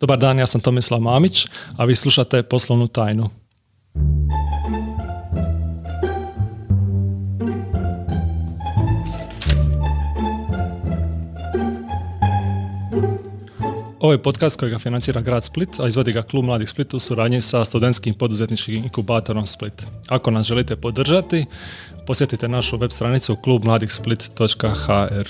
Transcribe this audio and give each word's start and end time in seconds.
Dobar 0.00 0.18
dan, 0.18 0.38
ja 0.38 0.46
sam 0.46 0.60
Tomislav 0.60 1.00
Mamić, 1.00 1.46
a 1.76 1.84
vi 1.84 1.94
slušate 1.94 2.42
Poslovnu 2.42 2.86
tajnu. 2.86 3.30
Ovo 14.00 14.12
je 14.12 14.22
podcast 14.22 14.60
koji 14.60 14.70
ga 14.70 14.78
financira 14.78 15.20
grad 15.20 15.44
Split, 15.44 15.80
a 15.80 15.86
izvodi 15.86 16.12
ga 16.12 16.22
klub 16.22 16.44
Mladih 16.44 16.68
Split 16.68 16.94
u 16.94 16.98
suradnji 16.98 17.40
sa 17.40 17.64
studentskim 17.64 18.14
poduzetničkim 18.14 18.74
inkubatorom 18.74 19.46
Split. 19.46 19.82
Ako 20.08 20.30
nas 20.30 20.46
želite 20.46 20.76
podržati, 20.76 21.46
posjetite 22.06 22.48
našu 22.48 22.76
web 22.76 22.90
stranicu 22.90 23.36
klubmladihsplit.hr. 23.36 25.28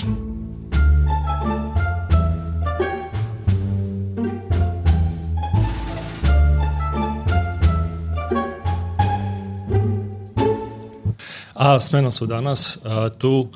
A 11.61 11.81
s 11.81 11.93
menom 11.93 12.13
su 12.13 12.27
danas 12.27 12.79
tu 13.19 13.49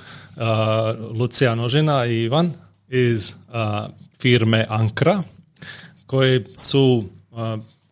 Lucija 1.18 1.54
Nožina 1.54 2.06
i 2.06 2.22
Ivan 2.22 2.52
iz 2.88 3.34
firme 4.20 4.66
Ankra 4.68 5.22
koji 6.06 6.44
su 6.56 7.04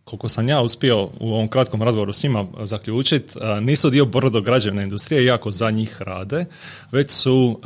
koliko 0.05 0.29
sam 0.29 0.48
ja 0.48 0.61
uspio 0.61 1.05
u 1.21 1.35
ovom 1.35 1.48
kratkom 1.48 1.83
razgovoru 1.83 2.12
s 2.12 2.23
njima 2.23 2.47
zaključiti, 2.62 3.38
nisu 3.61 3.91
dio 3.91 4.05
brodograđevne 4.05 4.83
industrije, 4.83 5.25
iako 5.25 5.51
za 5.51 5.71
njih 5.71 6.02
rade, 6.02 6.45
već 6.91 7.10
su 7.10 7.60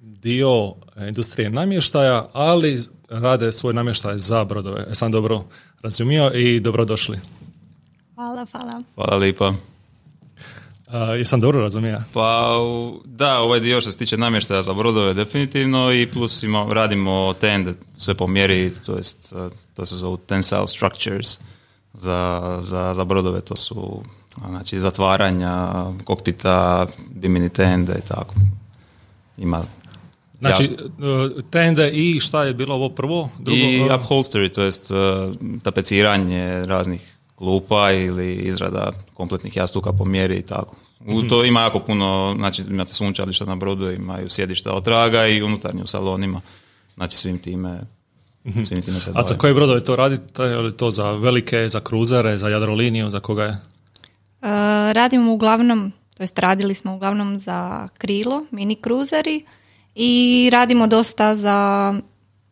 dio 0.00 0.74
industrije 1.08 1.50
namještaja, 1.50 2.28
ali 2.32 2.78
rade 3.08 3.52
svoj 3.52 3.74
namještaj 3.74 4.18
za 4.18 4.44
brodove. 4.44 4.86
E, 4.90 4.94
sam 4.94 5.12
dobro 5.12 5.44
razumio 5.82 6.32
i 6.34 6.60
dobrodošli. 6.60 7.18
Hvala, 8.14 8.46
hvala. 8.52 8.82
Hvala 8.94 9.16
lipa. 9.16 9.71
Uh, 10.92 11.18
jesam 11.18 11.40
dobro 11.40 11.60
razumio? 11.60 12.02
Pa 12.12 12.56
da, 13.04 13.38
ovaj 13.38 13.60
dio 13.60 13.80
što 13.80 13.92
se 13.92 13.98
tiče 13.98 14.16
namještaja 14.16 14.62
za 14.62 14.72
brodove 14.72 15.14
definitivno 15.14 15.92
i 15.92 16.06
plus 16.06 16.42
ima, 16.42 16.66
radimo 16.70 17.34
tende 17.40 17.74
sve 17.96 18.14
po 18.14 18.26
mjeri, 18.26 18.72
to 18.86 18.96
jest 18.96 19.32
to 19.74 19.86
se 19.86 19.96
zovu 19.96 20.16
tensile 20.16 20.68
structures 20.68 21.38
za, 21.94 22.58
za, 22.60 22.94
za 22.94 23.04
brodove, 23.04 23.40
to 23.40 23.56
su 23.56 24.02
znači 24.48 24.80
zatvaranja 24.80 25.72
kokpita, 26.04 26.86
dimini 27.10 27.48
tende 27.48 27.92
i 28.04 28.08
tako. 28.08 28.34
Ima 29.38 29.64
Znači, 30.38 30.76
ja, 30.98 31.42
tende 31.50 31.90
i 31.90 32.20
šta 32.20 32.44
je 32.44 32.54
bilo 32.54 32.74
ovo 32.74 32.88
prvo? 32.88 33.28
Drugo, 33.38 33.60
I 33.60 33.80
upholstery, 33.80 34.54
to 34.54 34.62
jest 34.62 34.90
tapeciranje 35.62 36.64
raznih 36.66 37.16
klupa 37.34 37.92
ili 37.92 38.34
izrada 38.34 38.92
kompletnih 39.14 39.56
jastuka 39.56 39.92
po 39.92 40.04
mjeri 40.04 40.36
i 40.36 40.42
tako. 40.42 40.76
U 41.06 41.22
to 41.22 41.44
ima 41.44 41.60
jako 41.60 41.80
puno, 41.80 42.34
znači 42.38 42.62
imate 42.68 42.92
sunčališta 42.92 43.44
na 43.44 43.56
brodu, 43.56 43.90
imaju 43.90 44.28
sjedišta 44.28 44.72
od 44.72 44.84
traga 44.84 45.26
i 45.26 45.42
unutarnje 45.42 45.82
u 45.82 45.86
salonima, 45.86 46.40
znači 46.94 47.16
svim 47.16 47.38
time 47.38 47.80
mhm. 48.44 48.62
Svim 48.62 48.82
time 48.82 49.00
se 49.00 49.10
A 49.14 49.22
za 49.22 49.34
koje 49.34 49.54
brodove 49.54 49.84
to 49.84 49.96
radite? 49.96 50.42
Je 50.42 50.56
li 50.56 50.76
to 50.76 50.90
za 50.90 51.12
velike, 51.12 51.68
za 51.68 51.80
kruzere, 51.80 52.38
za 52.38 52.48
jadroliniju, 52.48 53.10
za 53.10 53.20
koga 53.20 53.44
je? 53.44 53.50
Uh, 53.50 54.48
radimo 54.92 55.32
uglavnom, 55.32 55.92
to 56.16 56.22
jest 56.22 56.38
radili 56.38 56.74
smo 56.74 56.94
uglavnom 56.94 57.38
za 57.38 57.88
krilo, 57.98 58.44
mini 58.50 58.76
kruzeri 58.76 59.44
i 59.94 60.48
radimo 60.52 60.86
dosta 60.86 61.34
za 61.34 61.94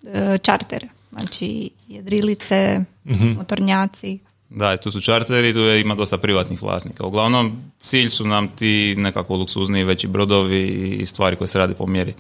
uh, 0.03 0.11
čartere, 0.42 0.89
znači 1.12 1.70
jedrilice, 1.89 2.85
uh 3.05 3.20
motornjaci. 3.37 4.19
Da, 4.51 4.77
tu 4.77 4.91
su 4.91 5.01
čarteri, 5.01 5.53
tu 5.53 5.59
je, 5.59 5.81
ima 5.81 5.95
dosta 5.95 6.19
privatnih 6.19 6.62
vlasnika. 6.62 7.06
Uglavnom, 7.06 7.62
cilj 7.79 8.11
su 8.11 8.25
nam 8.25 8.48
ti 8.48 8.95
nekako 8.98 9.37
luksuzniji 9.37 9.85
veći 9.85 10.08
brodovi 10.08 10.63
i 11.01 11.07
stvari 11.07 11.36
koje 11.36 11.48
se 11.48 11.58
radi 11.58 11.74
po 11.74 11.86
mjeri. 11.86 12.14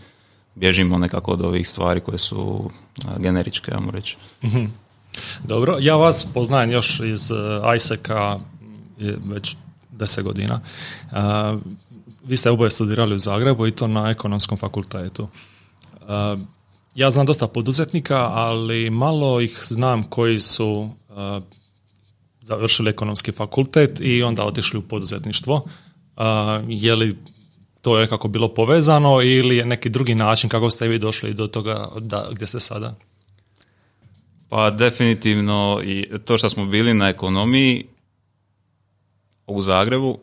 Bježimo 0.54 0.98
nekako 0.98 1.32
od 1.32 1.42
ovih 1.42 1.68
stvari 1.68 2.00
koje 2.00 2.18
su 2.18 2.70
generičke, 3.18 3.70
ja 3.70 3.80
reći. 3.92 4.16
Mhm. 4.44 4.64
Dobro, 5.44 5.76
ja 5.80 5.96
vas 5.96 6.28
poznajem 6.34 6.70
još 6.70 7.00
iz 7.00 7.30
ISEC-a 7.76 8.38
već 9.24 9.56
deset 9.90 10.24
godina. 10.24 10.60
vi 12.24 12.36
ste 12.36 12.50
oboje 12.50 12.70
studirali 12.70 13.14
u 13.14 13.18
Zagrebu 13.18 13.66
i 13.66 13.70
to 13.70 13.86
na 13.86 14.10
ekonomskom 14.10 14.58
fakultetu. 14.58 15.28
ja 16.94 17.10
znam 17.10 17.26
dosta 17.26 17.46
poduzetnika, 17.46 18.18
ali 18.18 18.90
malo 18.90 19.40
ih 19.40 19.60
znam 19.62 20.02
koji 20.02 20.40
su 20.40 20.90
završili 22.50 22.90
ekonomski 22.90 23.32
fakultet 23.32 24.00
i 24.00 24.22
onda 24.22 24.44
otišli 24.44 24.78
u 24.78 24.82
poduzetništvo. 24.82 25.64
je 26.68 26.94
li 26.94 27.16
to 27.82 27.98
je 27.98 28.06
kako 28.06 28.28
bilo 28.28 28.54
povezano 28.54 29.22
ili 29.22 29.56
je 29.56 29.64
neki 29.64 29.88
drugi 29.88 30.14
način 30.14 30.50
kako 30.50 30.70
ste 30.70 30.88
vi 30.88 30.98
došli 30.98 31.34
do 31.34 31.46
toga 31.46 31.88
da, 32.00 32.28
gdje 32.32 32.46
ste 32.46 32.60
sada? 32.60 32.94
Pa 34.48 34.70
definitivno 34.70 35.80
i 35.84 36.06
to 36.24 36.38
što 36.38 36.50
smo 36.50 36.66
bili 36.66 36.94
na 36.94 37.08
ekonomiji 37.08 37.86
u 39.46 39.62
Zagrebu, 39.62 40.18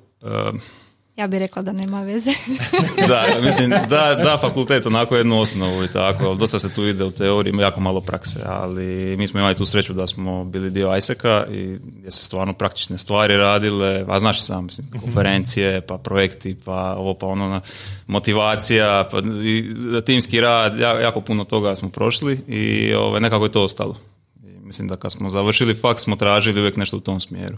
ja 1.18 1.28
bih 1.28 1.40
rekla 1.40 1.62
da 1.62 1.72
nema 1.72 2.02
veze. 2.02 2.32
da, 3.08 3.26
mislim, 3.42 3.70
da, 3.70 4.16
da, 4.24 4.38
fakultet 4.42 4.86
onako 4.86 5.16
jednu 5.16 5.40
osnovu 5.40 5.84
i 5.84 5.92
tako, 5.92 6.26
ali 6.26 6.38
dosta 6.38 6.60
se 6.60 6.74
tu 6.74 6.88
ide 6.88 7.04
u 7.04 7.12
teoriji, 7.12 7.52
ima 7.52 7.62
jako 7.62 7.80
malo 7.80 8.02
prakse, 8.02 8.40
ali 8.46 9.16
mi 9.18 9.28
smo 9.28 9.40
imali 9.40 9.56
tu 9.56 9.66
sreću 9.66 9.94
da 9.94 10.08
smo 10.08 10.44
bili 10.44 10.70
dio 10.70 10.98
ISEC-a 10.98 11.46
i 11.52 11.78
gdje 11.84 12.12
se 12.12 12.26
stvarno 12.26 12.54
praktične 12.54 12.98
stvari 12.98 13.38
radile, 13.38 14.06
a 14.08 14.20
znaš 14.20 14.42
sam, 14.42 14.66
mislim, 14.66 14.88
mhm. 14.88 15.00
konferencije, 15.00 15.82
pa 15.82 15.98
projekti, 15.98 16.56
pa 16.66 16.96
ovo, 16.98 17.14
pa 17.14 17.28
ono, 17.28 17.62
motivacija, 18.08 19.08
pa 19.12 19.20
i, 19.44 19.74
timski 20.06 20.42
rad, 20.42 20.80
jako 20.80 21.22
puno 21.22 21.44
toga 21.44 21.76
smo 21.76 21.90
prošli 21.90 22.40
i 22.48 22.94
ove, 22.94 23.06
ovaj, 23.06 23.22
nekako 23.22 23.46
je 23.46 23.52
to 23.52 23.64
ostalo. 23.64 23.98
I 24.44 24.60
mislim 24.60 24.88
da 24.88 24.96
kad 24.96 25.12
smo 25.12 25.30
završili 25.30 25.76
faks 25.76 26.02
smo 26.02 26.16
tražili 26.16 26.60
uvijek 26.60 26.78
nešto 26.78 26.98
u 26.98 27.00
tom 27.00 27.20
smjeru. 27.20 27.58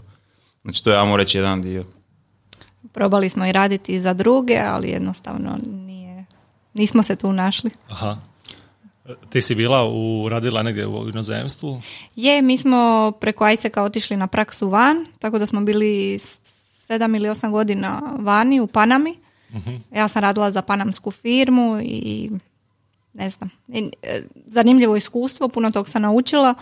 Znači 0.62 0.84
to 0.84 0.90
je, 0.90 0.98
ajmo 0.98 1.16
reći, 1.16 1.38
jedan 1.38 1.62
dio. 1.62 1.84
Probali 2.92 3.28
smo 3.28 3.46
i 3.46 3.52
raditi 3.52 4.00
za 4.00 4.12
druge, 4.12 4.58
ali 4.58 4.90
jednostavno 4.90 5.58
nije, 5.66 6.24
nismo 6.74 7.02
se 7.02 7.16
tu 7.16 7.32
našli. 7.32 7.70
Aha. 7.88 8.16
Ti 9.30 9.42
si 9.42 9.54
bila 9.54 9.88
u, 9.88 10.28
radila 10.28 10.62
negdje 10.62 10.86
u 10.86 11.08
inozemstvu? 11.08 11.82
Je, 12.16 12.42
mi 12.42 12.58
smo 12.58 13.12
preko 13.20 13.48
ISEC-a 13.48 13.82
otišli 13.82 14.16
na 14.16 14.26
praksu 14.26 14.68
van, 14.68 15.06
tako 15.18 15.38
da 15.38 15.46
smo 15.46 15.60
bili 15.60 16.18
sedam 16.86 17.14
ili 17.14 17.28
osam 17.28 17.52
godina 17.52 18.02
vani 18.18 18.60
u 18.60 18.66
Panami. 18.66 19.18
uh 19.54 19.62
Ja 19.94 20.08
sam 20.08 20.22
radila 20.22 20.50
za 20.50 20.62
panamsku 20.62 21.10
firmu 21.10 21.80
i 21.82 22.30
ne 23.12 23.30
znam, 23.30 23.50
e, 24.02 24.22
zanimljivo 24.46 24.96
iskustvo, 24.96 25.48
puno 25.48 25.70
tog 25.70 25.88
sam 25.88 26.02
naučila, 26.02 26.54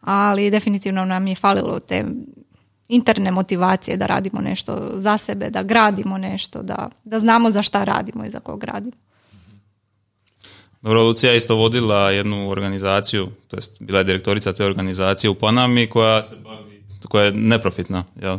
ali 0.00 0.50
definitivno 0.50 1.04
nam 1.04 1.26
je 1.26 1.34
falilo 1.34 1.80
te 1.80 2.04
interne 2.88 3.30
motivacije 3.30 3.96
da 3.96 4.06
radimo 4.06 4.40
nešto 4.40 4.90
za 4.94 5.18
sebe, 5.18 5.50
da 5.50 5.62
gradimo 5.62 6.18
nešto, 6.18 6.62
da, 6.62 6.90
da 7.04 7.18
znamo 7.18 7.50
za 7.50 7.62
šta 7.62 7.84
radimo 7.84 8.24
i 8.24 8.30
za 8.30 8.40
kog 8.40 8.64
radimo. 8.64 8.96
Dobro, 10.82 11.02
Lucija 11.02 11.32
je 11.32 11.36
isto 11.36 11.56
vodila 11.56 12.10
jednu 12.10 12.50
organizaciju, 12.50 13.28
to 13.48 13.56
jest 13.56 13.76
bila 13.80 13.98
je 13.98 14.04
direktorica 14.04 14.52
te 14.52 14.64
organizacije 14.64 15.30
u 15.30 15.34
Panami 15.34 15.86
koja 15.86 16.22
se 16.22 16.36
bavi, 16.36 16.84
koja 17.08 17.24
je 17.24 17.32
neprofitna, 17.32 18.04
jel? 18.22 18.38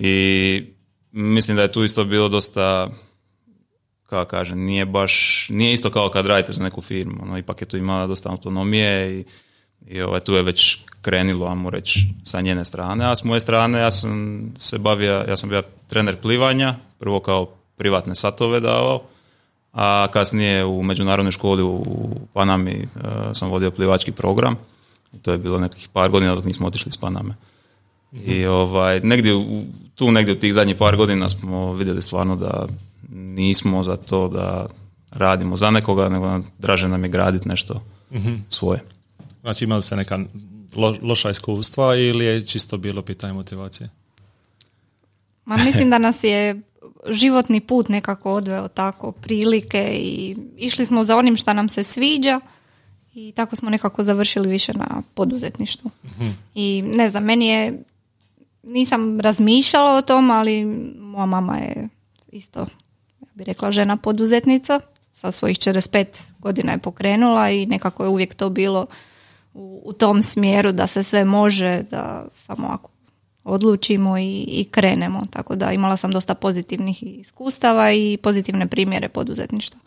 I 0.00 0.64
mislim 1.12 1.56
da 1.56 1.62
je 1.62 1.72
tu 1.72 1.84
isto 1.84 2.04
bilo 2.04 2.28
dosta 2.28 2.90
kako 4.06 4.30
kažem, 4.30 4.58
nije 4.58 4.86
baš, 4.86 5.46
nije 5.50 5.72
isto 5.72 5.90
kao 5.90 6.08
kad 6.08 6.26
radite 6.26 6.52
za 6.52 6.62
neku 6.62 6.80
firmu, 6.80 7.22
ono, 7.22 7.38
ipak 7.38 7.60
je 7.60 7.68
tu 7.68 7.76
imala 7.76 8.06
dosta 8.06 8.30
autonomije 8.30 9.20
i, 9.20 9.24
i 9.86 10.00
ovaj, 10.00 10.20
tu 10.20 10.34
je 10.34 10.42
već 10.42 10.78
krenilo, 11.02 11.46
ajmo 11.46 11.70
reći, 11.70 12.08
sa 12.24 12.40
njene 12.40 12.64
strane, 12.64 13.04
a 13.04 13.16
s 13.16 13.24
moje 13.24 13.40
strane 13.40 13.78
ja 13.78 13.90
sam 13.90 14.42
se 14.56 14.78
bavio, 14.78 15.24
ja 15.28 15.36
sam 15.36 15.48
bio 15.48 15.62
trener 15.88 16.16
plivanja, 16.16 16.74
prvo 16.98 17.20
kao 17.20 17.46
privatne 17.76 18.14
satove 18.14 18.60
davao, 18.60 19.02
a 19.72 20.06
kasnije 20.12 20.64
u 20.64 20.82
međunarodnoj 20.82 21.32
školi 21.32 21.62
u 21.62 22.10
Panami 22.32 22.88
uh, 22.94 23.02
sam 23.32 23.50
vodio 23.50 23.70
plivački 23.70 24.12
program. 24.12 24.56
I 25.12 25.18
to 25.18 25.32
je 25.32 25.38
bilo 25.38 25.58
nekih 25.58 25.88
par 25.92 26.10
godina 26.10 26.34
dok 26.34 26.44
nismo 26.44 26.66
otišli 26.66 26.92
s 26.92 26.96
Paname. 26.96 27.34
I 28.12 28.46
ovaj, 28.46 29.00
negdje, 29.00 29.32
tu 29.94 30.10
negdje 30.10 30.34
u 30.34 30.38
tih 30.38 30.54
zadnjih 30.54 30.76
par 30.76 30.96
godina 30.96 31.28
smo 31.28 31.72
vidjeli 31.72 32.02
stvarno 32.02 32.36
da 32.36 32.66
nismo 33.12 33.82
za 33.82 33.96
to 33.96 34.28
da 34.28 34.66
radimo 35.10 35.56
za 35.56 35.70
nekoga, 35.70 36.08
nego 36.08 36.40
draže 36.58 36.88
nam 36.88 37.04
je 37.04 37.10
graditi 37.10 37.48
nešto 37.48 37.82
mhm. 38.12 38.34
svoje. 38.48 38.80
Znači 39.42 39.64
imali 39.64 39.82
ste 39.82 39.96
neka 39.96 40.18
lo, 40.76 40.96
loša 41.02 41.30
iskustva 41.30 41.96
ili 41.96 42.24
je 42.24 42.46
čisto 42.46 42.76
bilo 42.76 43.02
pitanje 43.02 43.32
motivacije? 43.32 43.90
Ma 45.44 45.56
mislim 45.56 45.90
da 45.90 45.98
nas 45.98 46.24
je 46.24 46.60
životni 47.10 47.60
put 47.60 47.88
nekako 47.88 48.32
odveo 48.32 48.68
tako 48.68 49.12
prilike 49.12 49.90
i 49.94 50.36
išli 50.56 50.86
smo 50.86 51.04
za 51.04 51.16
onim 51.16 51.36
što 51.36 51.52
nam 51.52 51.68
se 51.68 51.84
sviđa 51.84 52.40
i 53.14 53.32
tako 53.32 53.56
smo 53.56 53.70
nekako 53.70 54.04
završili 54.04 54.48
više 54.48 54.72
na 54.74 55.02
poduzetništvu. 55.14 55.90
I 56.54 56.82
ne 56.82 57.10
znam, 57.10 57.24
meni 57.24 57.46
je, 57.46 57.82
nisam 58.62 59.20
razmišljala 59.20 59.96
o 59.96 60.02
tom, 60.02 60.30
ali 60.30 60.64
moja 60.98 61.26
mama 61.26 61.56
je 61.56 61.88
isto, 62.32 62.60
ja 63.20 63.26
bih 63.34 63.46
rekla, 63.46 63.70
žena 63.70 63.96
poduzetnica. 63.96 64.80
Sa 65.14 65.30
svojih 65.30 65.58
45 65.58 66.06
godina 66.38 66.72
je 66.72 66.78
pokrenula 66.78 67.50
i 67.50 67.66
nekako 67.66 68.02
je 68.02 68.08
uvijek 68.08 68.34
to 68.34 68.50
bilo 68.50 68.86
u, 69.54 69.82
u 69.84 69.92
tom 69.92 70.22
smjeru 70.22 70.72
da 70.72 70.86
se 70.86 71.02
sve 71.02 71.24
može, 71.24 71.82
da 71.90 72.26
samo 72.34 72.66
ako 72.70 72.90
odlučimo 73.44 74.18
i, 74.18 74.44
i 74.48 74.64
krenemo. 74.70 75.22
Tako 75.30 75.56
da 75.56 75.72
imala 75.72 75.96
sam 75.96 76.10
dosta 76.10 76.34
pozitivnih 76.34 77.02
iskustava 77.02 77.92
i 77.92 78.18
pozitivne 78.22 78.66
primjere 78.66 79.08
poduzetništva. 79.08 79.80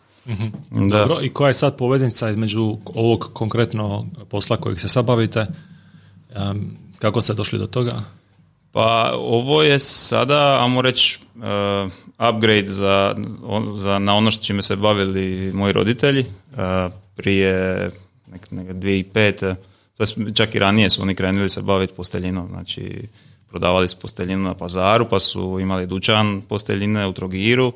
Da. 0.70 0.98
Dobro, 0.98 1.18
i 1.22 1.30
koja 1.30 1.48
je 1.48 1.54
sad 1.54 1.76
poveznica 1.76 2.30
između 2.30 2.76
ovog 2.94 3.30
konkretno 3.32 4.06
posla 4.28 4.56
kojeg 4.56 4.80
se 4.80 4.88
sad 4.88 5.04
bavite? 5.04 5.46
Em, 6.34 6.76
kako 6.98 7.20
ste 7.20 7.34
došli 7.34 7.58
do 7.58 7.66
toga? 7.66 7.90
Pa 8.72 9.12
ovo 9.16 9.62
je 9.62 9.78
sada, 9.78 10.58
ajmo 10.62 10.82
reći, 10.82 11.20
uh, 11.34 11.92
upgrade 12.28 12.68
za, 12.68 13.16
on- 13.46 13.76
za, 13.76 13.98
na 13.98 14.14
ono 14.14 14.30
što 14.30 14.44
čime 14.44 14.62
se 14.62 14.76
bavili 14.76 15.52
moji 15.54 15.72
roditelji. 15.72 16.20
Uh, 16.20 16.92
prije 17.14 17.90
nek, 18.36 18.50
nek 18.50 18.68
2005. 18.68 19.54
To 19.96 20.04
čak 20.34 20.54
i 20.54 20.58
ranije 20.58 20.90
su 20.90 21.02
oni 21.02 21.14
krenuli 21.14 21.48
se 21.48 21.62
baviti 21.62 21.94
posteljinom. 21.94 22.48
Znači, 22.48 23.08
prodavali 23.48 23.88
su 23.88 23.96
posteljinu 23.96 24.44
na 24.44 24.54
pazaru, 24.54 25.08
pa 25.08 25.20
su 25.20 25.58
imali 25.60 25.86
dućan 25.86 26.42
posteljine 26.48 27.06
u 27.06 27.12
Trogiru 27.12 27.72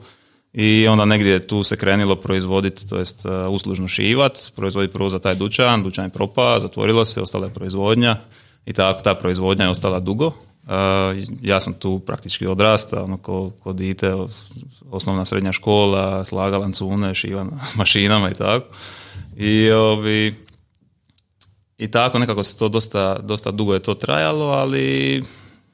i 0.52 0.88
onda 0.88 1.04
negdje 1.04 1.46
tu 1.46 1.62
se 1.62 1.76
krenilo 1.76 2.16
proizvoditi, 2.16 2.88
to 2.88 2.98
jest 2.98 3.24
uh, 3.24 3.32
uslužno 3.48 3.88
šivat, 3.88 4.52
proizvoditi 4.56 4.92
prvo 4.92 5.08
za 5.08 5.18
taj 5.18 5.34
dućan, 5.34 5.82
dućan 5.82 6.04
je 6.04 6.08
propao, 6.08 6.60
zatvorilo 6.60 7.04
se, 7.04 7.20
ostala 7.20 7.46
je 7.46 7.54
proizvodnja 7.54 8.16
i 8.66 8.72
tako 8.72 9.02
ta 9.02 9.14
proizvodnja 9.14 9.64
je 9.64 9.70
ostala 9.70 10.00
dugo. 10.00 10.26
Uh, 10.26 10.72
ja 11.42 11.60
sam 11.60 11.72
tu 11.72 11.98
praktički 11.98 12.46
odrastao, 12.46 13.04
ono 13.04 13.16
ko, 13.16 13.50
ko 13.62 13.72
dite, 13.72 14.14
os- 14.14 14.52
osnovna 14.90 15.24
srednja 15.24 15.52
škola, 15.52 16.24
slaga 16.24 16.58
lancune, 16.58 17.14
šiva 17.14 17.44
na 17.44 17.60
mašinama 17.80 18.30
i 18.30 18.34
tako. 18.34 18.66
I 19.36 19.70
ovi, 19.70 20.34
i 21.81 21.91
tako 21.91 22.19
nekako 22.19 22.43
se 22.43 22.59
to 22.59 22.69
dosta, 22.69 23.19
dosta 23.19 23.50
dugo 23.50 23.75
je 23.75 23.81
to 23.81 23.94
trajalo, 23.94 24.47
ali 24.47 25.23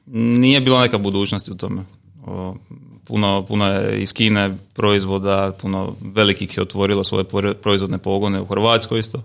nije 0.05 0.61
bilo 0.61 0.79
neka 0.79 0.97
budućnosti 0.97 1.51
u 1.51 1.55
tome. 1.55 1.81
O, 2.25 2.55
puno, 3.03 3.45
puno 3.47 3.67
je 3.67 4.01
iz 4.01 4.13
Kine 4.13 4.57
proizvoda, 4.73 5.51
puno 5.61 5.95
velikih 6.01 6.57
je 6.57 6.63
otvorilo 6.63 7.03
svoje 7.03 7.25
proizvodne 7.61 7.97
pogone 7.97 8.41
u 8.41 8.45
Hrvatskoj 8.45 8.99
isto. 8.99 9.23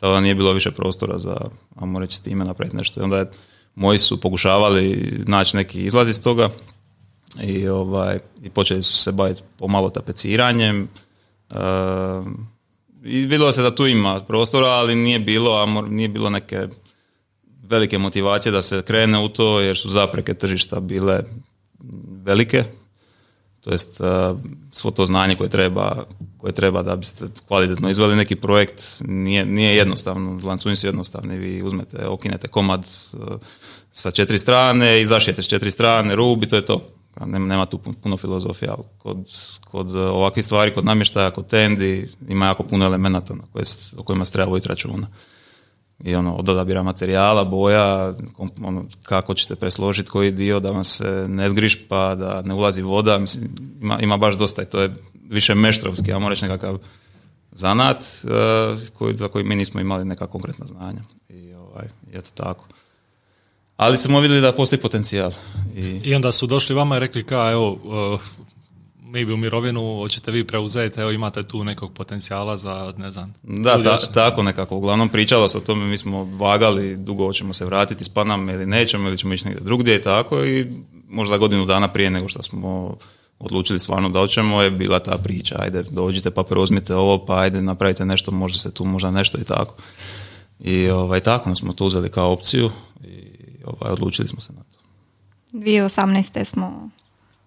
Tako 0.00 0.12
da 0.12 0.20
nije 0.20 0.34
bilo 0.34 0.52
više 0.52 0.70
prostora 0.70 1.18
za, 1.18 1.36
ajmo 1.76 1.98
reći, 1.98 2.16
s 2.16 2.20
time 2.20 2.44
napraviti 2.44 2.76
nešto. 2.76 3.00
I 3.00 3.04
onda 3.04 3.18
je, 3.18 3.30
moji 3.74 3.98
su 3.98 4.20
pokušavali 4.20 5.12
naći 5.26 5.56
neki 5.56 5.84
izlaz 5.84 6.08
iz 6.08 6.22
toga 6.22 6.50
i, 7.42 7.68
ovaj, 7.68 8.18
i 8.42 8.50
počeli 8.50 8.82
su 8.82 8.96
se 8.96 9.12
baviti 9.12 9.42
pomalo 9.58 9.90
tapeciranjem. 9.90 10.88
Ehm, 11.50 12.32
I 13.06 13.20
vidjelo 13.20 13.52
se 13.52 13.62
da 13.62 13.74
tu 13.74 13.86
ima 13.86 14.20
prostora, 14.20 14.66
ali 14.66 14.94
nije 14.94 15.18
bilo, 15.18 15.62
a 15.62 15.66
mor- 15.66 15.88
nije 15.88 16.08
bilo 16.08 16.30
neke 16.30 16.68
velike 17.62 17.98
motivacije 17.98 18.52
da 18.52 18.62
se 18.62 18.82
krene 18.82 19.18
u 19.18 19.28
to, 19.28 19.60
jer 19.60 19.76
su 19.76 19.88
zapreke 19.88 20.34
tržišta 20.34 20.80
bile 20.80 21.20
velike. 22.24 22.64
To 23.60 23.72
jest, 23.72 24.00
uh, 24.00 24.38
svo 24.72 24.90
to 24.90 25.06
znanje 25.06 25.34
koje 25.34 25.50
treba, 25.50 26.04
koje 26.38 26.52
treba 26.52 26.82
da 26.82 26.96
biste 26.96 27.24
kvalitetno 27.46 27.90
izveli 27.90 28.16
neki 28.16 28.36
projekt 28.36 28.82
nije, 29.00 29.44
nije 29.44 29.76
jednostavno, 29.76 30.40
lancuni 30.44 30.76
su 30.76 30.86
jednostavni, 30.86 31.38
vi 31.38 31.62
uzmete, 31.62 32.06
okinete 32.06 32.48
komad 32.48 32.86
uh, 33.12 33.20
sa 33.92 34.10
četiri 34.10 34.38
strane 34.38 35.02
i 35.02 35.06
zašijete 35.06 35.42
s 35.42 35.48
četiri 35.48 35.70
strane, 35.70 36.16
rub 36.16 36.42
i 36.42 36.48
to 36.48 36.56
je 36.56 36.64
to. 36.64 36.95
Nema, 37.20 37.46
nema 37.46 37.66
tu 37.66 37.78
pu- 37.78 37.94
puno 37.94 38.16
filozofije, 38.16 38.68
ali 38.70 38.82
kod, 38.98 39.16
kod 39.64 39.90
uh, 39.90 39.96
ovakvih 39.96 40.44
stvari, 40.44 40.74
kod 40.74 40.84
namještaja, 40.84 41.30
kod 41.30 41.46
tendi, 41.46 42.08
ima 42.28 42.46
jako 42.46 42.62
puno 42.62 42.84
elemenata 42.84 43.34
na 43.34 43.42
koje, 43.52 43.64
s- 43.64 43.94
o 43.98 44.02
kojima 44.02 44.24
se 44.24 44.32
treba 44.32 44.50
voditi 44.50 44.68
računa 44.68 45.06
i 45.98 46.14
ono, 46.14 46.34
od 46.34 46.48
odabira 46.48 46.82
materijala, 46.82 47.44
boja, 47.44 48.12
ono, 48.62 48.84
kako 49.02 49.34
ćete 49.34 49.54
presložiti 49.56 50.10
koji 50.10 50.30
dio 50.30 50.60
da 50.60 50.70
vam 50.70 50.84
se 50.84 51.26
ne 51.28 51.50
zgrišpa, 51.50 52.14
da 52.14 52.42
ne 52.42 52.54
ulazi 52.54 52.82
voda, 52.82 53.18
mislim, 53.18 53.48
ima, 53.80 54.00
ima 54.00 54.16
baš 54.16 54.36
dosta 54.36 54.62
i 54.62 54.66
to 54.66 54.80
je 54.80 54.94
više 55.22 55.54
meštrovski, 55.54 56.10
ja 56.10 56.18
moram 56.18 56.30
reći 56.30 56.44
nekakav 56.44 56.78
zanat 57.52 57.96
eh, 58.24 58.28
koji, 58.94 59.16
za 59.16 59.28
koji 59.28 59.44
mi 59.44 59.56
nismo 59.56 59.80
imali 59.80 60.04
neka 60.04 60.26
konkretna 60.26 60.66
znanja. 60.66 61.00
I, 61.28 61.54
ovaj, 61.54 61.86
eto 62.12 62.30
tako. 62.34 62.64
Ali 63.76 63.96
smo 63.96 64.20
vidjeli 64.20 64.42
da 64.42 64.52
postoji 64.52 64.80
potencijal. 64.80 65.32
I, 65.76 66.00
I 66.04 66.14
onda 66.14 66.32
su 66.32 66.46
došli 66.46 66.74
vama 66.74 66.96
i 66.96 67.00
rekli 67.00 67.24
ka, 67.24 67.50
evo, 67.52 67.72
uh, 67.72 68.20
mi 69.00 69.24
bi 69.24 69.32
u 69.32 69.36
mirovinu, 69.36 69.96
hoćete 70.00 70.30
vi 70.30 70.46
preuzeti, 70.46 71.00
evo 71.00 71.10
imate 71.10 71.42
tu 71.42 71.64
nekog 71.64 71.92
potencijala 71.92 72.56
za, 72.56 72.94
ne 72.96 73.10
znam. 73.10 73.34
Da, 73.42 73.82
ta- 73.82 74.12
tako 74.14 74.42
nekako. 74.42 74.76
Uglavnom 74.76 75.08
pričalo 75.08 75.48
se 75.48 75.58
o 75.58 75.60
tome, 75.60 75.86
mi 75.86 75.98
smo 75.98 76.24
vagali 76.24 76.96
dugo 76.96 77.26
hoćemo 77.26 77.52
se 77.52 77.64
vratiti 77.64 78.04
s 78.04 78.08
Panama 78.08 78.52
ili 78.52 78.66
nećemo 78.66 79.08
ili 79.08 79.18
ćemo 79.18 79.34
ići 79.34 79.46
negdje 79.46 79.64
drugdje 79.64 79.96
i 79.96 80.02
tako 80.02 80.44
i 80.44 80.66
možda 81.08 81.38
godinu 81.38 81.66
dana 81.66 81.88
prije 81.92 82.10
nego 82.10 82.28
što 82.28 82.42
smo 82.42 82.96
odlučili 83.38 83.78
stvarno 83.78 84.08
da 84.08 84.18
hoćemo 84.18 84.62
je 84.62 84.70
bila 84.70 84.98
ta 84.98 85.18
priča, 85.18 85.56
ajde 85.58 85.82
dođite 85.90 86.30
pa 86.30 86.42
preuzmite 86.42 86.94
ovo, 86.94 87.26
pa 87.26 87.38
ajde 87.40 87.62
napravite 87.62 88.04
nešto, 88.04 88.30
može 88.30 88.58
se 88.58 88.74
tu 88.74 88.84
možda 88.84 89.10
nešto 89.10 89.38
i 89.38 89.44
tako. 89.44 89.74
I 90.60 90.88
ovaj, 90.88 91.20
tako 91.20 91.48
nas 91.48 91.58
smo 91.58 91.72
to 91.72 91.84
uzeli 91.84 92.10
kao 92.10 92.32
opciju 92.32 92.70
i 93.04 93.35
ovaj, 93.66 93.92
odlučili 93.92 94.28
smo 94.28 94.40
se 94.40 94.52
na 94.52 94.62
to. 94.62 94.78
2018. 95.52 96.44
smo 96.44 96.90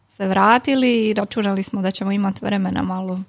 se 0.10 0.28
vratili 0.28 1.08
i 1.08 1.14
računali 1.14 1.64
smo 1.64 1.82
da 1.82 1.92
ćemo 1.92 2.12
imati 2.12 2.46
vremena 2.46 2.84
malo 2.84 3.20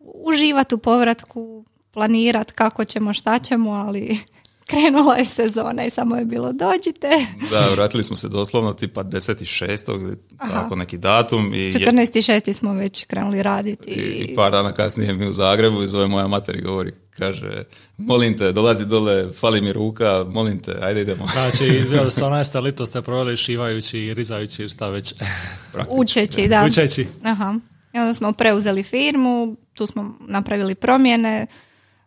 uživati 0.00 0.74
u 0.74 0.78
povratku, 0.78 1.64
planirati 1.92 2.52
kako 2.52 2.84
ćemo, 2.84 3.12
šta 3.12 3.38
ćemo, 3.38 3.70
ali 3.70 4.18
krenula 4.70 5.14
je 5.14 5.24
sezona 5.24 5.84
i 5.84 5.90
samo 5.90 6.16
je 6.16 6.24
bilo 6.24 6.52
dođite. 6.52 7.08
Da, 7.50 7.68
vratili 7.68 8.04
smo 8.04 8.16
se 8.16 8.28
doslovno 8.28 8.72
tipa 8.72 9.04
10.6. 9.04 9.92
ili 9.92 10.16
tako 10.38 10.76
neki 10.76 10.98
datum. 10.98 11.54
I 11.54 11.58
je- 11.58 11.72
14.6. 11.72 12.52
smo 12.52 12.72
već 12.72 13.04
krenuli 13.04 13.42
raditi. 13.42 13.90
I, 13.90 13.94
I, 13.94 14.22
i 14.22 14.34
par 14.34 14.52
dana 14.52 14.72
kasnije 14.72 15.14
mi 15.14 15.28
u 15.28 15.32
Zagrebu 15.32 15.82
i 15.82 15.88
zove 15.88 16.06
moja 16.06 16.26
mater 16.26 16.56
i 16.56 16.62
govori, 16.62 16.92
kaže, 17.20 17.64
molim 17.96 18.38
te, 18.38 18.52
dolazi 18.52 18.86
dole, 18.86 19.30
fali 19.30 19.60
mi 19.60 19.72
ruka, 19.72 20.24
molim 20.28 20.58
te, 20.58 20.78
ajde 20.82 21.00
idemo. 21.00 21.26
Znači, 21.32 21.64
2018. 21.64 22.62
lito 22.62 22.86
ste 22.86 23.02
proveli 23.02 23.36
šivajući 23.36 23.98
i 23.98 24.14
rizajući, 24.14 24.68
šta 24.68 24.88
već, 24.88 25.14
učeći, 26.02 26.48
da. 26.48 26.64
učeći. 26.66 27.06
Aha. 27.22 27.54
I 27.92 27.98
onda 27.98 28.14
smo 28.14 28.32
preuzeli 28.32 28.82
firmu, 28.82 29.56
tu 29.74 29.86
smo 29.86 30.14
napravili 30.20 30.74
promjene, 30.74 31.46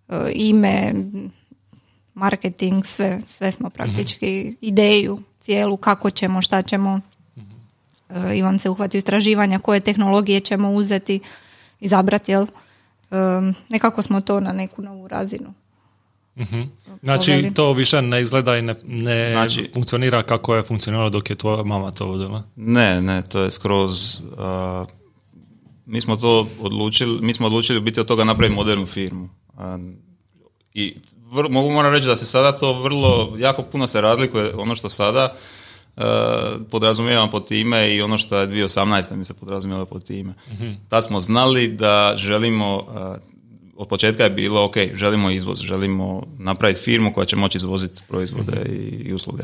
e, 0.09 0.31
ime, 0.33 0.93
marketing, 2.13 2.85
sve, 2.85 3.21
sve 3.25 3.51
smo 3.51 3.69
praktički 3.69 4.55
ideju 4.61 5.19
cijelu, 5.39 5.77
kako 5.77 6.09
ćemo, 6.09 6.41
šta 6.41 6.61
ćemo. 6.61 6.99
E, 8.09 8.37
Ivan 8.37 8.59
se 8.59 8.69
uhvatio 8.69 8.97
istraživanja 8.97 9.59
koje 9.59 9.79
tehnologije 9.79 10.39
ćemo 10.39 10.71
uzeti, 10.71 11.19
izabrati, 11.79 12.31
jel? 12.31 12.45
Nekako 13.69 14.01
smo 14.03 14.21
to 14.21 14.39
na 14.39 14.51
neku 14.51 14.81
novu 14.81 15.07
razinu. 15.07 15.53
Znači, 17.03 17.31
Poveli. 17.31 17.53
to 17.53 17.73
više 17.73 18.01
ne 18.01 18.21
izgleda 18.21 18.57
i 18.57 18.61
ne, 18.61 18.75
ne 18.83 19.31
Znači- 19.31 19.69
funkcionira 19.73 20.23
kako 20.23 20.55
je 20.55 20.63
funkcioniralo 20.63 21.09
dok 21.09 21.29
je 21.29 21.35
tvoja 21.35 21.63
mama 21.63 21.91
to 21.91 22.05
vodila. 22.05 22.43
Ne, 22.55 23.01
ne, 23.01 23.21
to 23.21 23.39
je 23.41 23.51
skroz, 23.51 24.19
uh, 24.21 24.87
mi 25.85 26.01
smo 26.01 26.15
to 26.15 26.47
odlučili, 26.61 27.19
mi 27.21 27.33
smo 27.33 27.47
odlučili 27.47 27.81
biti 27.81 27.99
od 27.99 28.05
toga 28.07 28.23
napraviti 28.23 28.55
modernu 28.55 28.85
firmu. 28.85 29.29
A, 29.57 29.77
I 30.73 30.95
vr- 31.31 31.49
mogu 31.51 31.71
moram 31.71 31.93
reći 31.93 32.07
da 32.07 32.15
se 32.15 32.25
sada 32.25 32.57
to 32.57 32.81
vrlo, 32.81 33.35
jako 33.37 33.63
puno 33.63 33.87
se 33.87 34.01
razlikuje 34.01 34.53
ono 34.55 34.75
što 34.75 34.89
sada 34.89 35.33
uh, 35.33 35.39
podrazumijevam 36.71 37.29
pod 37.29 37.47
time 37.47 37.95
i 37.95 38.01
ono 38.01 38.17
što 38.17 38.37
je 38.37 38.47
2018. 38.47 39.15
mi 39.15 39.25
se 39.25 39.33
podrazumijeva 39.33 39.85
pod 39.85 40.03
time. 40.03 40.33
Tad 40.89 41.03
smo 41.03 41.19
znali 41.19 41.67
da 41.67 42.13
želimo, 42.15 42.75
uh, 42.77 43.15
od 43.75 43.87
početka 43.87 44.23
je 44.23 44.29
bilo, 44.29 44.65
ok, 44.65 44.75
želimo 44.93 45.29
izvoz, 45.29 45.59
želimo 45.61 46.23
napraviti 46.37 46.81
firmu 46.81 47.13
koja 47.13 47.25
će 47.25 47.35
moći 47.35 47.57
izvoziti 47.57 48.01
proizvode 48.07 48.65
i, 48.69 49.09
i 49.09 49.13
usluge. 49.13 49.43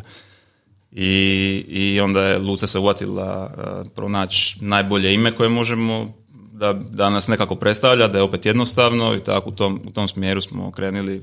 I, 0.91 1.65
I 1.67 1.99
onda 1.99 2.21
je 2.21 2.37
Luca 2.37 2.67
se 2.67 2.79
uvatila 2.79 3.51
uh, 3.57 3.91
pronaći 3.95 4.57
najbolje 4.61 5.13
ime 5.13 5.31
koje 5.31 5.49
možemo 5.49 6.13
da, 6.53 6.73
da 6.73 7.09
nas 7.09 7.27
nekako 7.27 7.55
predstavlja, 7.55 8.07
da 8.07 8.17
je 8.17 8.23
opet 8.23 8.45
jednostavno 8.45 9.15
i 9.15 9.19
tako 9.19 9.49
u 9.49 9.53
tom, 9.53 9.81
u 9.85 9.91
tom 9.91 10.07
smjeru 10.07 10.41
smo 10.41 10.71
krenuli 10.71 11.21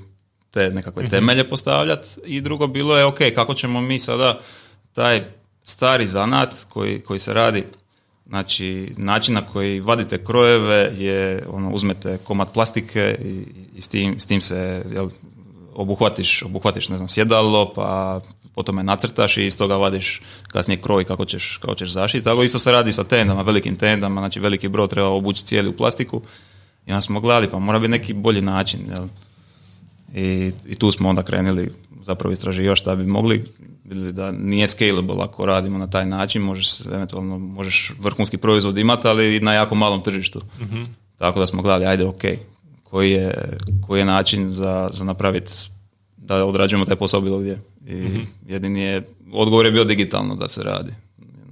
te 0.50 0.70
nekakve 0.70 1.08
temelje 1.08 1.48
postavljati 1.48 2.08
i 2.24 2.40
drugo 2.40 2.66
bilo 2.66 2.98
je 2.98 3.04
ok, 3.04 3.18
kako 3.34 3.54
ćemo 3.54 3.80
mi 3.80 3.98
sada 3.98 4.40
taj 4.96 5.24
stari 5.64 6.06
zanat 6.06 6.66
koji, 6.68 7.00
koji 7.00 7.18
se 7.18 7.34
radi 7.34 7.64
Znači, 8.28 8.92
način 8.96 9.34
na 9.34 9.42
koji 9.42 9.80
vadite 9.80 10.24
krojeve 10.24 10.92
je, 10.98 11.46
ono, 11.50 11.70
uzmete 11.70 12.18
komad 12.24 12.52
plastike 12.52 13.18
i, 13.24 13.42
i 13.76 13.82
s, 13.82 13.88
tim, 13.88 14.20
s 14.20 14.26
tim 14.26 14.40
se 14.40 14.84
jel, 14.90 15.08
obuhvatiš, 15.74 16.42
obuhvatiš 16.42 16.88
ne 16.88 16.96
znam, 16.96 17.08
sjedalo, 17.08 17.72
pa 17.74 18.20
potom 18.54 18.78
je 18.78 18.84
nacrtaš 18.84 19.36
i 19.36 19.46
iz 19.46 19.58
toga 19.58 19.76
vadiš 19.76 20.22
kasnije 20.48 20.80
kroj 20.80 21.04
kako 21.04 21.24
ćeš, 21.24 21.58
kako 21.62 21.74
ćeš 21.74 21.90
zaštiti. 21.90 22.24
Tako 22.24 22.42
isto 22.42 22.58
se 22.58 22.72
radi 22.72 22.92
sa 22.92 23.04
tendama, 23.04 23.42
velikim 23.42 23.76
tendama, 23.76 24.20
znači 24.20 24.40
veliki 24.40 24.68
brod 24.68 24.90
treba 24.90 25.08
obući 25.08 25.44
cijeli 25.44 25.68
u 25.68 25.76
plastiku. 25.76 26.22
I 26.86 26.92
onda 26.92 27.00
smo 27.00 27.20
gledali, 27.20 27.50
pa 27.50 27.58
mora 27.58 27.78
biti 27.78 27.90
neki 27.90 28.12
bolji 28.12 28.40
način. 28.40 28.80
Jel? 28.90 29.06
I, 30.14 30.52
I 30.66 30.74
tu 30.74 30.92
smo 30.92 31.08
onda 31.08 31.22
krenuli 31.22 31.72
zapravo 32.02 32.32
istraživati 32.32 32.80
šta 32.80 32.96
bi 32.96 33.06
mogli 33.06 33.44
vidjeli 33.88 34.12
da 34.12 34.32
nije 34.32 34.66
scalable 34.66 35.16
ako 35.22 35.46
radimo 35.46 35.78
na 35.78 35.86
taj 35.86 36.06
način, 36.06 36.42
možeš 36.42 36.80
eventualno 36.86 37.38
možeš 37.38 37.92
vrhunski 37.98 38.36
proizvod 38.36 38.78
imati, 38.78 39.08
ali 39.08 39.40
na 39.40 39.52
jako 39.52 39.74
malom 39.74 40.02
tržištu. 40.02 40.40
mm 40.60 40.84
Tako 41.18 41.40
da 41.40 41.46
smo 41.46 41.62
gledali, 41.62 41.86
ajde, 41.86 42.04
ok, 42.04 42.22
koji 42.84 43.10
je, 43.10 43.58
koji 43.86 44.00
je 44.00 44.04
način 44.04 44.48
za, 44.48 44.88
za 44.92 45.04
napraviti 45.04 45.52
da 46.16 46.44
odrađujemo 46.44 46.84
taj 46.84 46.96
posao 46.96 47.20
bilo 47.20 47.38
gdje. 47.38 47.60
I 47.86 47.94
mm 47.94 48.26
jedini 48.46 48.80
je, 48.80 49.08
odgovor 49.32 49.66
je 49.66 49.72
bio 49.72 49.84
digitalno 49.84 50.34
da 50.34 50.48
se 50.48 50.62
radi. 50.62 50.92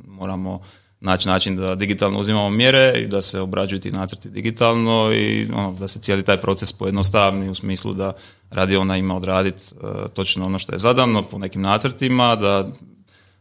Moramo 0.06 0.60
naći 1.04 1.28
način 1.28 1.56
da 1.56 1.74
digitalno 1.74 2.18
uzimamo 2.18 2.50
mjere 2.50 2.92
i 2.96 3.06
da 3.06 3.22
se 3.22 3.40
obrađuju 3.40 3.80
ti 3.80 3.90
nacrti 3.90 4.30
digitalno 4.30 5.12
i 5.12 5.48
ono, 5.54 5.72
da 5.72 5.88
se 5.88 5.98
cijeli 5.98 6.22
taj 6.22 6.40
proces 6.40 6.72
pojednostavni 6.72 7.50
u 7.50 7.54
smislu 7.54 7.94
da 7.94 8.12
radi 8.50 8.76
ona 8.76 8.96
ima 8.96 9.16
odraditi 9.16 9.62
uh, 9.74 10.10
točno 10.14 10.46
ono 10.46 10.58
što 10.58 10.72
je 10.72 10.78
zadano 10.78 11.22
po 11.22 11.38
nekim 11.38 11.62
nacrtima, 11.62 12.36
da 12.36 12.68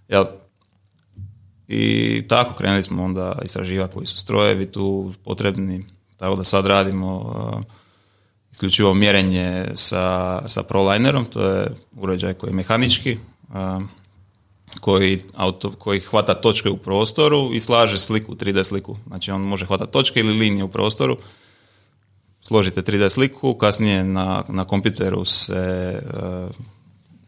jel, 0.07 0.25
i 1.67 2.25
tako 2.27 2.53
krenuli 2.53 2.83
smo 2.83 3.03
onda 3.03 3.39
istraživati 3.43 3.93
koji 3.93 4.05
su 4.05 4.17
strojevi 4.17 4.65
tu 4.65 5.13
potrebni, 5.23 5.85
tako 6.17 6.35
da 6.35 6.43
sad 6.43 6.65
radimo 6.65 7.17
uh, 7.17 7.63
isključivo 8.51 8.93
mjerenje 8.93 9.65
sa, 9.75 10.41
sa 10.47 10.63
ProLinerom, 10.63 11.25
to 11.25 11.45
je 11.45 11.67
uređaj 11.97 12.33
koji 12.33 12.49
je 12.49 12.55
mehanički, 12.55 13.17
uh, 13.49 13.83
koji, 14.79 15.21
auto, 15.35 15.71
koji 15.71 15.99
hvata 15.99 16.33
točke 16.33 16.69
u 16.69 16.77
prostoru 16.77 17.49
i 17.53 17.59
slaže 17.59 17.99
sliku, 17.99 18.35
3D 18.35 18.63
sliku. 18.63 18.97
Znači 19.07 19.31
on 19.31 19.41
može 19.41 19.65
hvatati 19.65 19.91
točke 19.91 20.19
ili 20.19 20.37
linije 20.37 20.63
u 20.63 20.67
prostoru, 20.67 21.17
složite 22.41 22.81
3D 22.81 23.09
sliku, 23.09 23.53
kasnije 23.53 24.03
na, 24.03 24.43
na 24.49 24.65
kompjuteru 24.65 25.25
se 25.25 26.01
uh, 26.05 26.55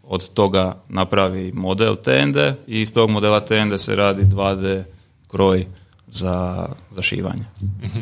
od 0.03 0.29
toga 0.33 0.77
napravi 0.89 1.51
model 1.51 1.95
tende 1.95 2.55
i 2.67 2.81
iz 2.81 2.93
tog 2.93 3.09
modela 3.09 3.45
tende 3.45 3.79
se 3.79 3.95
radi 3.95 4.23
2D 4.23 4.83
kroj 5.27 5.65
za, 6.07 6.67
za 6.89 7.01
šivanje. 7.01 7.45
Mhm. 7.83 8.01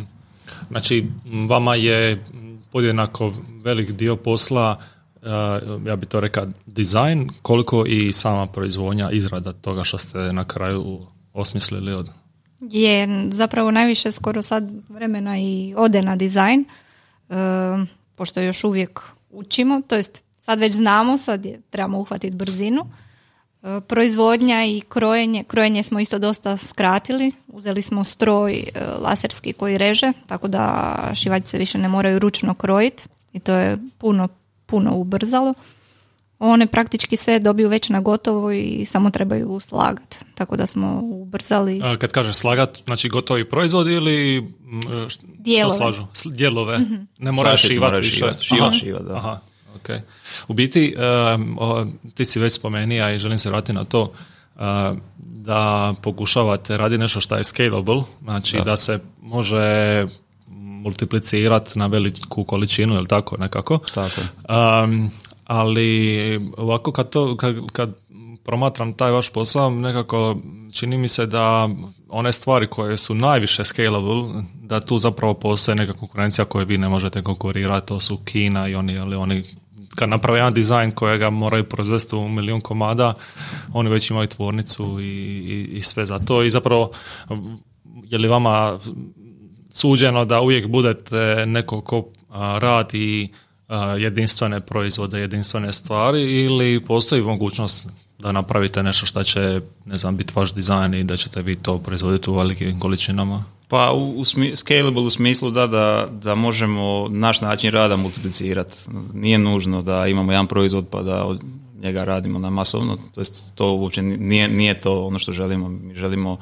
Znači, 0.70 1.08
vama 1.48 1.76
je 1.76 2.26
podjednako 2.72 3.34
velik 3.64 3.92
dio 3.92 4.16
posla 4.16 4.82
ja 5.86 5.96
bi 5.96 6.06
to 6.06 6.20
rekao 6.20 6.48
dizajn, 6.66 7.30
koliko 7.42 7.86
i 7.88 8.14
sama 8.14 8.48
proizvodnja, 8.48 9.12
izrada 9.12 9.54
toga 9.54 9.84
što 9.84 9.98
ste 9.98 10.18
na 10.18 10.46
kraju 10.46 11.00
osmislili 11.34 11.94
od... 11.94 12.10
Je 12.60 13.30
zapravo 13.32 13.72
najviše 13.72 14.12
skoro 14.12 14.42
sad 14.42 14.72
vremena 14.90 15.38
i 15.40 15.74
ode 15.78 16.02
na 16.02 16.16
dizajn, 16.16 16.66
uh, 17.30 17.36
pošto 18.16 18.42
još 18.42 18.64
uvijek 18.64 19.02
učimo, 19.30 19.82
to 19.88 19.96
jest 19.96 20.24
sad 20.40 20.60
već 20.60 20.74
znamo, 20.74 21.18
sad 21.18 21.46
je, 21.46 21.62
trebamo 21.70 22.00
uhvatiti 22.00 22.36
brzinu. 22.36 22.82
Uh, 22.82 23.84
proizvodnja 23.88 24.66
i 24.66 24.82
krojenje, 24.90 25.44
krojenje 25.44 25.84
smo 25.84 26.00
isto 26.00 26.20
dosta 26.20 26.58
skratili, 26.58 27.32
uzeli 27.48 27.82
smo 27.82 28.04
stroj 28.04 28.64
laserski 29.02 29.54
koji 29.54 29.78
reže, 29.78 30.12
tako 30.28 30.48
da 30.48 30.98
šivači 31.16 31.48
se 31.48 31.58
više 31.58 31.78
ne 31.78 31.88
moraju 31.88 32.20
ručno 32.20 32.54
krojiti 32.54 33.04
i 33.34 33.40
to 33.40 33.54
je 33.54 33.78
puno 33.98 34.28
puno 34.74 34.96
ubrzalo. 34.96 35.54
One 36.40 36.68
praktički 36.68 37.18
sve 37.18 37.40
dobiju 37.40 37.70
već 37.70 37.90
na 37.90 38.02
gotovo 38.02 38.52
i 38.52 38.86
samo 38.86 39.10
trebaju 39.10 39.60
slagati. 39.60 40.18
Tako 40.36 40.58
da 40.58 40.66
smo 40.66 41.00
ubrzali. 41.04 41.82
A 41.84 41.98
kad 41.98 42.12
kažeš 42.12 42.36
slagat, 42.36 42.82
znači 42.86 43.10
gotovi 43.10 43.50
proizvod 43.50 43.88
ili 43.88 44.54
dijelove. 45.38 45.78
slažu? 45.78 46.06
Dijelove. 46.26 46.78
Mm-hmm. 46.78 47.08
Ne 47.18 47.32
moraš 47.32 47.62
šivati 47.62 48.02
više. 48.02 48.34
Šiva, 48.80 49.00
da. 49.00 49.16
Aha. 49.16 49.40
Okay. 49.84 50.00
U 50.48 50.54
biti, 50.54 50.96
ti 52.16 52.26
si 52.26 52.40
već 52.40 52.54
spomenija 52.54 53.14
i 53.14 53.20
želim 53.20 53.38
se 53.38 53.50
vratiti 53.50 53.74
na 53.74 53.84
to 53.84 54.14
da 55.18 55.94
pokušavate 56.04 56.78
raditi 56.78 57.00
nešto 57.00 57.22
što 57.22 57.36
je 57.36 57.44
scalable, 57.44 58.04
znači 58.24 58.58
da, 58.58 58.64
da 58.64 58.78
se 58.78 59.00
može 59.22 60.06
multiplicirati 60.84 61.80
na 61.80 61.88
veliku 61.88 62.44
količinu, 62.44 62.96
ili 62.96 63.08
tako 63.08 63.38
nekako. 63.38 63.80
Tako. 63.94 64.22
Um, 64.50 65.12
ali 65.46 66.40
ovako 66.58 66.92
kad, 66.92 67.10
to, 67.10 67.38
kad, 67.38 67.56
kad 67.72 67.96
promatram 68.44 68.94
taj 68.94 69.12
vaš 69.12 69.30
posao, 69.30 69.70
nekako 69.70 70.38
čini 70.72 70.98
mi 70.98 71.08
se 71.08 71.26
da 71.26 71.70
one 72.10 72.34
stvari 72.34 72.68
koje 72.68 72.98
su 72.98 73.16
najviše 73.16 73.66
scalable, 73.66 74.44
da 74.62 74.80
tu 74.80 75.00
zapravo 75.00 75.34
postoje 75.34 75.76
neka 75.76 75.94
konkurencija 75.94 76.46
koju 76.46 76.66
vi 76.66 76.78
ne 76.78 76.90
možete 76.90 77.22
konkurirati, 77.22 77.88
to 77.88 78.00
su 78.00 78.18
Kina 78.18 78.68
i 78.68 78.76
oni, 78.76 79.00
ali 79.00 79.16
oni 79.16 79.44
kad 79.96 80.10
naprave 80.10 80.40
jedan 80.40 80.54
dizajn 80.54 80.92
kojega 80.92 81.30
moraju 81.30 81.64
proizvesti 81.64 82.16
u 82.16 82.28
milijun 82.28 82.62
komada, 82.62 83.14
oni 83.74 83.90
već 83.90 84.10
imaju 84.10 84.28
tvornicu 84.28 85.00
i, 85.00 85.04
i, 85.04 85.78
i 85.78 85.82
sve 85.82 86.06
za 86.06 86.20
to 86.20 86.44
i 86.44 86.50
zapravo 86.50 86.92
je 88.04 88.18
li 88.18 88.28
vama 88.28 88.80
suđeno 89.74 90.26
da 90.26 90.42
uvijek 90.42 90.68
budete 90.68 91.46
neko 91.46 91.82
ko 91.82 92.06
radi 92.60 93.30
jedinstvene 94.00 94.60
proizvode, 94.60 95.20
jedinstvene 95.20 95.74
stvari 95.74 96.44
ili 96.44 96.86
postoji 96.86 97.22
mogućnost 97.22 97.88
da 98.20 98.32
napravite 98.32 98.84
nešto 98.84 99.06
što 99.06 99.24
će, 99.24 99.62
ne 99.86 99.98
znam, 99.98 100.18
biti 100.18 100.34
vaš 100.36 100.54
dizajn 100.54 100.94
i 100.94 101.04
da 101.04 101.18
ćete 101.18 101.42
vi 101.42 101.56
to 101.56 101.78
proizvoditi 101.78 102.30
u 102.30 102.34
velikim 102.34 102.80
količinama? 102.80 103.44
Pa 103.68 103.92
u, 103.92 104.20
u 104.20 104.24
scalable 104.56 105.02
u 105.02 105.10
smislu 105.10 105.50
da, 105.50 105.68
da, 105.68 106.08
da 106.12 106.36
možemo 106.36 107.08
naš 107.10 107.42
način 107.42 107.72
rada 107.72 107.96
multiplicirati. 107.96 108.78
Nije 109.14 109.38
nužno 109.38 109.82
da 109.82 110.08
imamo 110.08 110.32
jedan 110.32 110.48
proizvod 110.48 110.88
pa 110.92 111.02
da 111.02 111.26
od 111.26 111.42
njega 111.82 112.04
radimo 112.04 112.40
na 112.40 112.50
masovno. 112.50 112.98
To, 113.16 113.22
jest, 113.22 113.56
to 113.56 113.74
uopće 113.74 114.02
nije, 114.02 114.48
nije 114.48 114.82
to 114.82 115.06
ono 115.06 115.20
što 115.20 115.32
želimo. 115.32 115.70
Mi 115.70 115.96
želimo 115.96 116.36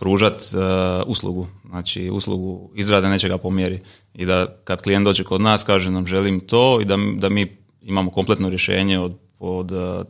pružati 0.00 0.56
uh, 0.56 0.62
uslugu, 1.06 1.46
znači 1.68 2.10
uslugu 2.10 2.70
izrade 2.74 3.08
nečega 3.08 3.38
po 3.38 3.50
mjeri 3.50 3.80
i 4.14 4.26
da 4.26 4.46
kad 4.64 4.82
klijent 4.82 5.04
dođe 5.04 5.24
kod 5.24 5.40
nas 5.40 5.64
kaže 5.64 5.90
nam 5.90 6.06
želim 6.06 6.40
to 6.40 6.80
i 6.80 6.84
da, 6.84 6.96
da 7.14 7.28
mi 7.28 7.56
imamo 7.82 8.10
kompletno 8.10 8.48
rješenje 8.48 8.98
od, 8.98 9.14
od 9.38 9.72
uh, 9.72 10.06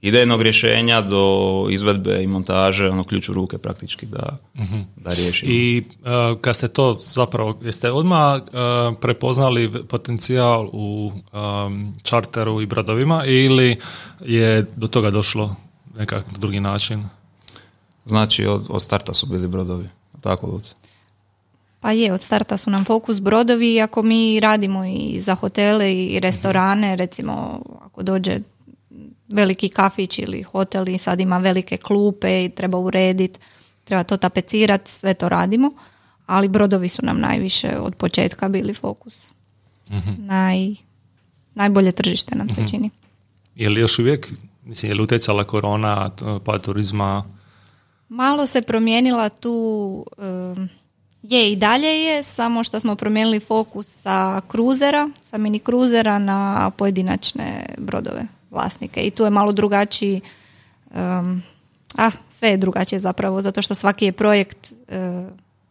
idejnog 0.00 0.42
rješenja 0.42 1.00
do 1.00 1.66
izvedbe 1.70 2.22
i 2.22 2.26
montaže, 2.26 2.90
ono 2.90 3.04
ključ 3.04 3.28
u 3.28 3.32
ruke 3.32 3.58
praktički 3.58 4.06
da, 4.06 4.38
uh 4.54 4.64
da 4.96 5.14
riješimo. 5.14 5.52
I 5.52 5.82
uh, 5.82 6.40
kad 6.40 6.56
ste 6.56 6.68
to 6.68 6.96
zapravo, 7.00 7.58
jeste 7.62 7.90
odmah 7.92 8.42
prepoznali 9.00 9.84
potencijal 9.88 10.68
u 10.72 11.12
um, 11.12 11.94
čarteru 12.02 12.60
i 12.60 12.66
brodovima 12.66 13.24
ili 13.24 13.76
je 14.20 14.66
do 14.76 14.86
toga 14.86 15.10
došlo 15.10 15.56
nekak 15.94 16.24
drugi 16.38 16.60
način? 16.60 17.17
Znači, 18.08 18.46
od, 18.46 18.66
od 18.68 18.82
starta 18.82 19.14
su 19.14 19.26
bili 19.26 19.48
brodovi, 19.48 19.88
tako 20.20 20.46
Luce? 20.46 20.74
Pa 21.80 21.92
je, 21.92 22.12
od 22.12 22.22
starta 22.22 22.56
su 22.56 22.70
nam 22.70 22.84
fokus 22.84 23.20
brodovi, 23.20 23.74
iako 23.74 24.02
mi 24.02 24.40
radimo 24.40 24.84
i 24.84 25.20
za 25.20 25.34
hotele 25.34 25.94
i 25.94 26.20
restorane, 26.20 26.96
recimo 26.96 27.62
ako 27.80 28.02
dođe 28.02 28.38
veliki 29.28 29.68
kafić 29.68 30.18
ili 30.18 30.42
hotel 30.42 30.88
i 30.88 30.98
sad 30.98 31.20
ima 31.20 31.38
velike 31.38 31.76
klupe 31.76 32.44
i 32.44 32.48
treba 32.48 32.78
urediti, 32.78 33.40
treba 33.84 34.04
to 34.04 34.16
tapecirati, 34.16 34.92
sve 34.92 35.14
to 35.14 35.28
radimo, 35.28 35.72
ali 36.26 36.48
brodovi 36.48 36.88
su 36.88 37.02
nam 37.04 37.20
najviše 37.20 37.78
od 37.80 37.94
početka 37.94 38.48
bili 38.48 38.74
fokus. 38.74 39.26
uh 39.88 40.18
Naj, 40.18 40.74
najbolje 41.54 41.92
tržište 41.92 42.36
nam 42.36 42.48
se 42.48 42.60
uh 42.60 42.70
čini. 42.70 42.90
Je 43.54 43.68
li 43.68 43.80
još 43.80 43.98
uvijek, 43.98 44.32
mislim, 44.64 44.90
je 44.90 44.94
li 44.94 45.02
utjecala 45.02 45.44
korona, 45.44 46.10
pa 46.44 46.58
turizma, 46.58 47.24
Malo 48.08 48.46
se 48.46 48.62
promijenila 48.62 49.28
tu, 49.28 50.06
je 51.22 51.52
i 51.52 51.56
dalje 51.56 51.86
je, 51.86 52.22
samo 52.22 52.64
što 52.64 52.80
smo 52.80 52.96
promijenili 52.96 53.40
fokus 53.40 53.86
sa 53.86 54.40
kruzera, 54.48 55.10
sa 55.22 55.38
mini 55.38 55.58
kruzera 55.58 56.18
na 56.18 56.70
pojedinačne 56.76 57.66
brodove 57.78 58.26
vlasnike. 58.50 59.00
I 59.00 59.10
tu 59.10 59.24
je 59.24 59.30
malo 59.30 59.52
drugačiji, 59.52 60.20
a 61.96 62.10
sve 62.30 62.48
je 62.48 62.56
drugačije 62.56 63.00
zapravo, 63.00 63.42
zato 63.42 63.62
što 63.62 63.74
svaki 63.74 64.04
je 64.04 64.12
projekt 64.12 64.72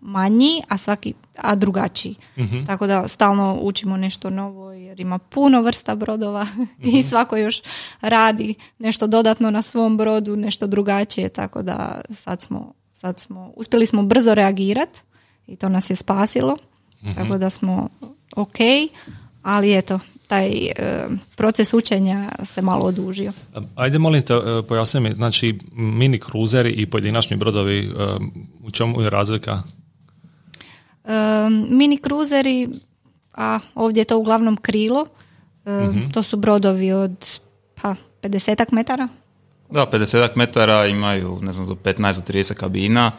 manji, 0.01 0.61
a 0.67 0.77
svaki 0.77 1.13
a 1.37 1.55
drugačiji. 1.55 2.15
Mhm. 2.37 2.65
Tako 2.65 2.87
da 2.87 3.07
stalno 3.07 3.57
učimo 3.61 3.97
nešto 3.97 4.29
novo 4.29 4.71
jer 4.71 4.99
ima 4.99 5.17
puno 5.17 5.61
vrsta 5.61 5.95
brodova 5.95 6.47
i 6.83 6.97
mhm. 6.99 7.07
svako 7.07 7.37
još 7.37 7.61
radi 8.01 8.55
nešto 8.79 9.07
dodatno 9.07 9.51
na 9.51 9.61
svom 9.61 9.97
brodu, 9.97 10.35
nešto 10.35 10.67
drugačije, 10.67 11.29
tako 11.29 11.61
da 11.61 12.01
sad 12.13 12.41
smo, 12.41 12.73
sad 12.91 13.19
smo 13.19 13.51
uspjeli 13.55 13.85
smo 13.85 14.03
brzo 14.03 14.33
reagirati 14.33 14.99
i 15.47 15.55
to 15.55 15.69
nas 15.69 15.89
je 15.89 15.95
spasilo. 15.95 16.57
Mhm. 17.03 17.13
Tako 17.13 17.37
da 17.37 17.49
smo 17.49 17.89
ok, 18.35 18.57
ali 19.43 19.77
eto, 19.77 19.99
taj 20.27 20.47
e, 20.47 20.71
proces 21.35 21.73
učenja 21.73 22.29
se 22.45 22.61
malo 22.61 22.85
odužio. 22.85 23.31
Ajde 23.75 23.99
molim 23.99 24.21
te, 24.21 24.33
e, 24.33 24.61
pojasni 24.67 24.99
mi, 24.99 25.13
znači 25.15 25.59
mini 25.71 26.19
kruzeri 26.19 26.71
i 26.71 26.85
pojedinačni 26.85 27.37
brodovi, 27.37 27.79
e, 27.79 27.91
u 28.63 28.71
čemu 28.71 29.01
je 29.01 29.09
razlika? 29.09 29.63
Mini 31.69 31.97
kruzeri, 31.97 32.69
a 33.33 33.59
ovdje 33.75 34.01
je 34.01 34.05
to 34.05 34.17
uglavnom 34.17 34.57
krilo, 34.57 35.05
mhm. 35.67 36.09
to 36.13 36.23
su 36.23 36.37
brodovi 36.37 36.91
od 36.91 37.39
pa, 37.81 37.95
50 38.21 38.65
metara. 38.71 39.07
Da, 39.69 39.85
50 39.91 40.29
metara 40.35 40.85
imaju, 40.85 41.39
ne 41.41 41.51
znam, 41.51 41.67
do 41.67 41.75
15 41.75 41.97
do 41.97 42.33
30 42.33 42.53
kabina, 42.53 43.11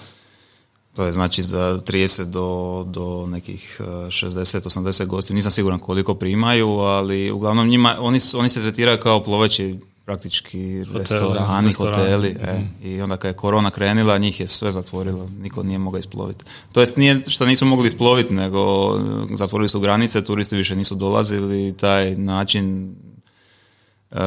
to 0.94 1.04
je 1.04 1.12
znači 1.12 1.42
za 1.42 1.80
30 1.86 2.24
do, 2.24 2.84
do 2.88 3.26
nekih 3.26 3.80
60-80 3.80 5.02
e, 5.02 5.06
gostiju. 5.06 5.34
Nisam 5.34 5.50
siguran 5.50 5.78
koliko 5.78 6.14
primaju, 6.14 6.68
ali 6.68 7.30
uglavnom 7.30 7.68
njima, 7.68 7.96
oni, 8.00 8.18
oni 8.36 8.48
se 8.48 8.60
tretiraju 8.60 8.98
kao 9.00 9.24
ploveći 9.24 9.78
praktički 10.08 10.84
restorani, 10.94 11.72
hoteli. 11.72 12.36
E, 12.40 12.52
mhm. 12.52 12.88
I 12.88 13.00
onda 13.00 13.16
kad 13.16 13.28
je 13.28 13.32
korona 13.32 13.70
krenila, 13.70 14.18
njih 14.18 14.40
je 14.40 14.48
sve 14.48 14.72
zatvorilo. 14.72 15.28
Niko 15.40 15.62
nije 15.62 15.78
mogao 15.78 15.98
isploviti. 15.98 16.44
To 16.72 16.80
jest 16.80 16.96
nije 16.96 17.20
što 17.28 17.46
nisu 17.46 17.66
mogli 17.66 17.88
isploviti, 17.88 18.34
nego 18.34 18.60
zatvorili 19.34 19.68
su 19.68 19.80
granice, 19.80 20.24
turisti 20.24 20.56
više 20.56 20.76
nisu 20.76 20.94
dolazili. 20.94 21.76
Taj 21.76 22.16
način 22.16 22.94
uh, 24.10 24.18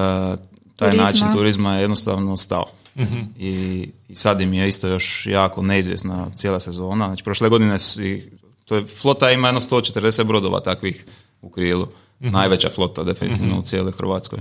taj 0.75 0.95
način 0.97 1.27
turizma 1.33 1.75
je 1.75 1.81
jednostavno 1.81 2.37
stao. 2.37 2.65
Mhm. 2.97 3.19
I, 3.39 3.87
I 4.09 4.15
sad 4.15 4.41
im 4.41 4.53
je 4.53 4.67
isto 4.67 4.87
još 4.87 5.27
jako 5.27 5.61
neizvjesna 5.61 6.27
cijela 6.35 6.59
sezona. 6.59 7.07
Znači, 7.07 7.23
prošle 7.23 7.49
godine 7.49 7.79
si, 7.79 8.31
to 8.65 8.75
je, 8.75 8.85
flota 8.85 9.31
ima 9.31 9.47
jedno 9.47 9.61
140 9.61 10.23
brodova 10.23 10.59
takvih 10.59 11.05
u 11.41 11.49
krilu. 11.49 11.87
Mhm. 12.21 12.33
Najveća 12.33 12.69
flota 12.69 13.03
definitivno 13.03 13.53
u 13.53 13.57
mhm. 13.57 13.65
cijeloj 13.65 13.91
Hrvatskoj. 13.91 14.39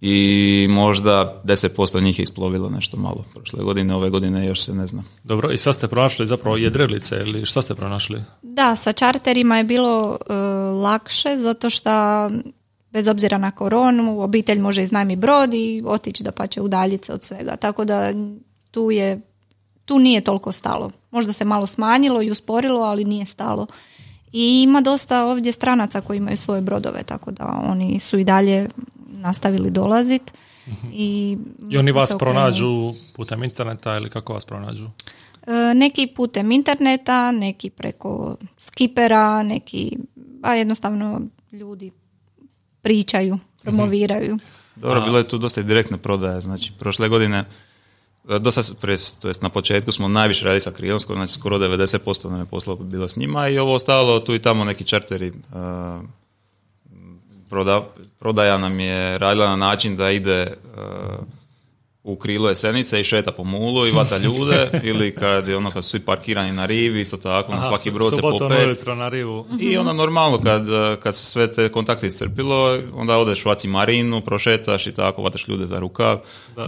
I 0.00 0.66
možda 0.70 1.42
10% 1.44 2.02
njih 2.02 2.18
je 2.18 2.22
isplovilo 2.22 2.70
nešto 2.70 2.96
malo 2.96 3.24
prošle 3.34 3.64
godine, 3.64 3.94
ove 3.94 4.10
godine 4.10 4.46
još 4.46 4.64
se 4.64 4.74
ne 4.74 4.86
zna. 4.86 5.02
Dobro, 5.24 5.50
i 5.50 5.58
sad 5.58 5.74
ste 5.74 5.88
pronašli 5.88 6.26
zapravo 6.26 6.56
jedrilice 6.56 7.16
ili 7.16 7.46
šta 7.46 7.62
ste 7.62 7.74
pronašli? 7.74 8.22
Da, 8.42 8.76
sa 8.76 8.92
čarterima 8.92 9.58
je 9.58 9.64
bilo 9.64 10.18
e, 10.18 10.34
lakše 10.82 11.38
zato 11.38 11.70
što 11.70 11.90
bez 12.90 13.08
obzira 13.08 13.38
na 13.38 13.50
koronu, 13.50 14.20
obitelj 14.20 14.60
može 14.60 14.82
iznajmi 14.82 15.16
brod 15.16 15.54
i 15.54 15.82
otići 15.86 16.22
da 16.22 16.32
pače 16.32 16.60
udaljice 16.60 17.12
od 17.12 17.24
svega. 17.24 17.56
Tako 17.56 17.84
da 17.84 18.12
tu 18.70 18.90
je 18.90 19.20
tu 19.84 19.98
nije 19.98 20.20
toliko 20.20 20.52
stalo. 20.52 20.90
Možda 21.10 21.32
se 21.32 21.44
malo 21.44 21.66
smanjilo 21.66 22.22
i 22.22 22.30
usporilo, 22.30 22.80
ali 22.80 23.04
nije 23.04 23.26
stalo. 23.26 23.66
I 24.32 24.62
ima 24.62 24.80
dosta 24.80 25.24
ovdje 25.24 25.52
stranaca 25.52 26.00
koji 26.00 26.16
imaju 26.16 26.36
svoje 26.36 26.62
brodove, 26.62 27.02
tako 27.02 27.30
da 27.30 27.62
oni 27.66 27.98
su 27.98 28.18
i 28.18 28.24
dalje 28.24 28.68
nastavili 29.20 29.70
dolazit. 29.70 30.32
I, 30.92 31.38
I 31.70 31.78
oni 31.78 31.92
vas 31.92 32.18
pronađu 32.18 32.94
putem 33.16 33.44
interneta 33.44 33.96
ili 33.96 34.10
kako 34.10 34.32
vas 34.32 34.44
pronađu? 34.44 34.84
E, 35.46 35.74
neki 35.74 36.06
putem 36.16 36.52
interneta, 36.52 37.32
neki 37.32 37.70
preko 37.70 38.36
skipera, 38.58 39.42
neki, 39.42 39.96
a 40.42 40.54
jednostavno 40.54 41.20
ljudi 41.52 41.90
pričaju, 42.82 43.38
promoviraju. 43.62 44.38
Dobro, 44.76 45.00
bilo 45.00 45.18
je 45.18 45.28
tu 45.28 45.38
dosta 45.38 45.60
i 45.60 45.64
direktne 45.64 45.98
prodaje. 45.98 46.40
Znači, 46.40 46.72
prošle 46.78 47.08
godine 47.08 47.44
e, 48.28 48.38
dosta 48.38 48.74
pres, 48.80 49.12
to 49.12 49.28
jest 49.28 49.42
na 49.42 49.48
početku 49.48 49.92
smo 49.92 50.08
najviše 50.08 50.44
radili 50.44 50.60
sa 50.60 50.70
Krilonskom, 50.70 51.16
znači 51.16 51.32
skoro 51.32 51.58
90% 51.58 52.30
nam 52.30 52.40
je 52.40 52.46
posla 52.46 52.76
bilo 52.80 53.08
s 53.08 53.16
njima 53.16 53.48
i 53.48 53.58
ovo 53.58 53.74
ostalo 53.74 54.20
tu 54.20 54.34
i 54.34 54.42
tamo 54.42 54.64
neki 54.64 54.84
čarteri 54.84 55.28
uh, 55.28 56.04
proda, 57.50 57.82
prodaja 58.18 58.58
nam 58.58 58.80
je 58.80 59.18
radila 59.18 59.48
na 59.48 59.56
način 59.56 59.96
da 59.96 60.10
ide 60.10 60.32
e, 60.32 60.54
u 62.04 62.16
krilo 62.16 62.48
jesenice 62.48 63.00
i 63.00 63.04
šeta 63.04 63.32
po 63.32 63.44
mulu 63.44 63.86
i 63.86 63.90
vata 63.90 64.18
ljude 64.18 64.70
ili 64.90 65.14
kad 65.14 65.48
je 65.48 65.56
ono 65.56 65.70
kad 65.70 65.84
su 65.84 65.90
svi 65.90 66.00
parkirani 66.00 66.52
na 66.52 66.66
rivi 66.66 67.00
isto 67.00 67.16
tako 67.16 67.54
na 67.54 67.64
svaki 67.64 67.90
brod 67.90 68.14
se 68.14 68.20
popet. 68.20 68.86
na 68.86 69.08
rivu. 69.08 69.46
i 69.60 69.76
onda 69.76 69.92
normalno 69.92 70.38
kad, 70.38 70.66
kad 71.02 71.16
se 71.16 71.26
sve 71.26 71.52
te 71.52 71.68
kontakte 71.68 72.06
iscrpilo 72.06 72.78
onda 72.94 73.16
odeš 73.16 73.44
vaci 73.44 73.68
marinu 73.68 74.20
prošetaš 74.20 74.86
i 74.86 74.92
tako 74.92 75.22
vataš 75.22 75.48
ljude 75.48 75.66
za 75.66 75.78
rukav 75.78 76.18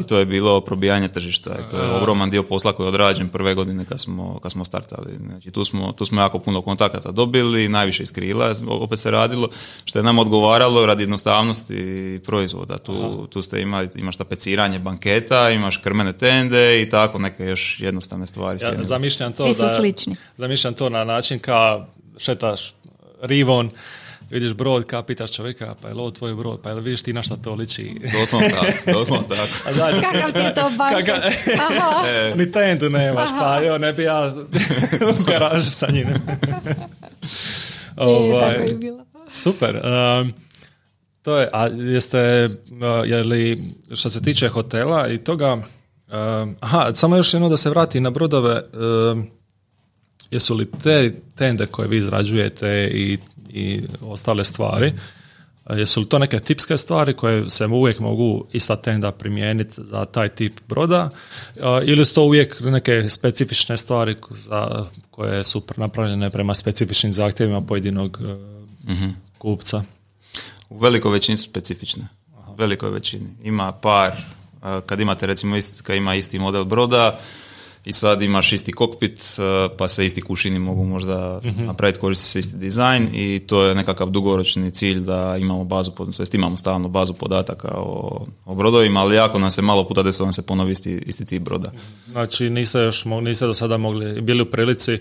i 0.01 0.03
to 0.03 0.19
je 0.19 0.27
bilo 0.27 0.61
probijanje 0.61 1.09
tržišta. 1.09 1.51
I 1.51 1.71
to 1.71 1.77
je 1.77 1.91
ogroman 1.91 2.31
dio 2.31 2.43
posla 2.43 2.73
koji 2.73 2.85
je 2.85 2.89
odrađen 2.89 3.29
prve 3.29 3.55
godine 3.55 3.85
kad 3.85 4.01
smo, 4.01 4.39
kad 4.43 4.53
smo 4.53 4.65
startali. 4.65 5.11
Znači 5.29 5.51
tu 5.51 5.65
smo, 5.65 5.93
tu 5.93 6.07
smo 6.07 6.21
jako 6.21 6.39
puno 6.39 6.63
kontakata 6.63 7.11
dobili 7.11 7.69
najviše 7.69 8.03
iz 8.03 8.13
krila 8.13 8.55
opet 8.69 8.99
se 8.99 9.11
radilo 9.11 9.49
što 9.85 9.99
je 9.99 10.03
nam 10.03 10.19
odgovaralo 10.19 10.87
radi 10.87 11.03
jednostavnosti 11.03 12.21
proizvoda. 12.25 12.79
Tu, 12.79 13.27
tu 13.31 13.43
ste 13.43 13.61
imali, 13.61 13.89
imaš 13.95 14.17
tapeciranje 14.17 14.79
banket 14.79 15.22
imaš 15.55 15.77
krmene 15.77 16.13
tende 16.13 16.83
i 16.83 16.91
tako 16.91 17.19
neke 17.19 17.45
još 17.45 17.81
jednostavne 17.81 18.27
stvari. 18.27 18.59
Ja 18.63 18.85
zamišljam 18.85 19.33
to, 19.33 19.47
da, 19.59 19.69
slični. 19.69 20.17
zamišljam 20.37 20.75
to 20.75 20.89
na 20.89 21.05
način 21.05 21.39
kao 21.39 21.87
šetaš 22.19 22.75
rivon, 23.23 23.71
vidiš 24.31 24.53
brod, 24.53 24.87
kao 24.87 25.03
pitaš 25.03 25.33
čovjeka, 25.33 25.75
pa 25.83 25.89
je 25.89 25.95
li 25.95 26.01
ovo 26.01 26.11
tvoj 26.11 26.35
brod, 26.35 26.61
pa 26.63 26.69
je 26.69 26.75
li 26.75 26.83
vidiš 26.83 27.03
ti 27.03 27.13
na 27.13 27.23
šta 27.23 27.37
to 27.37 27.55
liči? 27.55 27.95
Doslovno 28.21 28.49
tako, 28.49 28.93
doslovno 28.99 29.29
tako. 29.29 29.79
Kakav 30.01 30.33
ti 30.33 30.39
je 30.39 30.55
to 30.55 30.71
banket? 30.79 31.15
E. 32.09 32.35
Ni 32.37 32.53
tendu 32.53 32.91
nemaš, 32.91 33.29
pa 33.41 33.59
jo, 33.59 33.79
ne 33.79 33.93
bi 33.93 34.03
ja 34.03 34.35
u 35.21 35.25
garažu 35.25 35.71
sa 35.71 35.87
njim. 35.91 36.09
ovaj, 37.97 38.55
tako 38.57 38.69
je 38.69 38.75
bilo. 38.75 39.05
Super. 39.33 39.77
Um, 39.77 40.33
to 41.23 41.39
je, 41.39 41.49
a 41.53 41.67
jeste, 41.67 42.49
je 43.07 43.25
li, 43.25 43.59
što 43.95 44.11
se 44.11 44.23
tiče 44.23 44.49
hotela 44.49 45.09
i 45.09 45.19
toga, 45.19 45.63
aha, 46.61 46.95
samo 46.95 47.17
još 47.17 47.35
jedno 47.35 47.49
da 47.49 47.57
se 47.57 47.71
vrati 47.71 48.01
na 48.01 48.11
brodove, 48.11 48.63
jesu 50.31 50.55
li 50.55 50.71
te 50.83 51.15
tende 51.35 51.67
koje 51.67 51.89
vi 51.89 51.97
izrađujete 51.97 52.91
i, 52.95 53.19
i 53.49 53.83
ostale 54.01 54.45
stvari, 54.45 54.93
jesu 55.71 56.01
li 56.01 56.07
to 56.07 56.19
neke 56.19 56.39
tipske 56.39 56.77
stvari 56.77 57.15
koje 57.15 57.51
se 57.51 57.67
uvijek 57.67 58.01
mogu 58.01 58.47
ista 58.53 58.77
tenda 58.77 59.13
primijeniti 59.13 59.75
za 59.85 60.05
taj 60.05 60.29
tip 60.29 60.61
broda 60.69 61.11
ili 61.85 62.05
su 62.05 62.15
to 62.15 62.25
uvijek 62.25 62.61
neke 62.61 63.09
specifične 63.09 63.77
stvari 63.77 64.17
za, 64.31 64.87
koje 65.11 65.45
su 65.45 65.63
napravljene 65.77 66.31
prema 66.31 66.55
specifičnim 66.55 67.13
zahtjevima 67.13 67.61
pojedinog 67.61 68.19
mhm. 68.89 69.09
kupca? 69.39 69.83
U 70.73 70.79
velikoj 70.79 71.13
većini 71.13 71.37
su 71.37 71.45
specifične. 71.45 72.09
U 72.49 72.55
velikoj 72.59 72.91
većini. 72.91 73.31
Ima 73.43 73.73
par, 73.73 74.13
kad 74.87 75.01
imate 75.01 75.27
recimo 75.27 75.57
isti, 75.57 75.83
kad 75.83 75.97
ima 75.97 76.15
isti 76.15 76.39
model 76.39 76.65
broda 76.65 77.19
i 77.85 77.93
sad 77.93 78.23
imaš 78.23 78.53
isti 78.53 78.73
kokpit, 78.73 79.23
pa 79.79 79.89
se 79.89 80.07
isti 80.07 80.21
kušini 80.21 80.59
mogu 80.59 80.85
možda 80.85 81.41
uh 81.45 81.57
napraviti, 81.57 81.99
koristi 81.99 82.25
se 82.25 82.39
isti 82.39 82.57
dizajn 82.57 83.09
i 83.13 83.43
to 83.47 83.63
je 83.63 83.75
nekakav 83.75 84.11
dugoročni 84.11 84.71
cilj 84.71 85.01
da 85.01 85.37
imamo 85.41 85.65
bazu, 85.65 85.91
to 85.91 86.25
imamo 86.33 86.57
stalno 86.57 86.89
bazu 86.89 87.15
podataka 87.15 87.69
o, 87.77 88.27
o 88.45 88.55
brodovima, 88.55 89.01
ali 89.01 89.17
jako 89.17 89.39
nam 89.39 89.51
se 89.51 89.63
malo 89.63 89.89
puta 89.89 90.03
desilo 90.03 90.27
da 90.27 90.33
se 90.33 90.47
ponovi 90.47 90.73
isti, 90.73 91.03
isti 91.07 91.25
tip 91.25 91.43
broda. 91.43 91.73
Znači 92.11 92.51
niste 92.51 92.79
još 92.79 93.05
niste 93.05 93.47
do 93.47 93.55
sada 93.55 93.77
mogli, 93.77 94.21
bili 94.21 94.43
u 94.43 94.51
prilici 94.51 94.99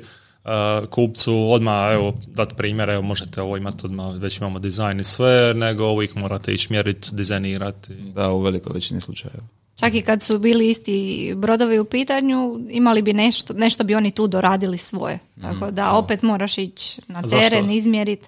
kupcu 0.89 1.51
odmah, 1.51 1.93
evo, 1.93 2.13
dati 2.27 2.55
primjer, 2.55 2.89
evo, 2.89 3.01
možete 3.01 3.41
ovo 3.41 3.57
imati 3.57 3.85
odmah, 3.85 4.15
već 4.15 4.37
imamo 4.37 4.59
dizajn 4.59 4.99
i 4.99 5.03
sve, 5.03 5.53
nego 5.53 5.91
uvijek 5.91 6.15
morate 6.15 6.53
ići 6.53 6.67
mjeriti, 6.69 7.09
dizajnirati. 7.11 7.93
Da, 7.93 8.31
u 8.31 8.39
velikoj 8.39 8.71
većini 8.73 9.01
slučajeva. 9.01 9.43
Čak 9.79 9.95
i 9.95 10.01
kad 10.01 10.23
su 10.23 10.39
bili 10.39 10.69
isti 10.69 11.33
brodovi 11.37 11.79
u 11.79 11.85
pitanju, 11.85 12.59
imali 12.69 13.01
bi 13.01 13.13
nešto, 13.13 13.53
nešto 13.53 13.83
bi 13.83 13.95
oni 13.95 14.11
tu 14.11 14.27
doradili 14.27 14.77
svoje. 14.77 15.19
Tako 15.41 15.71
da 15.71 15.91
opet 15.91 16.21
moraš 16.21 16.57
ići 16.57 17.01
na 17.07 17.21
teren, 17.21 17.71
izmjeriti 17.71 18.27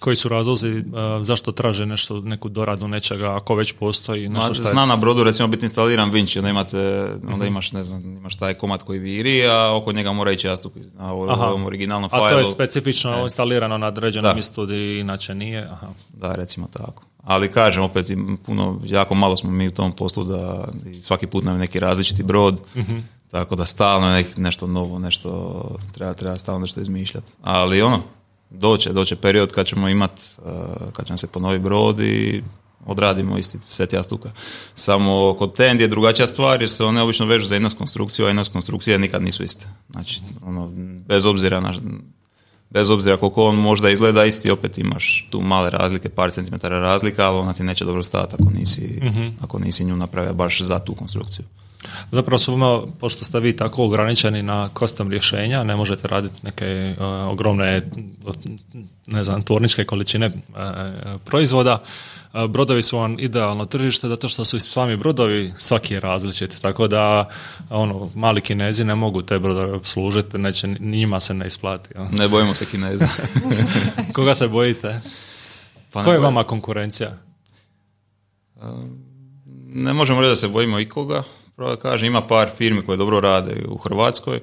koji 0.00 0.16
su 0.16 0.28
razlozi 0.28 0.68
uh, 0.68 0.82
zašto 1.22 1.52
traže 1.52 1.86
nešto, 1.86 2.20
neku 2.20 2.48
doradu 2.48 2.88
nečega 2.88 3.36
ako 3.36 3.54
već 3.54 3.72
postoji 3.72 4.28
nešto 4.28 4.54
šta 4.54 4.62
je... 4.62 4.68
Zna 4.68 4.86
na 4.86 4.96
brodu 4.96 5.24
recimo 5.24 5.48
biti 5.48 5.64
instaliran 5.64 6.10
vinč, 6.10 6.36
onda, 6.36 6.48
imate, 6.48 7.02
onda 7.22 7.36
mhm. 7.36 7.46
imaš, 7.46 7.72
ne 7.72 7.84
znam, 7.84 8.16
imaš 8.16 8.36
taj 8.36 8.54
komad 8.54 8.82
koji 8.82 8.98
viri, 8.98 9.46
a 9.46 9.76
oko 9.76 9.92
njega 9.92 10.12
mora 10.12 10.32
ići 10.32 10.46
jastup 10.46 10.76
na 10.98 11.12
ovom 11.12 11.66
originalnom 11.66 12.10
fajlu. 12.10 12.26
A 12.26 12.30
to 12.30 12.38
je 12.38 12.44
specifično 12.44 13.12
e. 13.12 13.22
instalirano 13.22 13.78
na 13.78 13.86
određenom 13.86 14.34
mjestu 14.34 14.72
inače 14.74 15.34
nije? 15.34 15.68
Aha. 15.72 15.88
Da, 16.12 16.32
recimo 16.32 16.68
tako. 16.72 17.02
Ali 17.24 17.52
kažem, 17.52 17.82
opet 17.82 18.06
puno, 18.46 18.80
jako 18.84 19.14
malo 19.14 19.36
smo 19.36 19.50
mi 19.50 19.68
u 19.68 19.70
tom 19.70 19.92
poslu 19.92 20.24
da 20.24 20.68
svaki 21.02 21.26
put 21.26 21.44
nam 21.44 21.54
je 21.54 21.58
neki 21.58 21.80
različiti 21.80 22.22
brod, 22.22 22.60
mhm. 22.76 22.98
tako 23.30 23.56
da 23.56 23.66
stalno 23.66 24.16
je 24.16 24.26
nešto 24.36 24.66
novo, 24.66 24.98
nešto 24.98 25.60
treba, 25.92 26.14
treba 26.14 26.38
stalno 26.38 26.60
nešto 26.60 26.80
izmišljati. 26.80 27.32
Ali 27.42 27.82
ono, 27.82 28.02
doće, 28.50 28.92
doće 28.92 29.16
period 29.16 29.52
kad 29.52 29.66
ćemo 29.66 29.88
imat, 29.88 30.10
uh, 30.38 30.92
kad 30.92 31.06
će 31.06 31.12
nam 31.12 31.18
se 31.18 31.26
ponovi 31.26 31.58
brod 31.58 32.00
i 32.00 32.42
odradimo 32.86 33.38
isti 33.38 33.58
set 33.66 33.92
jastuka. 33.92 34.30
Samo 34.74 35.34
kod 35.38 35.56
TEND 35.56 35.80
je 35.80 35.88
drugačija 35.88 36.26
stvar 36.26 36.62
jer 36.62 36.70
se 36.70 36.84
one 36.84 37.02
obično 37.02 37.26
vežu 37.26 37.48
za 37.48 37.54
jednost 37.54 37.78
konstrukciju, 37.78 38.24
a 38.24 38.28
jednost 38.28 38.52
konstrukcije 38.52 38.98
nikad 38.98 39.22
nisu 39.22 39.44
iste. 39.44 39.66
Znači, 39.90 40.20
ono, 40.46 40.70
bez 41.06 41.26
obzira 41.26 41.60
na, 41.60 41.74
bez 42.70 42.90
obzira 42.90 43.16
koliko 43.16 43.44
on 43.44 43.56
možda 43.56 43.90
izgleda 43.90 44.24
isti, 44.24 44.50
opet 44.50 44.78
imaš 44.78 45.28
tu 45.30 45.40
male 45.40 45.70
razlike, 45.70 46.08
par 46.08 46.30
centimetara 46.30 46.80
razlika, 46.80 47.28
ali 47.28 47.38
ona 47.38 47.52
ti 47.52 47.62
neće 47.62 47.84
dobro 47.84 48.02
stati 48.02 48.34
ako 48.34 48.50
nisi, 48.50 49.00
ako 49.40 49.58
nisi 49.58 49.84
nju 49.84 49.96
napravio 49.96 50.34
baš 50.34 50.62
za 50.62 50.78
tu 50.78 50.94
konstrukciju. 50.94 51.44
Zapravo 52.12 52.38
su 52.38 52.56
vama, 52.56 52.86
pošto 53.00 53.24
ste 53.24 53.40
vi 53.40 53.56
tako 53.56 53.84
ograničeni 53.84 54.42
na 54.42 54.70
custom 54.78 55.10
rješenja, 55.10 55.64
ne 55.64 55.76
možete 55.76 56.08
raditi 56.08 56.34
neke 56.42 56.94
uh, 56.98 57.04
ogromne, 57.32 57.82
ne 59.06 59.24
znam, 59.24 59.42
tvorničke 59.42 59.84
količine 59.84 60.26
uh, 60.26 60.34
proizvoda, 61.24 61.82
uh, 62.32 62.50
brodovi 62.50 62.82
su 62.82 62.98
vam 62.98 63.16
idealno 63.18 63.66
tržište 63.66 64.08
zato 64.08 64.28
što 64.28 64.44
su 64.44 64.56
i 64.56 64.60
sami 64.60 64.96
brodovi 64.96 65.52
svaki 65.58 65.94
je 65.94 66.00
različit, 66.00 66.60
tako 66.60 66.88
da 66.88 67.28
ono, 67.70 68.10
mali 68.14 68.40
kinezi 68.40 68.84
ne 68.84 68.94
mogu 68.94 69.22
te 69.22 69.38
brodove 69.38 69.78
služiti, 69.82 70.38
neće, 70.38 70.68
njima 70.80 71.20
se 71.20 71.34
ne 71.34 71.46
isplati. 71.46 71.88
Ja. 71.96 72.08
Ne 72.12 72.28
bojimo 72.28 72.54
se 72.54 72.66
kineza. 72.66 73.08
Koga 74.14 74.34
se 74.34 74.48
bojite? 74.48 75.00
Pa 75.92 76.00
ne 76.00 76.04
Ko 76.04 76.12
je 76.12 76.18
vama 76.18 76.44
konkurencija? 76.44 77.16
Ne 79.66 79.92
možemo 79.92 80.20
reći 80.20 80.28
da 80.28 80.36
se 80.36 80.48
bojimo 80.48 80.78
ikoga. 80.78 81.22
Pravo 81.60 81.76
kažem, 81.76 82.06
ima 82.06 82.26
par 82.26 82.50
firmi 82.56 82.82
koje 82.82 82.96
dobro 82.96 83.20
rade 83.20 83.64
u 83.68 83.76
Hrvatskoj 83.76 84.40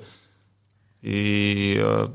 i 1.01 1.79
e, 1.81 2.05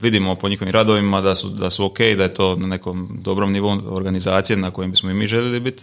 vidimo 0.00 0.34
po 0.34 0.48
njihovim 0.48 0.72
radovima 0.72 1.20
da 1.20 1.34
su, 1.34 1.48
da 1.48 1.70
su 1.70 1.84
ok, 1.84 1.98
da 1.98 2.22
je 2.22 2.34
to 2.34 2.56
na 2.56 2.66
nekom 2.66 3.18
dobrom 3.22 3.52
nivou 3.52 3.80
organizacije 3.86 4.56
na 4.56 4.70
kojem 4.70 4.90
bismo 4.90 5.10
i 5.10 5.14
mi 5.14 5.26
željeli 5.26 5.60
biti. 5.60 5.82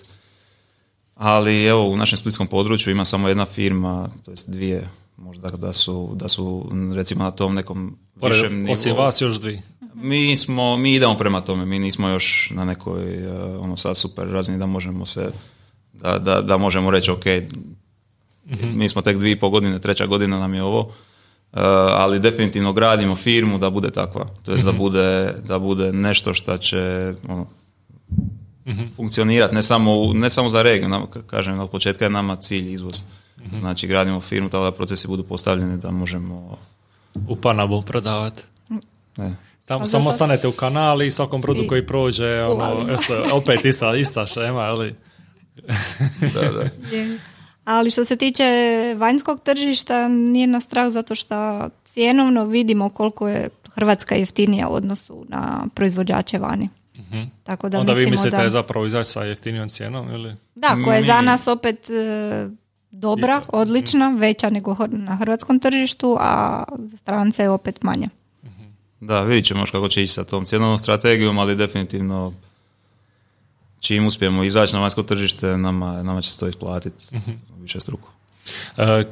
Ali 1.16 1.66
evo, 1.66 1.88
u 1.90 1.98
našem 1.98 2.18
splitskom 2.18 2.48
području 2.48 2.92
ima 2.92 3.06
samo 3.06 3.28
jedna 3.28 3.46
firma, 3.46 4.10
to 4.26 4.32
jest 4.32 4.50
dvije, 4.50 4.90
možda 5.18 5.50
da 5.50 5.74
su, 5.74 6.12
da 6.16 6.28
su 6.28 6.72
recimo 6.96 7.24
na 7.24 7.32
tom 7.32 7.56
nekom 7.56 7.98
Pored, 8.20 8.36
višem 8.36 8.58
nivou. 8.58 8.74
osim 8.74 8.96
vas 8.96 9.22
još 9.22 9.40
dvi. 9.40 9.62
Mi 9.94 10.38
smo, 10.38 10.78
mi 10.78 10.94
idemo 10.94 11.18
prema 11.18 11.42
tome, 11.42 11.66
mi 11.66 11.80
nismo 11.80 12.10
još 12.10 12.52
na 12.56 12.66
nekoj 12.66 13.14
eh, 13.14 13.58
ono 13.60 13.76
sad 13.78 13.98
super 13.98 14.28
razini 14.28 14.58
da 14.58 14.66
možemo 14.66 15.06
se, 15.06 15.32
da, 15.94 16.20
da, 16.20 16.42
da 16.42 16.58
možemo 16.58 16.92
reći 16.92 17.12
ok, 17.12 17.26
mi 18.64 18.90
smo 18.90 19.02
tek 19.02 19.18
dvije 19.18 19.32
i 19.32 19.38
pol 19.38 19.50
godine, 19.50 19.80
treća 19.80 20.06
godina 20.06 20.40
nam 20.40 20.54
je 20.54 20.64
ovo, 20.64 20.92
eh, 21.54 21.60
ali 21.92 22.20
definitivno 22.20 22.74
gradimo 22.74 23.16
firmu 23.16 23.58
da 23.58 23.70
bude 23.70 23.92
takva, 23.92 24.26
to 24.44 24.52
jest 24.52 24.66
da, 24.66 24.72
bude, 24.74 25.34
da 25.44 25.60
bude 25.60 25.94
nešto 25.94 26.34
što 26.34 26.58
će 26.58 27.14
ono, 27.28 27.48
funkcionirati, 28.88 29.56
ne 29.56 29.64
samo, 29.64 30.14
ne 30.14 30.30
samo 30.30 30.50
za 30.50 30.62
regiju, 30.62 30.90
nam- 30.90 31.06
kažem, 31.28 31.60
od 31.60 31.70
početka 31.70 32.06
je 32.06 32.12
nama 32.12 32.36
cilj 32.36 32.72
izvoz. 32.72 33.02
Znači 33.54 33.88
gradimo 33.88 34.20
firmu 34.22 34.50
tako 34.50 34.64
da 34.64 34.72
procesi 34.72 35.08
budu 35.08 35.24
postavljeni 35.24 35.78
da 35.78 35.92
možemo 35.92 36.58
U 37.28 37.36
Panabu 37.36 37.82
prodavati. 37.82 38.44
ne, 39.18 39.36
Tamo 39.66 39.88
samo 39.88 40.04
sad- 40.06 40.16
stanete 40.16 40.48
u 40.48 40.52
kanal 40.52 41.02
i 41.02 41.12
svakom 41.12 41.42
brodu 41.42 41.64
I- 41.64 41.68
koji 41.68 41.86
prođe, 41.86 42.44
ono, 42.44 42.88
opet 43.34 43.66
ista, 43.66 43.96
ista 43.96 44.28
šema, 44.28 44.60
ali 44.62 44.96
da, 46.24 46.42
da. 46.42 46.70
Ali 47.70 47.92
što 47.92 48.06
se 48.06 48.16
tiče 48.16 48.44
vanjskog 48.98 49.40
tržišta, 49.40 50.08
nije 50.08 50.48
nas 50.48 50.64
strah 50.64 50.90
zato 50.90 51.16
što 51.16 51.70
cijenovno 51.86 52.46
vidimo 52.46 52.90
koliko 52.90 53.28
je 53.28 53.50
Hrvatska 53.74 54.16
jeftinija 54.16 54.68
u 54.68 54.74
odnosu 54.74 55.26
na 55.28 55.66
proizvođače 55.76 56.40
vani. 56.40 56.70
Tako 57.44 57.70
da 57.70 57.80
onda 57.80 57.94
vi 57.94 58.12
mislite 58.12 58.38
da... 58.38 58.50
zapravo 58.50 58.86
izaći 58.86 59.10
sa 59.10 59.24
jeftinijom 59.24 59.70
cijenom 59.70 60.10
ili? 60.14 60.36
Da, 60.56 60.78
koja 60.86 60.98
je 60.98 61.04
za 61.04 61.22
nas 61.22 61.48
opet 61.48 61.90
e, 61.90 62.50
dobra, 62.92 63.42
odlična, 63.48 64.16
veća 64.18 64.50
nego 64.50 64.76
na 64.90 65.16
hrvatskom 65.16 65.60
tržištu, 65.60 66.18
a 66.20 66.64
za 66.78 66.98
strance 66.98 67.44
je 67.44 67.50
opet 67.50 67.84
manja. 67.84 68.10
Da, 69.00 69.22
vidit 69.22 69.46
ćemo 69.46 69.60
još 69.60 69.72
kako 69.72 69.88
će 69.88 70.04
ići 70.04 70.14
sa 70.14 70.24
tom 70.24 70.46
cjenovnom 70.46 70.78
strategijom, 70.78 71.40
ali 71.40 71.56
definitivno 71.56 72.34
čim 73.80 74.06
uspijemo 74.06 74.44
izaći 74.44 74.74
na 74.74 74.80
vanjsko 74.80 75.04
tržište, 75.04 75.58
nama, 75.58 76.04
nama 76.04 76.22
će 76.22 76.32
se 76.32 76.40
to 76.40 76.48
isplatiti 76.48 77.06
više 77.62 77.80
struku. 77.80 78.10
E, 78.78 79.04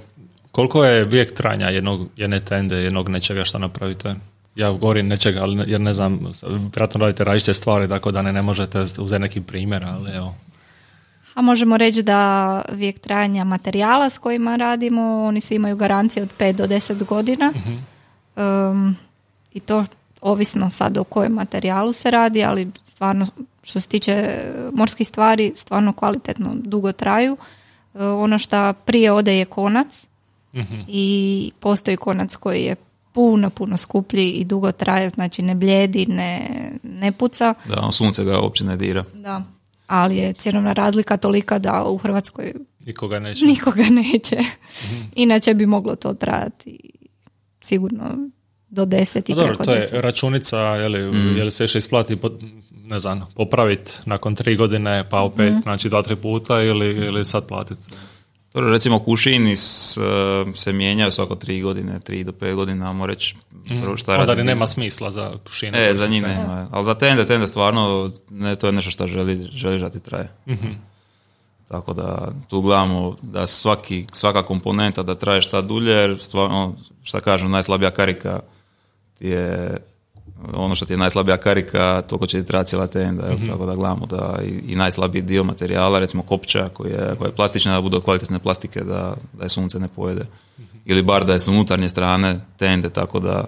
koliko 0.52 0.86
je 0.86 1.04
vijek 1.04 1.34
trajanja 1.34 1.70
jednog, 1.70 2.10
jedne 2.16 2.40
tende, 2.40 2.76
jednog 2.76 3.10
nečega 3.10 3.46
što 3.46 3.60
napravite? 3.60 4.16
Ja 4.56 4.72
govorim 4.72 5.08
nečega, 5.08 5.42
ali 5.42 5.56
ne- 5.56 5.66
jer 5.68 5.82
ne 5.82 5.94
znam, 5.94 6.20
vjerojatno 6.44 7.02
radite 7.02 7.24
različite 7.24 7.54
stvari, 7.54 7.90
tako 7.90 8.12
da 8.12 8.22
ne, 8.22 8.34
ne 8.34 8.42
možete 8.42 8.80
uzeti 8.80 9.20
neki 9.20 9.42
primjer, 9.42 9.86
ali 9.86 10.12
evo. 10.12 10.36
A 11.34 11.42
možemo 11.42 11.78
reći 11.78 12.04
da 12.04 12.62
vijek 12.72 13.00
trajanja 13.00 13.44
materijala 13.44 14.10
s 14.10 14.18
kojima 14.18 14.56
radimo, 14.56 15.24
oni 15.24 15.42
svi 15.42 15.56
imaju 15.56 15.76
garancije 15.76 16.24
od 16.24 16.30
5 16.40 16.54
do 16.54 16.66
10 16.66 17.06
godina. 17.06 17.54
Um, 18.36 18.96
I 19.54 19.60
to 19.60 19.86
ovisno 20.22 20.70
sad 20.70 20.98
o 20.98 21.04
kojem 21.04 21.32
materijalu 21.32 21.94
se 21.94 22.12
radi, 22.12 22.44
ali 22.44 22.72
stvarno 22.98 23.28
što 23.64 23.82
se 23.82 23.88
tiče 23.88 24.44
morskih 24.74 25.08
stvari, 25.08 25.54
stvarno 25.56 25.94
kvalitetno 25.94 26.52
dugo 26.56 26.92
traju. 26.92 27.38
E, 27.96 28.04
ono 28.04 28.38
što 28.38 28.74
prije 28.74 29.12
ode 29.12 29.38
je 29.38 29.46
konac 29.46 30.06
i 30.88 31.52
postoji 31.60 31.98
konac 31.98 32.36
koji 32.36 32.64
je 32.64 32.76
puno, 33.14 33.50
puno 33.50 33.78
skuplji 33.78 34.32
i 34.32 34.46
dugo 34.46 34.72
traje, 34.72 35.10
znači 35.10 35.42
ne 35.42 35.56
bljedi, 35.56 36.06
ne, 36.06 36.48
ne 36.84 37.12
puca. 37.12 37.54
Da, 37.66 37.80
ono 37.82 37.92
sunce 37.92 38.24
ga 38.24 38.40
uopće 38.40 38.66
ne 38.66 38.78
dira. 38.78 39.04
Da. 39.14 39.44
Ali 39.88 40.18
je 40.18 40.34
cjenovna 40.34 40.74
razlika 40.74 41.18
tolika 41.18 41.60
da 41.60 41.84
u 41.84 41.98
Hrvatskoj 41.98 42.54
Nikoga 42.80 43.20
neće. 43.20 43.46
nikoga 43.46 43.84
neće. 43.90 44.38
Inače 45.16 45.54
bi 45.54 45.66
moglo 45.66 45.96
to 45.96 46.14
trajati 46.14 46.80
sigurno 47.62 48.30
do 48.70 48.86
deset 48.86 49.30
i 49.30 49.34
Pa 49.34 49.40
dobro, 49.40 49.56
preko 49.56 49.66
to 49.66 49.74
je 49.74 50.02
računica, 50.02 50.58
je 50.60 50.90
li, 50.90 51.00
je 51.38 51.44
li 51.44 51.52
se 51.52 51.64
više 51.64 51.78
isplati, 51.78 52.16
po- 52.16 52.38
ne 52.86 53.00
znam, 53.00 53.28
popraviti 53.36 53.92
nakon 54.06 54.36
tri 54.36 54.56
godine, 54.56 55.10
pa 55.10 55.20
opet, 55.20 55.54
znači 55.64 55.90
dva, 55.90 56.04
tri 56.04 56.16
puta 56.16 56.62
ili, 56.62 56.88
ili 56.88 57.26
sad 57.26 57.48
platiti. 57.48 57.82
Dobro, 58.54 58.72
recimo 58.72 59.00
kušini 59.00 59.52
eh, 59.52 59.56
se 60.54 60.74
mijenjaju 60.74 61.12
svako 61.12 61.36
tri 61.36 61.62
godine, 61.62 62.00
tri 62.00 62.24
do 62.24 62.32
pet 62.32 62.56
godina, 62.56 62.88
ajmo 62.88 63.06
reći. 63.06 63.36
prvo 63.82 63.98
šta 63.98 64.18
Onda 64.18 64.36
nema 64.36 64.68
smisla 64.68 65.12
za 65.12 65.34
pušine. 65.44 65.90
E, 65.90 65.94
za 65.94 66.08
njih 66.08 66.24
nema. 66.24 66.68
Ali 66.72 66.86
za 66.86 66.96
tende, 66.96 67.26
tende 67.26 67.48
stvarno, 67.48 68.12
ne, 68.30 68.56
to 68.56 68.68
je 68.68 68.74
nešto 68.74 68.92
što 68.92 69.08
želi, 69.08 69.48
želiš 69.52 69.82
da 69.82 69.90
ti 69.90 70.00
traje. 70.00 70.30
Tako 71.68 71.94
da 71.94 72.32
tu 72.48 72.62
gledamo 72.62 73.16
da 73.22 73.48
svaki, 73.48 74.06
svaka 74.12 74.44
komponenta 74.44 75.04
da 75.04 75.16
traje 75.16 75.42
šta 75.42 75.62
dulje, 75.62 75.92
jer 75.92 76.18
stvarno, 76.20 76.76
šta 77.04 77.20
kažem, 77.20 77.52
najslabija 77.52 77.92
karika 77.92 78.40
je 79.20 79.78
ono 80.54 80.76
što 80.76 80.86
ti 80.86 80.94
je 80.94 80.98
najslabija 80.98 81.38
karika, 81.38 82.02
toliko 82.02 82.26
će 82.26 82.42
ti 82.42 82.48
trajati 82.48 82.70
cijela 82.70 82.88
tenda, 82.88 83.26
jel? 83.26 83.38
tako 83.48 83.66
da 83.66 83.76
gledamo 83.76 84.06
da 84.06 84.40
i, 84.44 84.72
i 84.72 84.76
najslabiji 84.76 85.22
dio 85.22 85.44
materijala, 85.44 86.00
recimo 86.00 86.24
kopča 86.24 86.70
koja 86.74 86.90
je, 86.90 87.16
koja 87.16 87.28
je 87.28 87.36
plastična, 87.36 87.76
da 87.76 87.82
bude 87.82 87.98
od 87.98 88.04
kvalitetne 88.04 88.40
plastike, 88.40 88.80
da, 88.80 89.16
da 89.34 89.44
je 89.44 89.50
sunce 89.50 89.80
ne 89.80 89.88
pojede. 89.88 90.26
Ili 90.86 91.04
bar 91.04 91.26
da 91.26 91.34
je 91.34 91.40
s 91.40 91.48
unutarnje 91.48 91.90
strane 91.90 92.40
tende, 92.58 92.90
tako 92.90 93.20
da, 93.20 93.46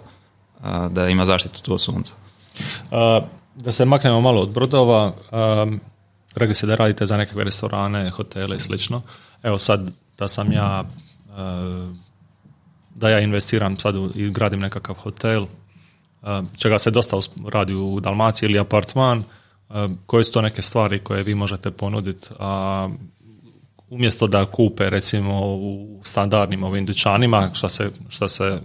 a, 0.61 0.89
da 0.89 1.09
ima 1.09 1.25
zaštitu 1.25 1.61
to 1.61 1.73
od 1.73 1.81
sunca. 1.81 2.13
A, 2.91 3.21
da 3.55 3.71
se 3.71 3.85
maknemo 3.85 4.21
malo 4.21 4.41
od 4.41 4.49
brodova, 4.49 5.13
um, 5.63 5.79
rekli 6.35 6.55
ste 6.55 6.67
da 6.67 6.75
radite 6.75 7.05
za 7.05 7.17
nekakve 7.17 7.43
restorane, 7.43 8.09
hotele 8.09 8.55
i 8.55 8.59
slično. 8.59 9.01
Evo 9.43 9.59
sad 9.59 9.91
da 10.17 10.27
sam 10.27 10.51
ja 10.51 10.83
uh, 11.29 11.95
da 12.99 13.09
ja 13.09 13.19
investiram 13.19 13.77
sad 13.77 13.95
u, 13.95 14.11
i 14.15 14.29
gradim 14.29 14.59
nekakav 14.59 14.95
hotel, 14.95 15.43
uh, 15.43 16.27
čega 16.57 16.79
se 16.79 16.91
dosta 16.91 17.17
radi 17.47 17.73
u 17.73 17.99
Dalmaciji 17.99 18.49
ili 18.49 18.59
apartman, 18.59 19.19
uh, 19.19 19.75
koje 20.05 20.23
su 20.23 20.31
to 20.31 20.41
neke 20.41 20.61
stvari 20.61 20.99
koje 20.99 21.23
vi 21.23 21.35
možete 21.35 21.71
ponuditi, 21.71 22.27
a 22.39 22.89
umjesto 23.89 24.27
da 24.27 24.45
kupe 24.45 24.89
recimo 24.89 25.55
u 25.55 26.01
standardnim 26.03 26.63
ovim 26.63 26.85
dućanima, 26.85 27.49
šta 27.53 27.69
se, 27.69 27.91
šta 28.09 28.29
se 28.29 28.59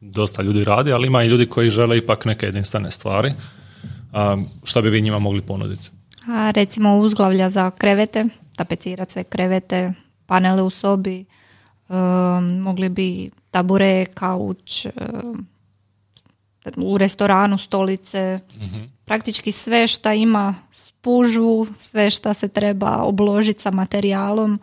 dosta 0.00 0.42
ljudi 0.42 0.64
radi, 0.64 0.92
ali 0.92 1.06
ima 1.06 1.22
i 1.22 1.28
ljudi 1.28 1.46
koji 1.46 1.70
žele 1.70 1.98
ipak 1.98 2.24
neke 2.24 2.46
jedinstvene 2.46 2.90
stvari. 2.90 3.32
A, 4.12 4.36
šta 4.64 4.82
bi 4.82 4.90
vi 4.90 5.02
njima 5.02 5.18
mogli 5.18 5.40
ponuditi? 5.42 5.90
A 6.28 6.50
recimo 6.50 6.96
uzglavlja 6.96 7.50
za 7.50 7.70
krevete, 7.70 8.24
tapecirati 8.56 9.12
sve 9.12 9.24
krevete, 9.24 9.92
panele 10.26 10.62
u 10.62 10.70
sobi, 10.70 11.24
um, 11.88 12.58
mogli 12.58 12.88
bi 12.88 13.30
tabure, 13.50 14.06
kauč, 14.14 14.86
um, 14.86 15.46
u 16.76 16.98
restoranu 16.98 17.58
stolice, 17.58 18.38
praktički 19.04 19.52
sve 19.52 19.86
šta 19.86 20.14
ima 20.14 20.54
spužvu, 20.72 21.66
sve 21.74 22.10
šta 22.10 22.34
se 22.34 22.48
treba 22.48 23.02
obložiti 23.02 23.60
sa 23.60 23.70
materijalom. 23.70 24.58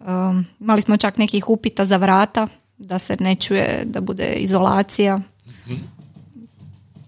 Um, 0.00 0.46
imali 0.60 0.82
smo 0.82 0.96
čak 0.96 1.18
nekih 1.18 1.48
upita 1.48 1.84
za 1.84 1.96
vrata, 1.96 2.46
da 2.78 2.98
se 2.98 3.16
ne 3.20 3.36
čuje, 3.36 3.82
da 3.84 4.00
bude 4.00 4.34
izolacija. 4.34 5.20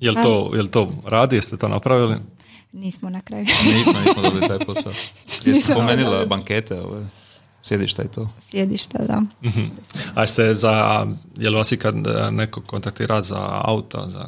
Jel 0.01 0.15
to, 0.15 0.51
jel 0.55 0.69
to 0.69 0.93
radi? 1.05 1.37
Jeste 1.37 1.57
to 1.57 1.69
napravili? 1.69 2.17
Nismo 2.73 3.11
na 3.11 3.21
kraju 3.21 3.45
Nismo, 3.45 4.01
nismo 4.01 4.23
dobili 4.23 4.49
taj 4.49 4.59
posao. 4.67 4.93
Jesi 5.45 5.63
spomenula 5.63 6.11
dobila. 6.11 6.27
bankete, 6.27 6.81
ove, 6.81 7.07
sjedišta 7.69 8.03
i 8.03 8.09
to? 8.09 8.29
sjedišta, 8.43 8.99
da. 9.01 9.23
A 10.15 10.21
jeste 10.21 10.55
za, 10.55 11.07
jel 11.37 11.55
vas 11.55 11.73
ikad 11.73 11.95
e, 11.97 12.31
neko 12.31 12.61
kontaktira 12.63 13.23
za 13.23 13.61
auta, 13.65 14.09
za 14.09 14.25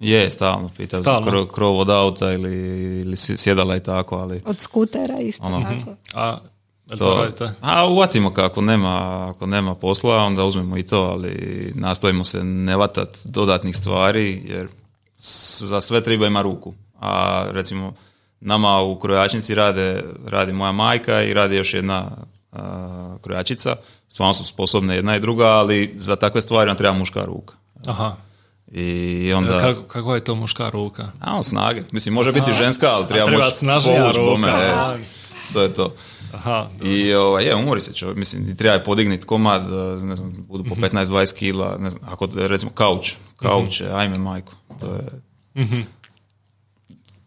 Je, 0.00 0.30
stalno, 0.30 0.68
pitao 0.70 1.00
Stalno? 1.00 1.26
krov, 1.26 1.46
krov 1.46 1.78
od 1.78 1.90
auta 1.90 2.32
ili, 2.32 2.52
ili 3.00 3.16
sjedala 3.16 3.76
i 3.76 3.82
tako, 3.82 4.16
ali 4.16 4.40
Od 4.44 4.60
skutera 4.60 5.18
isto 5.18 5.44
Ono, 5.44 5.62
tako. 5.62 5.96
A, 6.14 6.38
jel 6.86 6.98
to, 6.98 7.04
to, 7.04 7.16
radite? 7.16 7.50
a 7.60 7.86
uvatimo 7.86 8.30
kako 8.32 8.60
nema, 8.60 8.96
ako 9.30 9.46
nema 9.46 9.74
posla, 9.74 10.16
onda 10.16 10.44
uzmemo 10.44 10.76
i 10.78 10.82
to, 10.82 11.00
ali 11.02 11.32
nastojimo 11.74 12.24
se 12.24 12.44
ne 12.44 12.76
vatat 12.76 13.18
dodatnih 13.24 13.76
stvari, 13.76 14.42
jer 14.46 14.68
s- 15.18 15.62
za 15.62 15.80
sve 15.80 16.00
treba 16.00 16.26
ima 16.26 16.42
ruku. 16.42 16.74
A 17.00 17.10
recimo, 17.50 17.92
nama 18.40 18.80
u 18.80 18.96
krojačnici 18.96 19.54
rade, 19.54 20.02
radi 20.26 20.52
moja 20.52 20.72
majka 20.72 21.22
i 21.22 21.34
radi 21.34 21.56
još 21.56 21.74
jedna 21.74 21.94
a, 21.96 22.08
krojačica. 23.22 23.76
Stvarno 24.08 24.34
su 24.34 24.44
sposobne 24.44 24.94
jedna 24.94 25.16
i 25.16 25.20
druga, 25.20 25.46
ali 25.46 25.94
za 25.96 26.16
takve 26.16 26.40
stvari 26.40 26.68
nam 26.68 26.76
treba 26.76 26.94
muška 26.94 27.24
ruka. 27.24 27.54
Aha. 27.86 28.16
I 28.72 29.32
onda... 29.36 29.58
Kako, 29.58 29.82
kako 29.82 30.14
je 30.14 30.24
to 30.24 30.34
muška 30.34 30.70
ruka? 30.70 31.08
A 31.20 31.36
on 31.36 31.44
snage. 31.44 31.82
Mislim, 31.92 32.14
može 32.14 32.32
biti 32.32 32.52
ženska, 32.52 32.86
ali 32.86 33.06
treba, 33.06 33.26
treba 33.26 33.50
povući 33.84 34.18
ruka. 34.18 34.30
bome, 34.30 34.48
e. 34.48 34.70
Aha. 34.72 34.96
To 35.52 35.62
je 35.62 35.74
to. 35.74 35.94
Aha, 36.32 36.68
I 36.82 37.14
ovaj, 37.14 37.44
je, 37.44 37.54
umori 37.54 37.80
se 37.80 37.94
čovjek, 37.94 38.18
mislim, 38.18 38.56
treba 38.56 38.74
je 38.74 38.84
podigniti 38.84 39.26
komad, 39.26 39.62
e, 39.62 40.04
ne 40.04 40.16
znam, 40.16 40.34
budu 40.48 40.64
po 40.64 40.74
15-20 40.74 41.34
kila, 41.34 41.76
ne 41.78 41.90
znam, 41.90 42.02
ako 42.12 42.28
recimo 42.34 42.70
kauč, 42.74 43.14
kauč, 43.36 43.80
je, 43.80 43.92
ajme 43.92 44.18
majko, 44.18 44.52
to 44.80 44.86
je, 44.86 45.04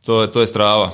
to 0.06 0.22
je, 0.22 0.32
to 0.32 0.42
je 0.42 0.48
strava. 0.48 0.92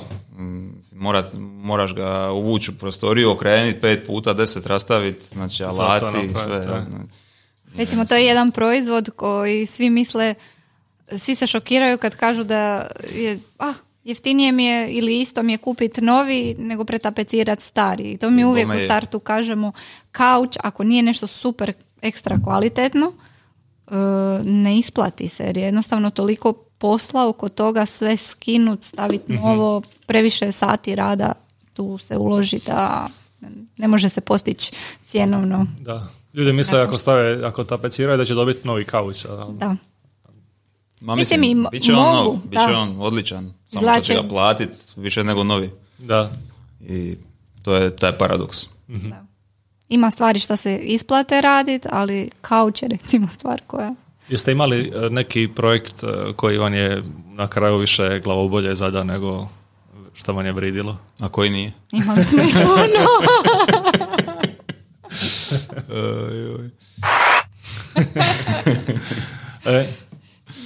Morat, 0.94 1.26
moraš 1.40 1.94
ga 1.94 2.30
uvući 2.30 2.70
u 2.70 2.74
prostoriju, 2.74 3.30
okrenuti 3.30 3.80
pet 3.80 4.06
puta, 4.06 4.32
deset 4.32 4.66
rastaviti, 4.66 5.26
znači 5.26 5.64
alati 5.64 6.26
i 6.30 6.34
sve. 6.34 6.58
da. 6.58 6.72
ono. 6.72 7.04
Recimo, 7.76 8.04
to 8.04 8.16
je 8.16 8.24
jedan 8.26 8.50
proizvod 8.50 9.10
koji 9.16 9.66
svi 9.66 9.90
misle, 9.90 10.34
svi 11.16 11.34
se 11.34 11.46
šokiraju 11.46 11.98
kad 11.98 12.16
kažu 12.16 12.44
da 12.44 12.86
je, 13.14 13.38
ah, 13.58 13.74
jeftinije 14.04 14.52
mi 14.52 14.64
je 14.64 14.90
ili 14.90 15.20
isto 15.20 15.42
mi 15.42 15.52
je 15.52 15.58
kupiti 15.58 16.00
novi 16.00 16.54
nego 16.58 16.84
pretapecirati 16.84 17.62
stari. 17.62 18.12
I 18.12 18.18
to 18.18 18.30
mi 18.30 18.44
uvijek 18.44 18.68
u 18.68 18.80
startu 18.84 19.18
kažemo, 19.18 19.72
kauč, 20.12 20.56
ako 20.62 20.84
nije 20.84 21.02
nešto 21.02 21.26
super 21.26 21.72
ekstra 22.02 22.38
kvalitetno, 22.44 23.12
e, 23.12 23.94
ne 24.44 24.78
isplati 24.78 25.28
se 25.28 25.44
jer 25.44 25.56
je 25.56 25.64
jednostavno 25.64 26.10
toliko 26.10 26.69
posla 26.80 27.28
oko 27.28 27.48
toga 27.48 27.86
sve 27.86 28.16
skinut, 28.16 28.82
staviti 28.82 29.32
novo, 29.32 29.82
previše 30.06 30.52
sati 30.52 30.94
rada 30.94 31.32
tu 31.72 31.98
se 31.98 32.16
uloži 32.16 32.58
da 32.66 33.08
ne 33.76 33.88
može 33.88 34.08
se 34.08 34.20
postići 34.20 34.72
cjenovno. 35.08 35.66
da. 35.80 36.06
Ljudi 36.34 36.52
misle 36.52 36.80
ako 36.80 36.98
stave, 36.98 37.46
ako 37.46 37.64
tapeciraju 37.64 38.18
da 38.18 38.24
će 38.24 38.34
dobiti 38.34 38.68
novi 38.68 38.84
kauč. 38.84 39.26
Da. 39.58 39.76
Ma 41.00 41.14
Mislim, 41.14 41.40
mislim, 41.40 41.66
bit 41.72 41.82
će 41.82 41.92
on 41.92 42.16
nov, 42.16 42.36
bit 42.44 42.60
će 42.60 42.72
da. 42.72 42.78
on 42.78 42.96
odličan, 43.00 43.52
samo 43.66 43.92
što 43.92 44.00
će 44.00 44.14
ga 44.14 44.28
platit 44.28 44.70
više 44.96 45.24
nego 45.24 45.44
novi. 45.44 45.70
Da. 45.98 46.30
I 46.80 47.16
to 47.62 47.74
je 47.74 47.96
taj 47.96 48.18
paradoks. 48.18 48.58
Da. 48.86 49.26
Ima 49.88 50.10
stvari 50.10 50.38
što 50.38 50.56
se 50.56 50.78
isplate 50.78 51.40
raditi, 51.40 51.88
ali 51.92 52.30
kauč 52.40 52.82
je 52.82 52.88
recimo 52.88 53.28
stvar 53.28 53.60
koja... 53.66 53.94
Jeste 54.30 54.52
imali 54.52 54.92
e, 54.94 55.10
neki 55.10 55.48
projekt 55.48 56.02
e, 56.02 56.06
koji 56.36 56.58
vam 56.58 56.74
je 56.74 57.02
na 57.26 57.48
kraju 57.48 57.76
više 57.76 58.20
glavobolje 58.24 58.74
zada 58.74 59.04
nego 59.04 59.48
što 60.14 60.32
vam 60.32 60.46
je 60.46 60.52
vridilo? 60.52 60.98
A 61.20 61.28
koji 61.28 61.50
nije? 61.50 61.72
Imali 61.92 62.24
smo 62.24 62.42
ih 62.42 62.54
puno. 62.54 63.06
E, 69.64 69.86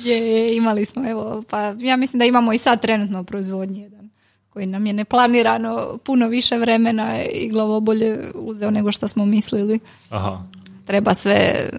je, 0.05 0.19
je, 0.19 0.57
imali 0.57 0.85
smo, 0.85 1.11
evo, 1.11 1.43
pa 1.51 1.75
ja 1.79 1.97
mislim 1.97 2.19
da 2.19 2.25
imamo 2.25 2.53
i 2.53 2.59
sad 2.59 2.83
trenutno 2.83 3.21
u 3.21 3.25
proizvodnji 3.25 3.81
jedan 3.81 4.11
koji 4.51 4.67
nam 4.67 4.87
je 4.87 4.93
neplanirano 4.93 5.99
puno 6.05 6.29
više 6.29 6.59
vremena 6.59 7.23
i 7.23 7.49
glavobolje 7.49 8.31
uzeo 8.35 8.71
nego 8.71 8.93
što 8.93 9.09
smo 9.09 9.27
mislili. 9.27 9.79
aha. 10.11 10.43
Treba 10.87 11.15
sve, 11.15 11.71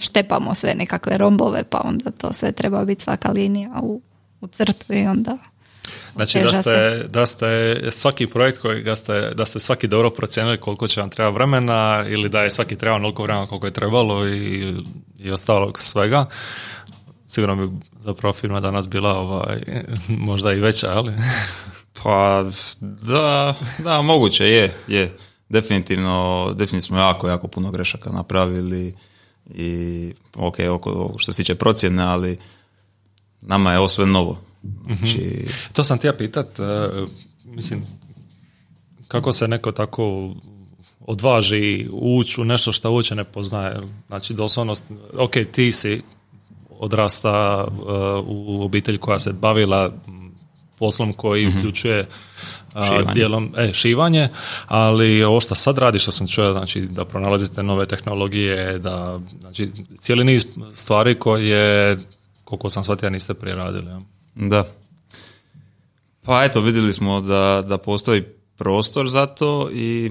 štepamo 0.00 0.54
sve 0.54 0.74
nekakve 0.74 1.18
rombove, 1.18 1.64
pa 1.64 1.80
onda 1.84 2.10
to 2.10 2.32
sve 2.32 2.52
treba 2.52 2.84
biti 2.84 3.02
svaka 3.02 3.30
linija 3.30 3.80
u, 3.82 4.02
u 4.40 4.46
crtu 4.46 4.92
i 4.92 5.06
onda 5.06 5.38
Znači 6.14 6.40
da 6.40 6.62
ste, 6.62 7.04
da 7.08 7.26
ste 7.26 7.78
svaki 7.90 8.26
projekt 8.26 8.58
koji 8.58 8.82
ga 8.82 8.96
ste, 8.96 9.32
da 9.34 9.46
ste 9.46 9.60
svaki 9.60 9.88
dobro 9.88 10.10
procijenili 10.10 10.56
koliko 10.56 10.88
će 10.88 11.00
vam 11.00 11.10
treba 11.10 11.30
vremena 11.30 12.04
ili 12.08 12.28
da 12.28 12.42
je 12.42 12.50
svaki 12.50 12.76
treba 12.76 12.96
onoliko 12.96 13.22
vremena 13.22 13.46
koliko 13.46 13.66
je 13.66 13.72
trebalo 13.72 14.28
i, 14.28 14.74
i 15.18 15.30
ostalog 15.30 15.78
svega. 15.78 16.26
Sigurno 17.28 17.66
bi 17.66 17.86
zapravo 18.00 18.32
firma 18.32 18.60
danas 18.60 18.88
bila 18.88 19.18
ovaj, 19.18 19.60
možda 20.28 20.52
i 20.52 20.60
veća, 20.60 20.90
ali 20.92 21.12
Pa 22.02 22.44
da, 22.80 23.54
da, 23.78 24.02
moguće 24.02 24.44
je, 24.44 24.72
je. 24.88 25.16
Definitivno, 25.48 26.46
definitivno 26.48 26.82
smo 26.82 26.98
jako, 26.98 27.28
jako 27.28 27.48
puno 27.48 27.70
grešaka 27.70 28.10
napravili 28.10 28.94
i 29.54 30.12
ok, 30.36 30.56
oko, 30.70 31.12
što 31.18 31.32
se 31.32 31.42
tiče 31.42 31.54
procjene, 31.54 32.02
ali 32.02 32.38
nama 33.40 33.72
je 33.72 33.78
ovo 33.78 33.88
sve 33.88 34.06
novo. 34.06 34.38
Znači, 34.86 35.46
To 35.72 35.84
sam 35.84 35.98
htio 35.98 36.12
pitat, 36.12 36.58
e, 36.58 36.88
mislim, 37.44 37.82
kako 39.08 39.32
se 39.32 39.48
neko 39.48 39.72
tako 39.72 40.34
odvaži 41.00 41.88
ući 41.92 42.40
u 42.40 42.44
nešto 42.44 42.72
što 42.72 42.90
uopće 42.90 43.14
ne 43.14 43.24
poznaje. 43.24 43.80
Znači, 44.06 44.34
doslovno, 44.34 44.74
ok, 45.18 45.32
ti 45.52 45.72
si 45.72 46.00
odrasta 46.70 47.66
e, 47.68 47.72
u 48.26 48.62
obitelj 48.62 48.98
koja 48.98 49.18
se 49.18 49.32
bavila 49.32 49.92
poslom 50.78 51.12
koji 51.12 51.48
uključuje 51.48 52.00
a, 52.00 52.06
Šivanje. 52.72 53.14
dijelom 53.14 53.54
e, 53.56 53.72
šivanje, 53.72 54.28
ali 54.66 55.24
ovo 55.24 55.40
što 55.40 55.54
sad 55.54 55.78
radiš, 55.78 56.02
što 56.02 56.12
sam 56.12 56.28
čuo, 56.28 56.52
znači 56.52 56.80
da 56.80 57.04
pronalazite 57.04 57.62
nove 57.62 57.86
tehnologije, 57.86 58.78
da, 58.78 59.20
znači, 59.40 59.70
cijeli 59.98 60.24
niz 60.24 60.46
stvari 60.74 61.18
koje, 61.18 61.98
koliko 62.44 62.70
sam 62.70 62.84
shvatio, 62.84 63.10
niste 63.10 63.34
prije 63.34 63.56
radili. 63.56 63.86
Da. 64.34 64.64
Pa 66.22 66.44
eto, 66.44 66.60
vidjeli 66.60 66.92
smo 66.92 67.20
da, 67.20 67.62
da 67.68 67.78
postoji 67.78 68.22
prostor 68.56 69.08
za 69.08 69.26
to 69.26 69.70
i 69.72 70.10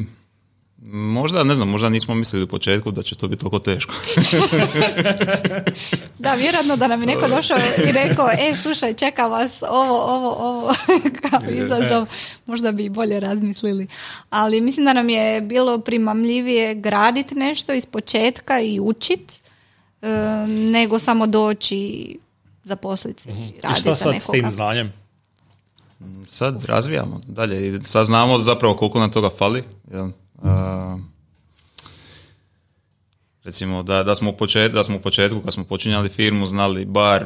možda, 0.92 1.44
ne 1.44 1.56
znam, 1.56 1.70
možda 1.70 1.90
nismo 1.90 2.16
mislili 2.16 2.44
u 2.44 2.48
početku 2.48 2.92
da 2.92 3.02
će 3.02 3.16
to 3.16 3.28
biti 3.28 3.40
toliko 3.40 3.60
teško. 3.60 3.94
Da, 6.20 6.34
vjerojatno 6.34 6.76
da 6.76 6.88
nam 6.88 7.02
je 7.02 7.08
neko 7.08 7.28
došao 7.28 7.58
i 7.90 7.92
rekao, 7.92 8.30
e, 8.30 8.58
slušaj, 8.62 8.94
čeka 8.94 9.28
vas 9.28 9.64
ovo, 9.70 10.02
ovo, 10.02 10.32
ovo, 10.32 10.74
kao 11.30 11.40
izazov, 11.52 12.08
možda 12.46 12.72
bi 12.72 12.86
i 12.86 12.90
bolje 12.90 13.20
razmislili. 13.20 13.88
Ali 14.30 14.62
mislim 14.62 14.86
da 14.86 14.94
nam 14.94 15.10
je 15.10 15.42
bilo 15.42 15.80
primamljivije 15.80 16.76
graditi 16.76 17.36
nešto 17.36 17.74
iz 17.74 17.86
početka 17.86 18.60
i 18.60 18.80
učit, 18.80 19.34
e, 20.02 20.08
nego 20.48 21.00
samo 21.00 21.28
doći 21.28 22.18
zaposliti 22.64 23.22
se 23.22 23.30
i 23.30 23.34
I 23.34 23.62
raditi 23.62 23.82
šta 23.82 23.96
sad 23.96 24.16
s 24.20 24.28
tim 24.28 24.52
znanjem? 24.52 24.94
Sad 26.28 26.66
razvijamo 26.66 27.22
dalje 27.28 27.68
i 27.68 27.84
sad 27.84 28.06
znamo 28.06 28.40
zapravo 28.40 28.76
koliko 28.76 29.00
nam 29.00 29.12
toga 29.12 29.30
fali. 29.38 29.64
A, 30.44 30.98
recimo 33.44 33.84
da, 33.84 34.04
da, 34.04 34.16
smo 34.16 34.30
u 34.30 34.34
počet, 34.34 34.72
da 34.72 34.84
smo 34.84 34.96
u 34.96 35.00
početku 35.00 35.42
kad 35.42 35.54
smo 35.54 35.64
počinjali 35.64 36.10
firmu 36.10 36.46
znali 36.46 36.86
bar 36.86 37.26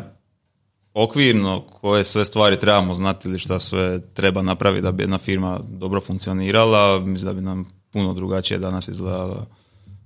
okvirno 0.93 1.62
koje 1.82 2.04
sve 2.04 2.26
stvari 2.26 2.60
trebamo 2.60 2.93
znati 2.93 3.28
ili 3.28 3.39
šta 3.39 3.60
sve 3.60 4.02
treba 4.13 4.41
napraviti 4.41 4.84
da 4.84 4.91
bi 4.91 5.04
jedna 5.04 5.17
firma 5.17 5.60
dobro 5.67 6.02
funkcionirala, 6.02 6.99
mislim 6.99 7.28
da 7.28 7.34
bi 7.34 7.41
nam 7.41 7.67
puno 7.91 8.13
drugačije 8.13 8.58
danas 8.58 8.88
izgledala. 8.88 9.45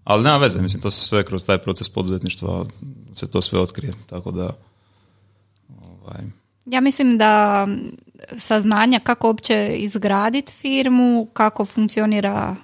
Ali 0.04 0.24
nema 0.24 0.38
veze, 0.38 0.62
mislim, 0.62 0.82
to 0.82 0.92
se 0.92 1.06
sve 1.06 1.24
kroz 1.24 1.46
taj 1.46 1.58
proces 1.58 1.90
poduzetništva 1.90 2.66
se 3.14 3.32
to 3.32 3.42
sve 3.42 3.60
otkrije, 3.60 3.94
tako 4.10 4.32
da 4.32 4.50
ovaj, 5.82 6.22
Ja 6.66 6.82
mislim 6.82 7.18
da 7.18 7.68
saznanja 8.38 9.00
kako 9.00 9.28
uopće 9.28 9.74
izgraditi 9.76 10.52
firmu, 10.52 11.28
kako 11.34 11.66
funkcionira 11.66 12.56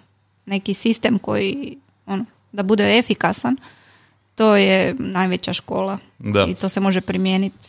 neki 0.45 0.73
sistem 0.73 1.19
koji 1.19 1.77
ono, 2.05 2.25
da 2.51 2.63
bude 2.63 2.97
efikasan, 2.99 3.57
to 4.35 4.55
je 4.55 4.95
najveća 4.99 5.53
škola. 5.53 5.97
Da. 6.19 6.45
I 6.45 6.55
to 6.55 6.69
se 6.69 6.79
može 6.79 7.01
primijeniti. 7.01 7.67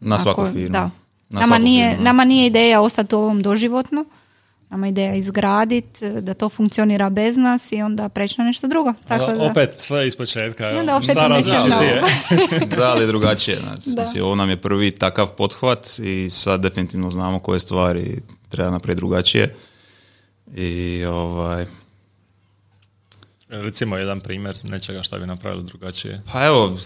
na 0.00 0.18
svaku 0.18 0.40
ako- 0.40 0.52
firmu. 0.52 0.72
Da. 0.72 0.80
Na 0.80 0.90
Nama, 1.30 1.46
svaku 1.46 1.62
nije, 1.62 1.88
firmu, 1.88 1.98
da. 1.98 2.04
nama 2.04 2.24
nije 2.24 2.46
ideja 2.46 2.80
ostati 2.80 3.14
u 3.14 3.18
ovom 3.18 3.42
doživotno, 3.42 4.04
nama 4.70 4.86
je 4.86 4.90
ideja 4.90 5.14
izgraditi, 5.14 6.10
da 6.10 6.34
to 6.34 6.48
funkcionira 6.48 7.10
bez 7.10 7.36
nas 7.36 7.72
i 7.72 7.82
onda 7.82 8.08
preći 8.08 8.34
na 8.38 8.44
nešto 8.44 8.68
drugo. 8.68 8.92
Tako 9.08 9.32
da, 9.32 9.42
Opet 9.44 9.70
sve 9.76 10.06
iz 10.06 10.16
početka. 10.16 10.70
I 10.72 10.76
onda 10.76 10.96
opet 10.96 11.10
Šta 11.10 11.26
različitije? 11.28 12.02
da, 12.76 12.90
ali 12.90 13.06
drugačije. 13.06 13.58
Znači, 13.60 13.82
Da. 13.86 14.00
mislim, 14.00 14.24
ovo 14.24 14.34
nam 14.34 14.50
je 14.50 14.56
prvi 14.56 14.90
takav 14.90 15.28
pothvat 15.28 15.98
i 15.98 16.30
sad 16.30 16.60
definitivno 16.60 17.10
znamo 17.10 17.38
koje 17.38 17.60
stvari 17.60 18.20
treba 18.48 18.70
napraviti 18.70 18.96
drugačije. 18.96 19.54
I 20.56 21.04
ovaj, 21.04 21.66
Recimo 23.48 23.96
jedan 23.96 24.20
primjer 24.20 24.56
nečega 24.64 25.02
šta 25.02 25.18
bi 25.18 25.26
napravili 25.26 25.64
drugačije. 25.64 26.22
Pa 26.32 26.46
evo, 26.46 26.76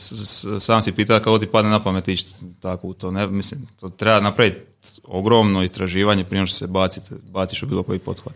sam 0.61 0.83
si 0.83 0.93
pitao 0.93 1.19
kako 1.19 1.39
ti 1.39 1.47
padne 1.47 1.71
na 1.71 1.83
pamet 1.83 2.09
ići 2.09 2.27
tako 2.61 2.89
u 2.89 2.95
to. 2.95 3.11
Ne, 3.11 3.27
mislim, 3.27 3.67
to 3.81 3.89
treba 3.89 4.21
napraviti 4.21 4.61
ogromno 5.05 5.63
istraživanje 5.63 6.25
prije 6.25 6.47
što 6.47 6.57
se 6.57 6.67
bacite, 6.67 7.15
baciš 7.31 7.63
u 7.63 7.67
bilo 7.67 7.83
koji 7.83 7.99
pothvat. 7.99 8.35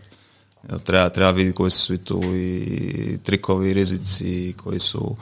Treba, 0.83 1.09
treba 1.09 1.31
vidjeti 1.31 1.55
koji 1.55 1.71
su 1.71 1.79
svi 1.79 1.97
tu 1.97 2.21
i 2.35 3.17
trikovi, 3.23 3.73
rizici, 3.73 4.53
koji 4.63 4.79
su 4.79 5.15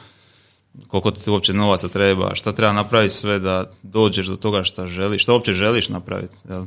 koliko 0.88 1.12
ti 1.12 1.30
uopće 1.30 1.54
novaca 1.54 1.88
treba, 1.88 2.36
šta 2.36 2.54
treba 2.54 2.74
napraviti 2.74 3.14
sve 3.14 3.40
da 3.40 3.70
dođeš 3.84 4.28
do 4.28 4.36
toga 4.36 4.64
šta 4.64 4.88
želiš, 4.88 5.24
šta 5.24 5.34
uopće 5.34 5.54
želiš 5.54 5.90
napraviti. 5.90 6.36
Jel? 6.50 6.66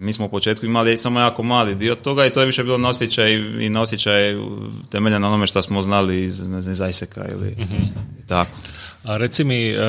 Mi 0.00 0.12
smo 0.12 0.26
u 0.26 0.28
početku 0.28 0.66
imali 0.66 0.98
samo 0.98 1.20
jako 1.20 1.42
mali 1.42 1.74
dio 1.74 1.94
toga 1.94 2.26
i 2.26 2.30
to 2.30 2.40
je 2.40 2.46
više 2.46 2.64
bilo 2.64 2.78
nosjećaj 2.78 3.32
i 3.34 3.68
nosjećaj 3.68 4.36
temelja 4.90 5.18
na 5.18 5.28
onome 5.28 5.46
što 5.46 5.62
smo 5.62 5.82
znali 5.82 6.24
iz, 6.24 6.42
iz 6.70 6.80
Iseka 6.90 7.24
ili 7.32 7.50
mm 7.50 8.08
tako. 8.26 8.50
A 9.02 9.16
reci 9.16 9.44
mi, 9.44 9.74
uh, 9.76 9.82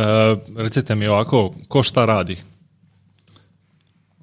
recite 0.57 0.95
mi 0.95 1.07
ovako, 1.07 1.53
ko 1.67 1.83
šta 1.83 2.05
radi? 2.05 2.37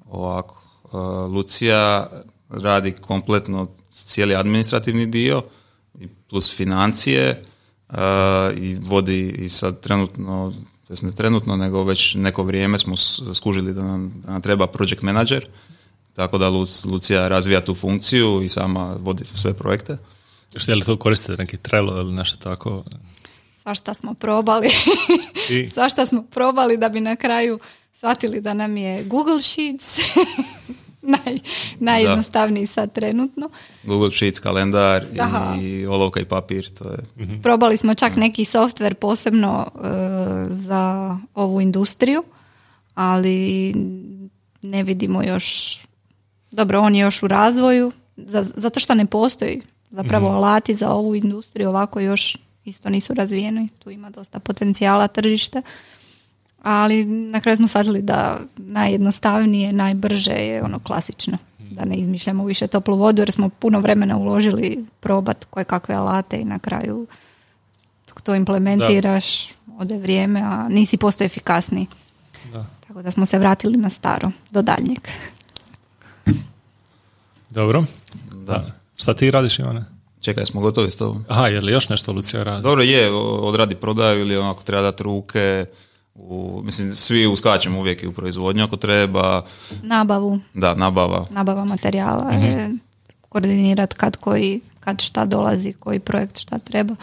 Ovako, 0.05 0.63
uh, 0.83 1.33
Lucija 1.33 2.09
radi 2.49 2.91
kompletno 2.91 3.67
cijeli 3.91 4.35
administrativni 4.35 5.05
dio 5.05 5.43
plus 6.29 6.55
financije 6.55 7.43
i 8.57 8.77
vodi 8.81 9.29
i 9.29 9.49
sad 9.49 9.79
trenutno, 9.79 10.53
ne 11.01 11.11
trenutno, 11.11 11.55
nego 11.55 11.83
već 11.83 12.15
neko 12.15 12.43
vrijeme 12.43 12.77
smo 12.77 12.97
skužili 13.33 13.73
da 13.73 13.83
nam, 13.83 14.21
da 14.25 14.31
nam 14.31 14.41
treba 14.41 14.67
project 14.67 15.01
manager, 15.01 15.47
tako 16.17 16.37
da 16.37 16.49
Lucija 16.85 17.27
razvija 17.27 17.65
tu 17.65 17.75
funkciju 17.75 18.41
i 18.43 18.49
sama 18.49 18.97
vodi 18.99 19.23
sve 19.25 19.53
projekte. 19.53 19.97
Što 20.55 20.71
je 20.71 20.75
li 20.75 20.81
to 20.81 20.97
koristite 20.97 21.35
neki 21.37 21.57
Trello 21.57 22.01
ili 22.01 22.13
nešto 22.13 22.37
tako? 22.37 22.83
Svašta 23.55 23.93
smo 23.93 24.13
probali. 24.13 24.69
I? 25.49 25.69
Svašta 25.75 26.05
smo 26.05 26.23
probali 26.23 26.77
da 26.77 26.89
bi 26.89 26.99
na 26.99 27.15
kraju 27.15 27.59
shvatili 27.93 28.41
da 28.41 28.53
nam 28.53 28.77
je 28.77 29.03
Google 29.03 29.41
Sheets 29.41 29.99
naj, 31.13 31.39
najjednostavniji 31.79 32.67
sad 32.67 32.93
trenutno. 32.93 33.49
Google 33.83 34.11
Sheets, 34.11 34.39
kalendar 34.39 35.05
i 35.61 35.85
olovka 35.85 36.19
i 36.19 36.25
papir. 36.25 36.69
To 36.73 36.89
je. 36.89 36.97
Mhm. 37.17 37.41
Probali 37.41 37.77
smo 37.77 37.93
čak 37.93 38.15
neki 38.15 38.45
softver 38.45 38.95
posebno 38.95 39.67
e, 39.67 39.79
za 40.49 41.17
ovu 41.33 41.61
industriju, 41.61 42.23
ali 42.93 43.73
ne 44.61 44.83
vidimo 44.83 45.23
još, 45.23 45.79
dobro 46.51 46.79
on 46.79 46.95
je 46.95 47.01
još 47.01 47.23
u 47.23 47.27
razvoju, 47.27 47.91
zato 48.55 48.79
što 48.79 48.95
ne 48.95 49.05
postoji 49.05 49.61
zapravo 49.89 50.31
mm 50.31 50.35
alati 50.35 50.73
za 50.73 50.89
ovu 50.89 51.15
industriju 51.15 51.69
ovako 51.69 51.99
još 51.99 52.37
isto 52.65 52.89
nisu 52.89 53.13
razvijeni, 53.13 53.69
tu 53.79 53.89
ima 53.89 54.09
dosta 54.09 54.39
potencijala 54.39 55.07
tržišta 55.07 55.61
ali 56.63 57.05
na 57.05 57.41
kraju 57.41 57.55
smo 57.55 57.67
shvatili 57.67 58.01
da 58.01 58.39
najjednostavnije, 58.57 59.73
najbrže 59.73 60.31
je 60.31 60.63
ono 60.63 60.79
klasično. 60.79 61.37
Da 61.71 61.85
ne 61.85 61.95
izmišljamo 61.95 62.45
više 62.45 62.67
toplu 62.67 62.97
vodu 62.97 63.21
jer 63.21 63.31
smo 63.31 63.49
puno 63.49 63.79
vremena 63.79 64.17
uložili 64.17 64.85
probat 64.99 65.45
koje 65.45 65.63
kakve 65.63 65.95
alate 65.95 66.37
i 66.37 66.45
na 66.45 66.59
kraju 66.59 67.07
to 68.27 68.35
implementiraš, 68.35 69.49
ode 69.79 69.97
vrijeme, 69.97 70.41
a 70.41 70.67
nisi 70.69 70.97
posto 70.97 71.23
efikasniji. 71.23 71.87
Da. 72.53 72.65
Tako 72.87 73.01
da 73.01 73.11
smo 73.11 73.25
se 73.25 73.39
vratili 73.39 73.77
na 73.77 73.89
staro, 73.89 74.31
do 74.51 74.61
daljnjeg. 74.61 74.99
Dobro. 77.49 77.83
Da. 78.31 78.65
Šta 78.95 79.13
ti 79.13 79.31
radiš, 79.31 79.59
Ivane? 79.59 79.85
Čekaj, 80.21 80.45
smo 80.45 80.61
gotovi 80.61 80.91
s 80.91 80.97
tobom. 80.97 81.25
Aha, 81.27 81.47
je 81.47 81.61
li 81.61 81.71
još 81.71 81.89
nešto 81.89 82.11
Lucija 82.11 82.43
radi? 82.43 82.63
Dobro, 82.63 82.83
je, 82.83 83.11
odradi 83.15 83.75
prodaju 83.75 84.21
ili 84.21 84.37
onako 84.37 84.63
treba 84.63 84.81
dati 84.81 85.03
ruke, 85.03 85.65
u, 86.15 86.61
mislim, 86.63 86.95
svi 86.95 87.27
uskačemo 87.27 87.79
uvijek 87.79 88.03
i 88.03 88.07
u 88.07 88.13
proizvodnju 88.13 88.63
ako 88.63 88.77
treba. 88.77 89.45
Nabavu. 89.83 90.39
Da, 90.53 90.75
nabava. 90.75 91.25
Nabava 91.31 91.65
materijala 91.65 92.31
mm 92.31 92.43
je 92.43 92.71
koordinirati 93.29 93.95
kad 93.95 94.17
koji, 94.17 94.61
kad 94.79 95.01
šta 95.01 95.25
dolazi, 95.25 95.73
koji 95.73 95.99
projekt 95.99 96.39
šta 96.39 96.59
treba. 96.59 96.95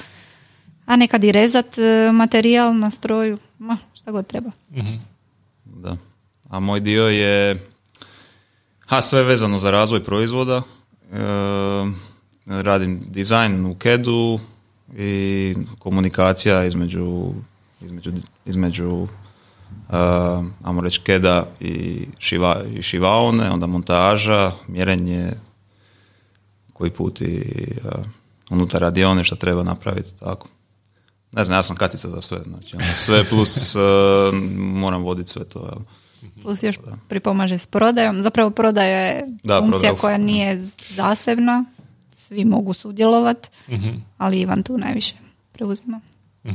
A 0.86 0.96
nekad 0.96 1.24
i 1.24 1.32
rezat 1.32 1.78
e, 1.78 2.12
materijal 2.12 2.78
na 2.78 2.90
stroju, 2.90 3.38
ma, 3.58 3.76
šta 3.94 4.10
god 4.10 4.26
treba. 4.26 4.50
mm 4.70 5.00
Da. 5.64 5.96
A 6.48 6.60
moj 6.60 6.80
dio 6.80 7.08
je 7.08 7.66
ha, 8.86 9.02
sve 9.02 9.22
vezano 9.22 9.58
za 9.58 9.70
razvoj 9.70 10.04
proizvoda. 10.04 10.62
E, 11.12 11.18
radim 12.46 13.00
dizajn 13.06 13.66
u 13.66 13.74
kedu 13.74 14.38
i 14.96 15.54
komunikacija 15.78 16.64
između 16.64 17.32
između, 17.84 18.12
između 18.44 18.88
uh, 18.88 19.08
ajmo 20.62 20.80
reći 20.80 21.00
keda 21.00 21.46
i, 21.60 22.06
šiva, 22.18 22.62
i 22.74 22.82
šivaone, 22.82 23.50
onda 23.50 23.66
montaža, 23.66 24.52
mjerenje 24.68 25.32
koji 26.72 26.90
put 26.90 27.20
i 27.20 27.42
uh, 27.84 28.04
unutar 28.50 28.80
radione 28.80 29.24
što 29.24 29.36
treba 29.36 29.62
napraviti, 29.62 30.16
tako. 30.20 30.48
Ne 31.32 31.44
znam, 31.44 31.58
ja 31.58 31.62
sam 31.62 31.76
katica 31.76 32.08
za 32.08 32.20
sve, 32.20 32.38
znači 32.44 32.76
ono, 32.76 32.84
sve 32.96 33.24
plus 33.24 33.74
uh, 33.74 33.82
moram 34.56 35.02
voditi 35.02 35.30
sve 35.30 35.44
to. 35.44 35.60
Jel. 35.60 35.82
Plus 36.42 36.62
još 36.62 36.78
pripomaže 37.08 37.58
s 37.58 37.66
prodajom. 37.66 38.22
Zapravo 38.22 38.50
prodaja 38.50 38.98
je 38.98 39.26
da, 39.42 39.60
funkcija 39.60 39.94
koja 39.94 40.18
nije 40.18 40.62
zasebna, 40.88 41.64
svi 42.16 42.44
mogu 42.44 42.72
sudjelovati, 42.72 43.48
uh 43.68 43.74
ali 44.18 44.40
Ivan 44.40 44.62
tu 44.62 44.78
najviše 44.78 45.14
preuzima. 45.52 46.00
uh 46.44 46.52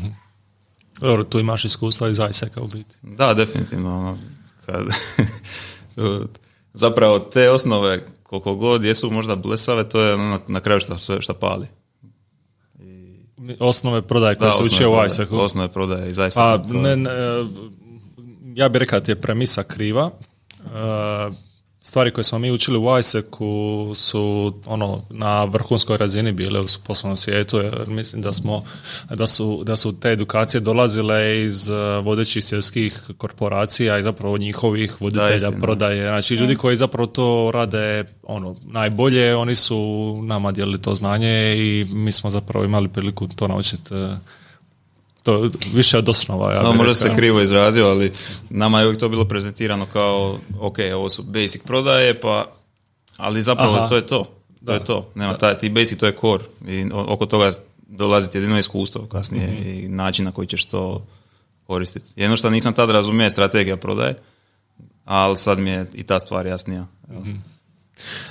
dobro, 1.01 1.23
tu 1.23 1.39
imaš 1.39 1.65
iskustva 1.65 2.09
iz 2.09 2.19
Isaaca 2.29 2.61
u 2.61 2.67
biti. 2.67 2.95
Da, 3.01 3.33
definitivno. 3.33 3.97
Ono, 3.97 4.17
kad, 4.65 4.85
zapravo 6.73 7.19
te 7.19 7.49
osnove, 7.49 8.05
koliko 8.23 8.55
god 8.55 8.83
jesu 8.83 9.11
možda 9.11 9.35
blesave, 9.35 9.89
to 9.89 10.01
je 10.01 10.13
ono 10.13 10.39
na 10.47 10.59
kraju 10.59 10.79
šta, 10.79 10.97
sve 10.97 11.21
šta 11.21 11.33
pali. 11.33 11.67
I... 12.79 13.15
Osnove 13.59 14.01
prodaje 14.01 14.35
koje 14.35 14.51
se 14.51 14.61
uče 14.61 14.87
u 14.87 15.05
Isaacu. 15.05 15.39
Osnove 15.39 15.67
prodaje 15.67 16.09
iz 16.09 16.17
Isaaca. 16.17 16.63
Pa, 16.69 16.73
ne, 16.73 16.95
ne, 16.95 17.11
ja 18.59 18.69
bih 18.69 18.79
rekao 18.79 18.99
da 18.99 19.11
je 19.11 19.21
premisa 19.21 19.63
kriva. 19.63 20.11
Uh, 20.59 21.35
stvari 21.81 22.11
koje 22.11 22.23
smo 22.23 22.39
mi 22.39 22.51
učili 22.51 22.77
u 22.77 22.97
ISEC-u 22.99 23.91
su 23.95 24.53
ono 24.65 25.01
na 25.09 25.43
vrhunskoj 25.43 25.97
razini 25.97 26.31
bile 26.31 26.59
u 26.59 26.63
poslovnom 26.87 27.17
svijetu 27.17 27.57
jer 27.57 27.87
mislim 27.87 28.21
da 28.21 28.33
smo 28.33 28.63
da 29.09 29.27
su, 29.27 29.63
da 29.63 29.75
su 29.75 29.99
te 29.99 30.11
edukacije 30.11 30.61
dolazile 30.61 31.43
iz 31.43 31.69
uh, 31.69 32.05
vodećih 32.05 32.45
svjetskih 32.45 33.01
korporacija 33.17 33.97
i 33.97 34.03
zapravo 34.03 34.37
njihovih 34.37 35.01
voditelja 35.01 35.51
prodaje. 35.61 36.03
Znači 36.03 36.35
ljudi 36.35 36.55
koji 36.55 36.77
zapravo 36.77 37.07
to 37.07 37.51
rade 37.53 38.03
ono 38.23 38.55
najbolje, 38.65 39.35
oni 39.35 39.55
su 39.55 39.79
nama 40.23 40.51
dijelili 40.51 40.81
to 40.81 40.95
znanje 40.95 41.55
i 41.57 41.85
mi 41.93 42.11
smo 42.11 42.29
zapravo 42.29 42.65
imali 42.65 42.87
priliku 42.87 43.27
to 43.27 43.47
naučiti 43.47 43.93
uh, 43.93 44.17
to 45.23 45.49
više 45.73 45.97
od 45.97 46.09
osnova. 46.09 46.53
Ja 46.53 46.61
no, 46.61 46.73
možda 46.73 46.93
se 46.93 47.15
krivo 47.15 47.41
izrazio, 47.41 47.87
ali 47.87 48.11
nama 48.49 48.79
je 48.79 48.85
uvijek 48.85 48.99
to 48.99 49.09
bilo 49.09 49.25
prezentirano 49.25 49.85
kao, 49.85 50.39
ok, 50.59 50.77
ovo 50.95 51.09
su 51.09 51.23
basic 51.23 51.63
prodaje, 51.63 52.19
pa, 52.19 52.45
ali 53.17 53.41
zapravo 53.41 53.87
to 53.89 53.95
je 53.95 54.07
to. 54.07 54.25
To 54.65 54.73
je 54.73 54.85
to. 54.85 55.09
Nema 55.15 55.37
taj, 55.37 55.57
ti 55.57 55.69
basic 55.69 55.99
to 55.99 56.05
je 56.05 56.15
core 56.21 56.43
i 56.67 56.85
oko 56.93 57.25
toga 57.25 57.51
dolazi 57.87 58.29
jedino 58.33 58.59
iskustvo 58.59 59.05
kasnije 59.05 59.47
mhm. 59.47 59.69
i 59.69 59.87
način 59.87 60.25
na 60.25 60.31
koji 60.31 60.47
ćeš 60.47 60.65
to 60.65 61.05
koristiti. 61.67 62.11
Jedno 62.15 62.37
što 62.37 62.49
nisam 62.49 62.73
tad 62.73 62.89
razumio 62.89 63.29
strategija 63.29 63.77
prodaje, 63.77 64.15
ali 65.05 65.37
sad 65.37 65.59
mi 65.59 65.69
je 65.69 65.85
i 65.93 66.03
ta 66.03 66.19
stvar 66.19 66.45
jasnija. 66.45 66.85
mm 67.09 67.43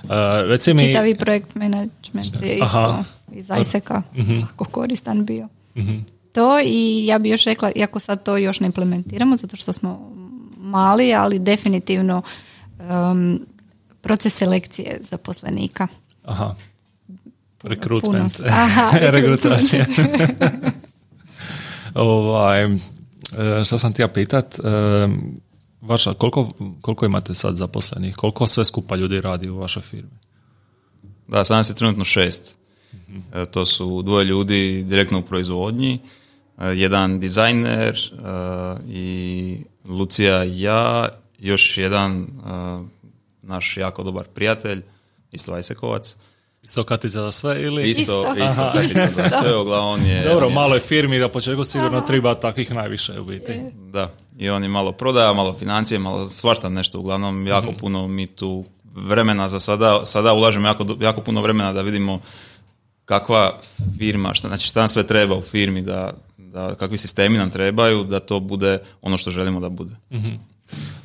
Uh, 0.02 0.74
mi... 0.74 0.86
Čitavi 0.86 1.14
projekt 1.14 1.54
management 1.54 2.42
je 2.42 2.54
isto 2.54 3.04
iz 3.32 3.50
ISEC-a, 3.60 4.02
mm 4.16 4.42
ako 4.54 4.64
koristan 4.64 5.26
bio. 5.26 5.48
mm 5.76 6.17
to 6.38 6.60
i 6.64 7.06
ja 7.06 7.18
bi 7.18 7.28
još 7.28 7.44
rekla, 7.44 7.72
iako 7.74 8.00
sad 8.00 8.22
to 8.22 8.36
još 8.36 8.60
ne 8.60 8.66
implementiramo 8.66 9.36
zato 9.36 9.56
što 9.56 9.72
smo 9.72 10.12
mali, 10.56 11.14
ali 11.14 11.38
definitivno 11.38 12.22
um, 12.78 13.40
proces 14.00 14.34
selekcije 14.34 15.00
zaposlenika. 15.10 15.86
Aha. 16.24 16.54
Rekrutment. 17.62 18.40
Aha, 18.46 18.90
Rekrutacija. 19.16 19.86
ovaj, 21.94 22.64
e, 22.64 22.78
što 23.64 23.78
sam 23.78 23.92
ti 23.92 24.02
ja 24.02 24.08
pitat, 24.08 24.58
e, 24.58 24.62
vaša, 25.80 26.14
koliko, 26.14 26.50
koliko 26.80 27.06
imate 27.06 27.34
sad 27.34 27.56
zaposlenih? 27.56 28.16
Koliko 28.16 28.46
sve 28.46 28.64
skupa 28.64 28.96
ljudi 28.96 29.20
radi 29.20 29.48
u 29.48 29.58
vašoj 29.58 29.82
firmi? 29.82 30.18
Da, 31.28 31.44
sad 31.44 31.56
nas 31.56 31.70
je 31.70 31.74
trenutno 31.74 32.04
šest. 32.04 32.56
Mhm. 32.94 33.18
E, 33.34 33.46
to 33.46 33.66
su 33.66 34.02
dvoje 34.02 34.24
ljudi 34.24 34.84
direktno 34.84 35.18
u 35.18 35.22
proizvodnji, 35.22 35.98
jedan 36.64 37.20
dizajner 37.20 37.94
eh, 38.12 38.76
i 38.88 39.56
Lucija 39.84 40.44
i 40.44 40.60
ja, 40.60 41.08
još 41.38 41.78
jedan 41.78 42.22
eh, 42.22 42.84
naš 43.42 43.76
jako 43.76 44.02
dobar 44.02 44.24
prijatelj, 44.34 44.82
isto 45.32 45.52
Ajsekovac, 45.52 46.16
Isto 46.62 46.84
katica 46.84 47.22
za 47.22 47.32
sve 47.32 47.62
ili... 47.62 47.90
Isto, 47.90 48.02
Isto. 48.02 48.46
isto, 48.46 48.70
katica 48.74 49.06
za 49.06 49.30
sve, 49.30 49.56
uglavnom 49.56 49.88
on 50.00 50.06
je... 50.06 50.24
Dobro, 50.24 50.46
on 50.56 50.72
je- 50.72 50.80
firmi 50.80 51.18
na 51.18 51.28
početku 51.28 51.64
sigurno 51.64 52.00
treba 52.00 52.34
takvih 52.34 52.74
najviše 52.74 53.20
u 53.20 53.24
biti. 53.24 53.60
Da, 53.92 54.10
i 54.38 54.50
on 54.50 54.62
je 54.62 54.68
malo 54.68 54.92
prodaja, 54.92 55.32
malo 55.32 55.56
financije, 55.58 55.98
malo 55.98 56.28
svašta 56.28 56.68
nešto, 56.68 56.98
uglavnom 56.98 57.46
jako 57.46 57.72
puno 57.72 58.08
mi 58.08 58.26
tu 58.26 58.64
vremena 58.94 59.48
za 59.48 59.60
sada, 59.60 60.04
sada 60.04 60.32
ulažemo 60.32 60.66
jako, 60.68 60.86
jako 61.00 61.20
puno 61.20 61.42
vremena 61.42 61.72
da 61.72 61.82
vidimo 61.82 62.20
kakva 63.04 63.58
firma, 63.98 64.34
šta, 64.34 64.48
znači 64.48 64.66
šta 64.66 64.80
nam 64.80 64.88
sve 64.88 65.06
treba 65.06 65.36
u 65.36 65.42
firmi, 65.42 65.82
da, 65.82 66.12
da, 66.52 66.74
kakvi 66.74 66.98
sistemi 66.98 67.38
nam 67.38 67.50
trebaju, 67.50 68.04
da 68.04 68.20
to 68.20 68.40
bude 68.40 68.78
ono 69.02 69.18
što 69.18 69.30
želimo 69.30 69.60
da 69.60 69.68
bude. 69.68 69.94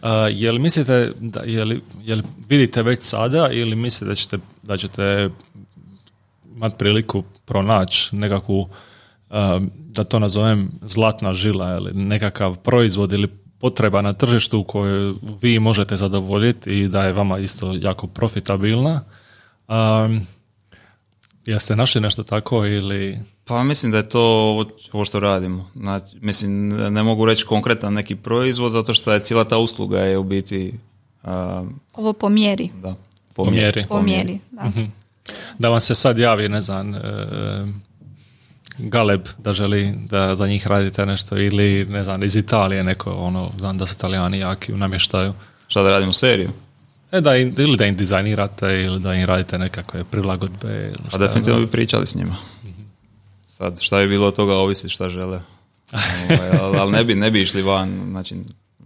A, 0.02 0.12
je 0.32 0.52
li 0.52 0.60
mislite, 0.60 1.12
da, 1.20 1.40
je, 1.40 1.66
li, 1.66 1.82
je 2.04 2.16
li 2.16 2.24
vidite 2.50 2.84
već 2.84 3.04
sada 3.04 3.50
ili 3.52 3.76
mislite 3.76 4.10
da 4.10 4.16
ćete, 4.16 4.38
da 4.64 4.78
ćete 4.78 5.30
imati 6.56 6.76
priliku 6.78 7.24
pronaći 7.46 8.16
nekakvu, 8.16 8.70
a, 9.30 9.60
da 9.78 10.04
to 10.04 10.20
nazovem 10.20 10.72
zlatna 10.82 11.34
žila 11.34 11.76
ili 11.76 11.94
nekakav 11.94 12.58
proizvod 12.58 13.12
ili 13.12 13.28
potreba 13.60 14.02
na 14.02 14.14
tržištu 14.14 14.64
koju 14.64 15.16
vi 15.42 15.60
možete 15.60 15.98
zadovoljiti 15.98 16.80
i 16.80 16.88
da 16.88 17.04
je 17.04 17.14
vama 17.14 17.40
isto 17.40 17.74
jako 17.74 18.08
profitabilna. 18.08 19.02
Um, 19.68 20.28
jeste 21.46 21.76
našli 21.76 22.02
nešto 22.02 22.24
tako 22.24 22.66
ili... 22.66 23.20
Pa 23.46 23.64
mislim 23.64 23.92
da 23.92 23.98
je 23.98 24.10
to 24.10 24.22
ovo, 24.92 25.06
što 25.06 25.20
radimo. 25.20 25.72
Znači, 25.76 26.18
mislim, 26.22 26.70
ne 26.70 27.04
mogu 27.04 27.26
reći 27.26 27.46
konkretan 27.46 27.94
neki 27.94 28.16
proizvod, 28.16 28.72
zato 28.72 28.94
što 28.94 29.14
je 29.14 29.24
cijela 29.24 29.44
ta 29.44 29.58
usluga 29.58 30.00
je 30.00 30.18
u 30.18 30.24
biti 30.24 30.74
a, 31.24 31.66
Ovo 31.94 32.14
po 32.14 32.30
mjeri. 32.30 32.70
da, 32.82 32.96
Po 33.36 33.52
mjeri. 33.52 33.86
Po 33.90 34.02
mjeri, 34.02 34.40
da. 34.52 34.72
da 35.60 35.70
vam 35.70 35.80
se 35.80 35.96
sad 35.96 36.18
javi, 36.18 36.50
ne 36.50 36.62
znam, 36.62 36.96
e, 36.96 37.00
Galeb 38.78 39.28
da 39.38 39.54
želi 39.54 39.94
da 40.10 40.36
za 40.36 40.48
njih 40.48 40.68
radite 40.68 41.06
nešto 41.06 41.38
ili, 41.38 41.86
ne 41.86 42.04
znam, 42.04 42.24
iz 42.24 42.36
Italije 42.36 42.84
neko, 42.84 43.12
ono, 43.12 43.52
znam 43.58 43.78
da 43.78 43.86
su 43.86 43.94
Italijani 43.98 44.40
jaki 44.40 44.74
u 44.74 44.78
namještaju. 44.78 45.34
Šta 45.68 45.84
da 45.84 45.90
radimo 45.90 46.14
seriju? 46.14 46.50
E, 47.14 47.22
da 47.22 47.36
im, 47.36 47.56
ili 47.58 47.78
da 47.78 47.86
im 47.86 47.96
dizajnirate 47.96 48.82
ili 48.82 49.00
da 49.00 49.14
im 49.14 49.26
radite 49.26 49.58
nekakve 49.58 50.04
prilagodbe. 50.04 50.88
Ili 50.88 50.98
Pa 51.04 51.10
šta 51.10 51.18
definitivno 51.18 51.60
ja 51.60 51.66
bi 51.66 51.72
pričali 51.72 52.08
s 52.08 52.16
njima. 52.16 52.36
Sad, 53.46 53.82
šta 53.82 54.00
je 54.00 54.08
bilo 54.08 54.28
od 54.28 54.36
toga, 54.36 54.54
ovisi 54.54 54.90
šta 54.90 55.10
žele. 55.10 55.42
Ovaj, 55.94 56.50
ali, 56.62 56.78
ali 56.78 56.92
ne 56.92 57.04
bi, 57.04 57.16
ne 57.16 57.32
bi 57.32 57.42
išli 57.42 57.62
van, 57.62 58.08
znači, 58.10 58.36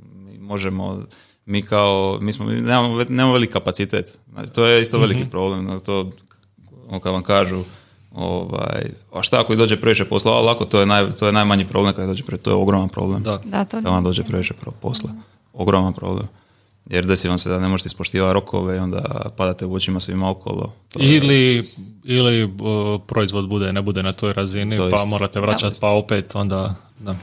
mi 0.03 0.37
možemo, 0.39 1.03
mi 1.45 1.61
kao, 1.61 2.17
mi 2.21 2.33
smo, 2.33 2.45
nemamo, 2.45 3.03
nemamo 3.09 3.33
veliki 3.33 3.53
kapacitet. 3.53 4.17
Znači, 4.33 4.53
to 4.53 4.65
je 4.65 4.81
isto 4.81 4.99
veliki 4.99 5.25
problem, 5.25 5.65
no, 5.65 5.79
to, 5.79 6.11
ono 6.87 6.99
kad 6.99 7.13
vam 7.13 7.23
kažu, 7.23 7.63
ovaj, 8.11 8.91
a 9.13 9.23
šta 9.23 9.39
ako 9.39 9.53
i 9.53 9.57
dođe 9.57 9.81
previše 9.81 10.05
posla, 10.05 10.31
a 10.31 10.41
lako, 10.41 10.65
to 10.65 10.79
je, 10.79 10.85
naj, 10.85 11.11
to 11.19 11.25
je 11.25 11.31
najmanji 11.31 11.65
problem 11.65 11.93
kad 11.93 12.07
dođe 12.07 12.23
pre, 12.23 12.37
to 12.37 12.49
je 12.49 12.55
ogroman 12.55 12.89
problem. 12.89 13.23
Da. 13.23 13.41
Da, 13.45 13.65
to 13.65 13.77
Kad 13.77 13.93
vam 13.93 14.03
dođe 14.03 14.23
previše 14.23 14.53
posla. 14.81 15.11
Ogroman 15.53 15.93
problem. 15.93 16.27
Jer 16.89 17.05
desi 17.05 17.27
vam 17.27 17.37
se 17.37 17.49
da 17.49 17.59
ne 17.59 17.67
možete 17.67 17.87
ispoštivati 17.87 18.33
rokove 18.33 18.75
i 18.75 18.79
onda 18.79 19.01
padate 19.37 19.65
u 19.65 19.73
očima 19.73 19.99
svima 19.99 20.29
okolo. 20.29 20.73
To 20.89 20.99
je- 20.99 21.15
Ili, 21.17 21.69
ili 22.03 22.53
o, 22.61 22.99
proizvod 22.99 23.47
bude, 23.47 23.73
ne 23.73 23.81
bude 23.81 24.03
na 24.03 24.13
toj 24.13 24.33
razini, 24.33 24.75
To 24.75 24.83
pa 24.83 24.95
isto. 24.95 25.05
morate 25.05 25.39
vraćati, 25.39 25.77
pa 25.81 25.89
opet 25.89 26.35
onda, 26.35 26.75
da. 26.99 27.15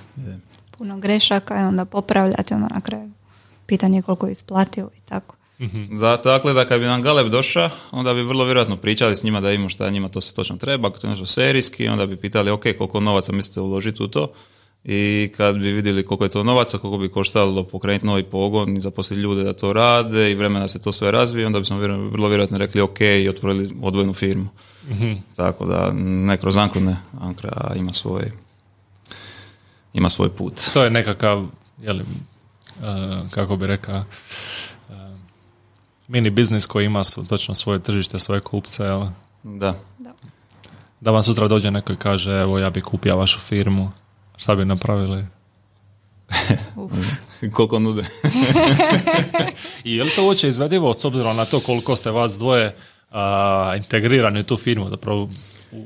puno 0.71 0.99
grešaka 0.99 1.55
i 1.57 1.65
onda 1.65 1.85
popravljate 1.85 2.55
onda 2.55 2.69
na 2.69 2.81
kraju. 2.81 3.11
Pitanje 3.67 3.99
je 3.99 4.03
koliko 4.03 4.27
je 4.27 4.33
isplatio 4.33 4.91
i 4.97 5.01
tako. 5.01 5.37
Da, 6.01 6.17
dakle, 6.17 6.53
da 6.53 6.65
kad 6.65 6.81
bi 6.81 6.87
nam 6.87 7.03
Galeb 7.03 7.29
došao, 7.29 7.71
onda 7.91 8.15
bi 8.15 8.23
vrlo 8.23 8.45
vjerojatno 8.45 8.77
pričali 8.77 9.17
s 9.17 9.23
njima 9.23 9.41
da 9.41 9.53
imamo 9.53 9.69
šta 9.69 9.91
njima 9.91 10.09
to 10.09 10.21
se 10.21 10.35
točno 10.35 10.57
treba, 10.57 10.89
ako 10.89 10.99
to 10.99 11.07
je 11.07 11.11
nešto 11.11 11.27
serijski, 11.27 11.89
onda 11.89 12.07
bi 12.07 12.17
pitali, 12.17 12.51
ok, 12.51 12.63
koliko 12.79 13.01
novaca 13.01 13.33
mislite 13.33 13.61
uložiti 13.61 14.03
u 14.03 14.09
to, 14.09 14.33
i 14.85 15.33
kad 15.37 15.59
bi 15.59 15.73
vidjeli 15.73 16.03
koliko 16.07 16.25
je 16.25 16.31
to 16.31 16.43
novaca, 16.43 16.79
koliko 16.79 16.99
bi 16.99 17.09
koštalo 17.09 17.65
pokrenuti 17.65 18.07
novi 18.07 18.23
pogon 18.23 18.77
i 18.77 18.81
zaposliti 18.81 19.21
ljude 19.23 19.43
da 19.45 19.53
to 19.53 19.73
rade 19.73 20.31
i 20.31 20.35
vremena 20.35 20.61
da 20.61 20.69
se 20.69 20.83
to 20.83 20.93
sve 20.93 21.11
razvije, 21.11 21.47
onda 21.47 21.59
bismo 21.59 21.79
vrlo 21.79 22.29
vjerojatno 22.29 22.59
rekli 22.59 22.81
ok 22.81 23.01
i 23.01 23.29
otvorili 23.29 23.77
odvojenu 23.83 24.15
firmu. 24.15 24.49
Tako 25.37 25.67
da 25.67 25.91
ne 25.95 26.37
kroz 26.37 26.57
Ankru 26.57 26.81
ne, 26.81 26.97
Ankra 27.21 27.73
ima 27.77 27.93
svoj 27.93 28.31
ima 29.93 30.11
svoj 30.11 30.29
put. 30.29 30.61
To 30.73 30.85
je 30.85 30.91
nekakav, 30.91 31.47
jeli, 31.83 32.01
e, 32.01 32.05
kako 33.31 33.57
bi 33.57 33.67
rekao, 33.67 33.97
e, 33.97 34.05
mini 36.09 36.31
biznis 36.31 36.67
koji 36.67 36.87
ima 36.87 37.05
svo- 37.05 37.29
točno 37.29 37.55
svoje 37.55 37.79
tržište, 37.79 38.19
svoje 38.19 38.41
kupce, 38.41 38.83
jel? 38.83 39.07
Da. 39.43 39.75
Da 41.01 41.11
vam 41.11 41.23
sutra 41.23 41.49
dođe 41.49 41.71
neko 41.71 41.93
i 41.93 41.97
kaže, 41.97 42.31
evo 42.33 42.59
ja 42.59 42.71
bi 42.71 42.81
kupio 42.81 43.17
vašu 43.17 43.39
firmu, 43.41 43.91
šta 44.37 44.55
bi 44.55 44.65
napravili? 44.65 45.25
Koliko 47.53 47.79
nude? 47.79 48.05
I 49.85 49.97
je 49.97 50.05
li 50.05 50.11
to 50.11 50.25
uopće 50.25 50.49
izvedivo 50.49 50.95
s 50.95 51.05
obzirom 51.05 51.37
na 51.37 51.45
to 51.45 51.61
koliko 51.61 51.97
ste 51.97 52.11
vas 52.11 52.33
dvoje 52.33 52.75
a, 53.11 53.75
integrirani 53.77 54.41
u 54.41 54.45
tu 54.45 54.57
firmu? 54.57 54.89
Zapravo, 54.89 55.29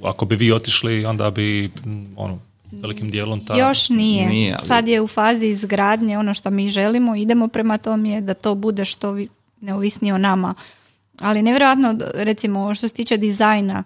ako 0.02 0.24
bi 0.24 0.36
vi 0.36 0.52
otišli, 0.52 1.04
onda 1.04 1.30
bi 1.30 1.64
m, 1.84 2.14
ono, 2.16 2.38
velikim 2.72 3.10
dijelom 3.10 3.46
ta... 3.46 3.56
Još 3.58 3.88
nije. 3.88 4.28
Nije, 4.28 4.56
ali- 4.58 4.66
Sad 4.66 4.88
je 4.88 5.00
u 5.00 5.06
fazi 5.06 5.46
izgradnje 5.46 6.18
ono 6.18 6.34
što 6.34 6.50
mi 6.50 6.70
želimo, 6.70 7.16
idemo 7.16 7.48
prema 7.48 7.78
tom 7.78 8.06
je 8.06 8.20
da 8.20 8.34
to 8.34 8.54
bude 8.54 8.84
što 8.84 9.12
vi- 9.12 9.28
neovisnije 9.60 10.14
o 10.14 10.18
nama. 10.18 10.54
Ali 11.20 11.42
nevjerojatno, 11.42 11.94
recimo, 12.14 12.74
što 12.74 12.88
se 12.88 12.94
tiče 12.94 13.16
dizajna, 13.16 13.82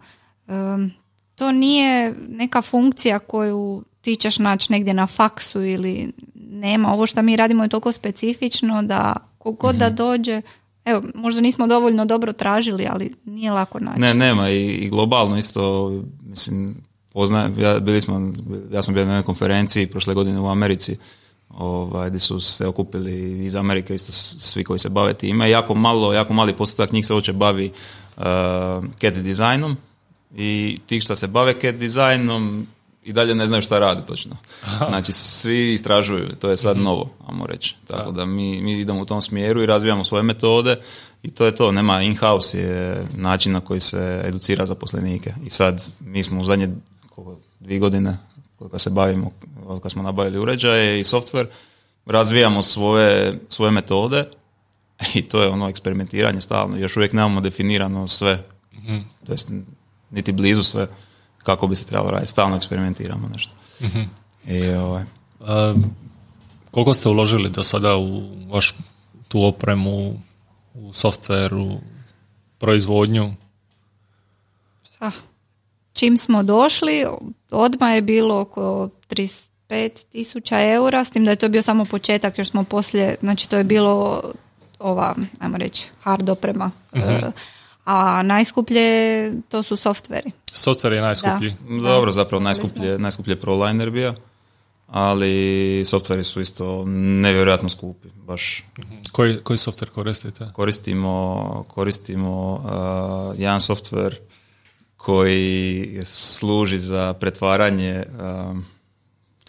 em, 0.48 0.92
to 1.34 1.52
nije 1.52 2.14
neka 2.28 2.62
funkcija 2.62 3.18
koju 3.18 3.82
ti 4.02 4.16
ćeš 4.16 4.38
naći 4.38 4.72
negdje 4.72 4.94
na 4.94 5.06
faksu 5.06 5.62
ili 5.62 6.12
nema. 6.34 6.92
Ovo 6.92 7.06
što 7.06 7.22
mi 7.22 7.36
radimo 7.36 7.62
je 7.62 7.68
toliko 7.68 7.92
specifično 7.92 8.82
da 8.82 9.16
kogod 9.38 9.76
da 9.76 9.90
dođe, 9.90 10.42
evo, 10.84 11.02
možda 11.14 11.40
nismo 11.40 11.66
dovoljno 11.66 12.04
dobro 12.04 12.32
tražili, 12.32 12.86
ali 12.90 13.14
nije 13.24 13.52
lako 13.52 13.80
naći. 13.80 14.00
Ne, 14.00 14.14
nema 14.14 14.50
i, 14.50 14.66
i 14.66 14.88
globalno 14.88 15.38
isto, 15.38 15.92
mislim, 16.26 16.76
poznajem, 17.12 17.58
ja, 17.58 17.78
bili 17.78 18.00
smo, 18.00 18.32
ja 18.72 18.82
sam 18.82 18.94
bio 18.94 19.04
na 19.04 19.12
jednoj 19.12 19.24
konferenciji 19.24 19.86
prošle 19.86 20.14
godine 20.14 20.40
u 20.40 20.48
Americi, 20.48 20.96
ovaj, 21.48 22.08
gdje 22.08 22.20
su 22.20 22.40
se 22.40 22.66
okupili 22.66 23.46
iz 23.46 23.56
Amerike 23.56 23.94
isto 23.94 24.12
svi 24.12 24.64
koji 24.64 24.78
se 24.78 24.88
bave 24.88 25.14
time. 25.14 25.50
Jako 25.50 25.74
malo, 25.74 26.12
jako 26.12 26.32
mali 26.32 26.52
postotak 26.52 26.92
njih 26.92 27.06
se 27.06 27.14
uopće 27.14 27.32
bavi 27.32 27.72
uh, 28.16 28.24
CAD 29.00 29.16
dizajnom 29.16 29.76
i 30.36 30.78
ti 30.86 31.00
što 31.00 31.16
se 31.16 31.26
bave 31.26 31.54
CAD 31.60 31.74
dizajnom 31.74 32.66
i 33.02 33.12
dalje 33.12 33.34
ne 33.34 33.48
znaju 33.48 33.62
šta 33.62 33.78
rade 33.78 34.06
točno. 34.06 34.36
Znači, 34.88 35.12
svi 35.12 35.72
istražuju, 35.72 36.28
to 36.40 36.50
je 36.50 36.56
sad 36.56 36.76
novo, 36.76 37.10
ajmo 37.28 37.46
reći. 37.46 37.76
Tako 37.86 38.10
da 38.10 38.26
mi, 38.26 38.62
mi 38.62 38.80
idemo 38.80 39.00
u 39.00 39.04
tom 39.04 39.22
smjeru 39.22 39.62
i 39.62 39.66
razvijamo 39.66 40.04
svoje 40.04 40.22
metode 40.22 40.76
i 41.22 41.30
to 41.30 41.46
je 41.46 41.54
to. 41.54 41.72
Nema 41.72 42.02
in-house 42.02 42.58
je 42.58 43.06
način 43.16 43.52
na 43.52 43.60
koji 43.60 43.80
se 43.80 44.22
educira 44.24 44.66
zaposlenike. 44.66 45.34
I 45.46 45.50
sad 45.50 45.90
mi 46.00 46.22
smo 46.22 46.40
u 46.40 46.44
zadnje 46.44 46.68
dvije 47.60 47.78
godine 47.78 48.18
koliko 48.58 48.78
se 48.78 48.90
bavimo, 48.90 49.30
kad 49.82 49.92
smo 49.92 50.02
nabavili 50.02 50.38
uređaje 50.38 51.00
i 51.00 51.04
software, 51.04 51.46
razvijamo 52.06 52.62
svoje, 52.62 53.40
svoje 53.48 53.70
metode 53.70 54.28
i 55.14 55.22
to 55.22 55.42
je 55.42 55.48
ono 55.48 55.68
eksperimentiranje 55.68 56.40
stalno. 56.40 56.76
Još 56.76 56.96
uvijek 56.96 57.12
nemamo 57.12 57.40
definirano 57.40 58.08
sve, 58.08 58.44
to 59.26 59.32
jest 59.32 59.50
niti 60.10 60.32
blizu 60.32 60.62
sve 60.62 60.88
kako 61.42 61.66
bi 61.66 61.76
se 61.76 61.86
trebalo 61.86 62.10
raditi. 62.10 62.30
Stalno 62.30 62.56
eksperimentiramo 62.56 63.28
nešto. 63.28 63.54
I, 64.46 64.68
ovaj, 64.68 65.04
A, 65.40 65.74
koliko 66.70 66.94
ste 66.94 67.08
uložili 67.08 67.50
do 67.50 67.62
sada 67.62 67.96
u 67.96 68.22
vaš 68.50 68.74
tu 69.28 69.44
opremu, 69.44 70.20
u 70.74 70.92
software, 70.92 71.54
u 71.54 71.80
proizvodnju? 72.58 73.34
Ah, 74.98 75.12
čim 75.92 76.18
smo 76.18 76.42
došli, 76.42 77.06
odmah 77.50 77.94
je 77.94 78.02
bilo 78.02 78.40
oko 78.40 78.88
35 79.08 79.90
tisuća 80.12 80.60
eura, 80.60 81.04
s 81.04 81.10
tim 81.10 81.24
da 81.24 81.30
je 81.30 81.36
to 81.36 81.48
bio 81.48 81.62
samo 81.62 81.84
početak, 81.84 82.38
jer 82.38 82.46
smo 82.46 82.64
poslije, 82.64 83.16
znači 83.20 83.50
to 83.50 83.56
je 83.56 83.64
bilo 83.64 84.22
ova, 84.78 85.14
ajmo 85.40 85.58
reći, 85.58 85.88
hard 86.02 86.28
oprema. 86.28 86.70
E, 86.92 87.30
a 87.84 88.22
najskuplje 88.22 89.32
to 89.48 89.62
su 89.62 89.76
softveri. 89.76 90.30
Software 90.52 90.92
je 90.92 91.00
najskuplji. 91.00 91.54
dobro, 91.82 92.12
zapravo 92.12 92.42
najskuplje, 92.42 92.98
najskuplje 92.98 93.40
ProLiner 93.40 93.90
bio, 93.90 94.14
ali 94.86 95.82
softveri 95.86 96.24
su 96.24 96.40
isto 96.40 96.84
nevjerojatno 96.86 97.68
skupi. 97.68 98.08
Baš 98.14 98.64
Koji, 99.12 99.38
koji 99.42 99.56
software 99.56 99.90
koristite? 99.90 100.50
koristimo, 100.52 101.64
koristimo 101.68 102.52
uh, 102.52 103.40
jedan 103.40 103.60
softver 103.60 104.16
koji 104.96 106.00
služi 106.04 106.78
za 106.78 107.14
pretvaranje 107.20 108.04
um, 108.50 108.64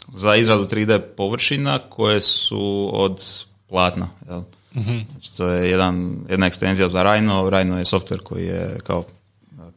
za 0.08 0.36
izradu 0.36 0.66
3D 0.66 1.02
površina 1.18 1.80
koje 1.80 2.22
su 2.22 2.90
od 2.94 3.24
platna. 3.68 4.10
Jel? 4.30 4.42
Znači, 4.74 5.38
to 5.38 5.48
je 5.48 5.70
jedan, 5.70 6.18
jedna 6.30 6.46
ekstenzija 6.46 6.90
za 6.90 7.04
Rhino. 7.04 7.50
Rhino 7.50 7.80
je 7.80 7.86
softver 7.86 8.20
koji 8.20 8.46
je 8.46 8.80
kao 8.84 9.00
uh, 9.00 9.06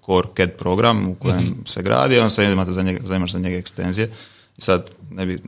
core 0.06 0.28
CAD 0.36 0.50
program 0.58 1.08
u 1.08 1.14
kojem 1.14 1.54
se 1.64 1.82
gradi, 1.82 2.18
on 2.18 2.30
se 2.30 2.44
imate 2.44 2.72
za 2.72 2.82
njega, 2.82 3.00
za, 3.02 3.16
imaš 3.16 3.32
za 3.32 3.38
njega 3.38 3.56
ekstenzije. 3.56 4.10
I 4.58 4.60
sad 4.60 4.90
ne 5.10 5.26
bi 5.26 5.38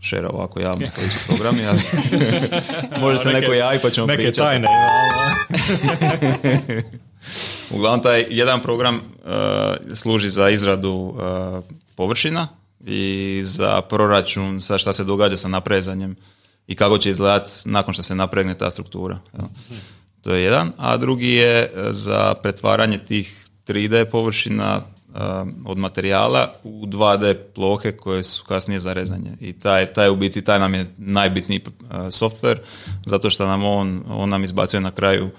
šera 0.00 0.28
ovako 0.28 0.60
javno 0.60 0.86
koji 0.96 1.10
su 1.10 1.18
programi, 1.26 1.66
ali 1.66 1.78
može 3.00 3.18
se 3.18 3.32
neko 3.32 3.52
javi 3.52 3.78
pa 3.82 3.90
ćemo 3.90 4.06
Neke 4.06 4.22
pričati. 4.22 4.38
tajne. 4.38 4.66
Uglavnom, 7.70 8.02
taj 8.02 8.26
jedan 8.30 8.62
program 8.62 8.96
uh, 8.96 9.00
služi 9.94 10.30
za 10.30 10.50
izradu 10.50 10.90
uh, 10.90 11.64
površina 11.94 12.48
i 12.86 13.40
za 13.44 13.80
proračun, 13.80 14.60
sa 14.60 14.78
šta 14.78 14.92
se 14.92 15.04
događa 15.04 15.36
sa 15.36 15.48
naprezanjem 15.48 16.16
i 16.70 16.76
kako 16.76 16.98
će 16.98 17.10
izgledati 17.10 17.50
nakon 17.64 17.94
što 17.94 18.02
se 18.02 18.14
napregne 18.14 18.54
ta 18.54 18.70
struktura. 18.70 19.18
jel. 19.32 19.46
To 20.20 20.34
je 20.34 20.42
jedan. 20.42 20.72
A 20.76 20.96
drugi 20.96 21.28
je 21.28 21.62
uh, 21.66 21.86
za 21.90 22.34
pretvaranje 22.34 22.98
tih 22.98 23.36
3D 23.66 24.04
površina 24.04 24.76
uh, 25.08 25.14
od 25.66 25.78
materijala 25.78 26.54
u 26.64 26.86
2D 26.86 27.34
plohe 27.54 27.92
koje 27.92 28.22
su 28.22 28.44
kasnije 28.44 28.80
za 28.80 28.92
rezanje. 28.92 29.30
I 29.40 29.52
taj, 29.52 29.86
taj 29.86 30.10
u 30.10 30.16
biti, 30.16 30.42
taj 30.42 30.58
nam 30.58 30.74
je 30.74 30.94
najbitniji 30.98 31.60
uh, 31.66 31.72
software, 31.90 32.58
zato 33.06 33.30
što 33.30 33.46
nam 33.46 33.64
on, 33.64 34.04
on 34.08 34.28
nam 34.28 34.44
izbacuje 34.44 34.80
na 34.80 34.90
kraju 34.90 35.30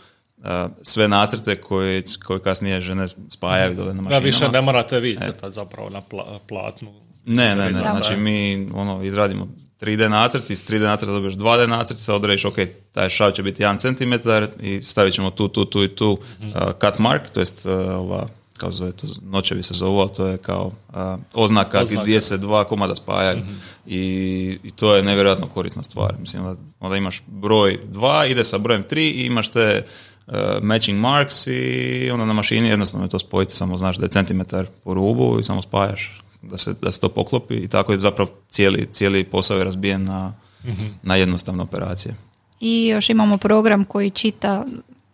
sve 0.81 1.07
nacrte 1.07 1.55
koje, 1.55 2.03
koje 2.23 2.39
kasnije 2.39 2.81
žene 2.81 3.07
spajaju 3.29 3.75
dole 3.75 3.87
na 3.87 3.93
Da 3.93 4.01
mašinama. 4.01 4.25
više 4.25 4.49
ne 4.49 4.61
morate 4.61 4.99
vi 4.99 5.17
crtati 5.17 5.53
zapravo 5.53 5.89
na 5.89 6.01
pla- 6.01 6.39
platnu. 6.39 6.93
Ne, 7.25 7.45
ne, 7.47 7.65
ne. 7.65 7.73
Znači 7.73 8.15
mi 8.15 8.69
ono, 8.73 9.03
izradimo 9.03 9.47
3D 9.81 10.09
nacrt, 10.09 10.49
iz 10.49 10.65
3D 10.65 10.81
nacrta 10.81 11.11
dobiješ 11.11 11.33
2D 11.35 11.67
nacrt, 11.67 11.99
sad 11.99 12.15
odrediš, 12.15 12.45
ok, 12.45 12.55
taj 12.91 13.09
šav 13.09 13.31
će 13.31 13.43
biti 13.43 13.63
1 13.63 13.79
cm 13.79 14.29
i 14.65 14.81
stavit 14.81 15.13
ćemo 15.13 15.29
tu, 15.31 15.47
tu, 15.47 15.65
tu 15.65 15.83
i 15.83 15.95
tu 15.95 16.17
Mhm. 16.39 16.49
uh, 16.49 16.55
cut 16.81 16.99
mark, 16.99 17.29
to 17.29 17.39
jest 17.39 17.65
uh, 17.65 17.71
ova, 17.71 18.27
kao 18.57 18.71
zove 18.71 18.91
to, 18.91 19.07
noćevi 19.21 19.63
se 19.63 19.73
zovu, 19.73 19.99
ali 19.99 20.09
to 20.17 20.25
je 20.25 20.37
kao 20.37 20.65
uh, 20.89 20.95
oznaka, 21.33 21.81
Oznaka. 21.81 22.03
gdje 22.03 22.21
se 22.21 22.37
dva 22.37 22.63
komada 22.63 22.95
spajaju 22.95 23.39
I, 23.87 23.99
i 24.63 24.71
to 24.71 24.95
je 24.95 25.03
nevjerojatno 25.03 25.47
korisna 25.47 25.83
stvar. 25.83 26.13
Mislim, 26.19 26.45
onda, 26.45 26.61
onda 26.79 26.97
imaš 26.97 27.23
broj 27.27 27.79
2, 27.85 28.31
ide 28.31 28.43
sa 28.43 28.57
brojem 28.57 28.83
3 28.83 28.97
i 28.97 29.25
imaš 29.25 29.49
te 29.49 29.85
uh, 30.27 30.33
matching 30.61 30.99
marks 30.99 31.47
i 31.47 32.09
onda 32.13 32.25
na 32.25 32.33
mašini 32.33 32.67
jednostavno 32.67 33.05
je 33.05 33.09
to 33.09 33.19
spojiti, 33.19 33.55
samo 33.55 33.77
znaš 33.77 33.97
da 33.97 34.05
je 34.05 34.09
centimetar 34.09 34.65
po 34.83 34.93
rubu 34.93 35.37
i 35.39 35.43
samo 35.43 35.61
spajaš 35.61 36.21
da 36.41 36.57
se, 36.57 36.73
da 36.81 36.91
se 36.91 36.99
to 36.99 37.09
poklopi 37.09 37.53
i 37.55 37.67
tako 37.67 37.91
je 37.91 37.99
zapravo 37.99 38.29
cijeli, 38.49 38.87
cijeli 38.87 39.23
posao 39.23 39.57
je 39.57 39.63
razbijen 39.63 40.03
na, 40.03 40.33
na 41.03 41.15
jednostavne 41.15 41.63
operacije. 41.63 42.15
I 42.59 42.87
još 42.87 43.09
imamo 43.09 43.37
program 43.37 43.85
koji 43.85 44.09
čita, 44.09 44.65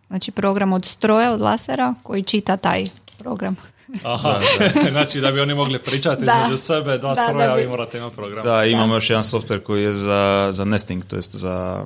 znači 0.08 0.32
program 0.32 0.74
od 0.74 0.86
stroja, 0.86 1.32
od 1.32 1.42
lasera, 1.42 1.94
koji 2.04 2.24
čita 2.24 2.58
taj 2.58 2.88
program. 3.18 3.56
Aha, 4.04 4.40
znači 4.92 5.22
da 5.22 5.32
bi 5.32 5.40
oni 5.40 5.54
mogli 5.54 5.80
pričati 5.80 6.26
Da. 6.26 6.36
između 6.38 6.58
sebe, 6.58 6.98
dva 6.98 7.14
Da, 7.14 7.28
stroja, 7.28 7.48
da 7.48 7.56
bi- 7.56 7.62
vi 7.62 7.68
morate 7.68 7.98
imati 7.98 8.16
program. 8.16 8.44
Da, 8.44 8.66
imamo 8.66 8.94
još 8.94 9.10
jedan 9.10 9.24
software 9.24 9.60
koji 9.60 9.84
je 9.84 9.94
za, 9.96 10.50
za 10.52 10.66
nesting, 10.66 11.06
to 11.06 11.16
jest 11.16 11.36
za 11.36 11.86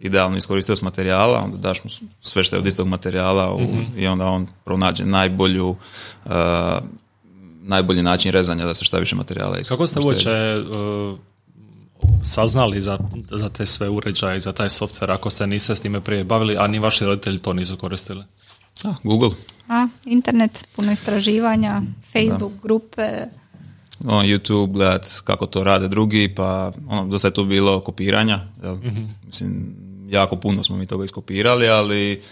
idealnu 0.00 0.36
iskoristivost 0.36 0.82
materijala, 0.82 1.38
onda 1.38 1.56
daš 1.58 1.84
mu 1.84 1.90
sve 2.20 2.44
što 2.44 2.56
je 2.56 2.60
od 2.60 2.66
istog 2.66 2.86
materijala 2.86 3.54
u- 3.54 3.60
i 3.96 4.06
onda 4.06 4.26
on 4.26 4.46
pronađe 4.64 5.04
najbolju 5.04 5.68
uh, 5.68 6.32
najbolji 7.66 8.02
način 8.02 8.32
rezanja 8.32 8.66
da 8.66 8.74
se 8.74 8.84
šta 8.84 8.98
više 8.98 9.16
materijala 9.16 9.58
iskoristi. 9.58 9.68
Kako 9.68 9.86
ste 9.86 10.00
uopće 10.00 10.54
uh, 10.62 11.18
saznali 12.22 12.82
za, 12.82 12.98
za 13.30 13.48
te 13.48 13.66
sve 13.66 13.88
uređaje 13.88 14.36
i 14.36 14.40
za 14.40 14.52
taj 14.52 14.68
software 14.68 15.12
ako 15.12 15.30
se 15.30 15.46
niste 15.46 15.76
s 15.76 15.80
time 15.80 16.00
prije 16.00 16.24
bavili, 16.24 16.56
a 16.58 16.66
ni 16.66 16.78
vaši 16.78 17.04
roditelji 17.04 17.38
to 17.38 17.52
nisu 17.52 17.76
koristili? 17.76 18.24
A, 18.84 18.94
Google. 19.02 19.30
A, 19.68 19.88
internet, 20.04 20.66
puno 20.76 20.92
istraživanja, 20.92 21.82
Facebook 22.12 22.52
grupe, 22.62 23.26
ono, 24.04 24.22
YouTube, 24.22 24.72
gledat 24.72 25.06
kako 25.24 25.46
to 25.46 25.64
rade 25.64 25.88
drugi, 25.88 26.34
pa 26.36 26.72
ono, 26.88 27.06
dosta 27.06 27.28
je 27.28 27.34
tu 27.34 27.44
bilo 27.44 27.80
kopiranja, 27.80 28.40
jel? 28.62 28.76
mislim, 29.26 29.76
jako 30.08 30.36
puno 30.36 30.64
smo 30.64 30.76
mi 30.76 30.86
toga 30.86 31.04
iskopirali, 31.04 31.68
ali 31.68 32.22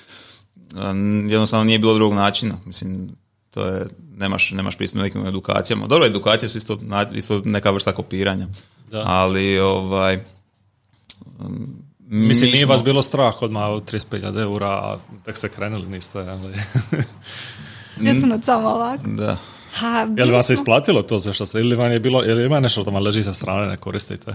um, 0.90 1.30
jednostavno 1.30 1.64
nije 1.64 1.78
bilo 1.78 1.94
drugog 1.94 2.14
načina, 2.14 2.54
mislim, 2.64 3.10
to 3.54 3.66
je, 3.66 3.86
nemaš, 4.16 4.50
nemaš 4.50 4.76
pristup 4.76 5.02
nekim 5.02 5.26
edukacijama. 5.26 5.86
Dobro, 5.86 6.06
edukacije 6.06 6.48
su 6.48 6.58
isto, 6.58 6.78
na- 6.82 7.10
isto 7.12 7.40
neka 7.44 7.70
vrsta 7.70 7.92
kopiranja, 7.92 8.46
Da. 8.90 9.02
ali 9.06 9.58
ovaj, 9.58 10.20
um, 11.38 11.84
Mislim, 12.06 12.48
mi 12.48 12.52
nije 12.52 12.66
vas 12.66 12.84
bilo 12.84 13.02
strah 13.02 13.42
odmah 13.42 13.62
od 13.62 13.92
35.000 13.92 14.40
eura, 14.40 14.68
a 14.68 14.98
tek 15.24 15.36
ste 15.36 15.48
krenuli, 15.48 15.86
niste, 15.86 16.18
ali... 16.18 16.52
Samo 18.42 18.68
ovako. 18.68 19.02
Da. 19.06 19.36
Ha, 19.74 20.08
je 20.18 20.24
li 20.24 20.32
vam 20.32 20.42
se 20.42 20.52
isplatilo 20.52 21.02
to 21.02 21.20
sve 21.20 21.32
što 21.32 21.46
ste, 21.46 21.58
ili 21.58 21.76
vam 21.76 21.92
je 21.92 22.00
bilo, 22.00 22.24
ili 22.24 22.44
ima 22.44 22.60
nešto 22.60 22.82
što 22.82 22.90
vam 22.90 23.02
leži 23.02 23.22
sa 23.22 23.34
strane, 23.34 23.66
ne 23.66 23.76
koristite? 23.76 24.34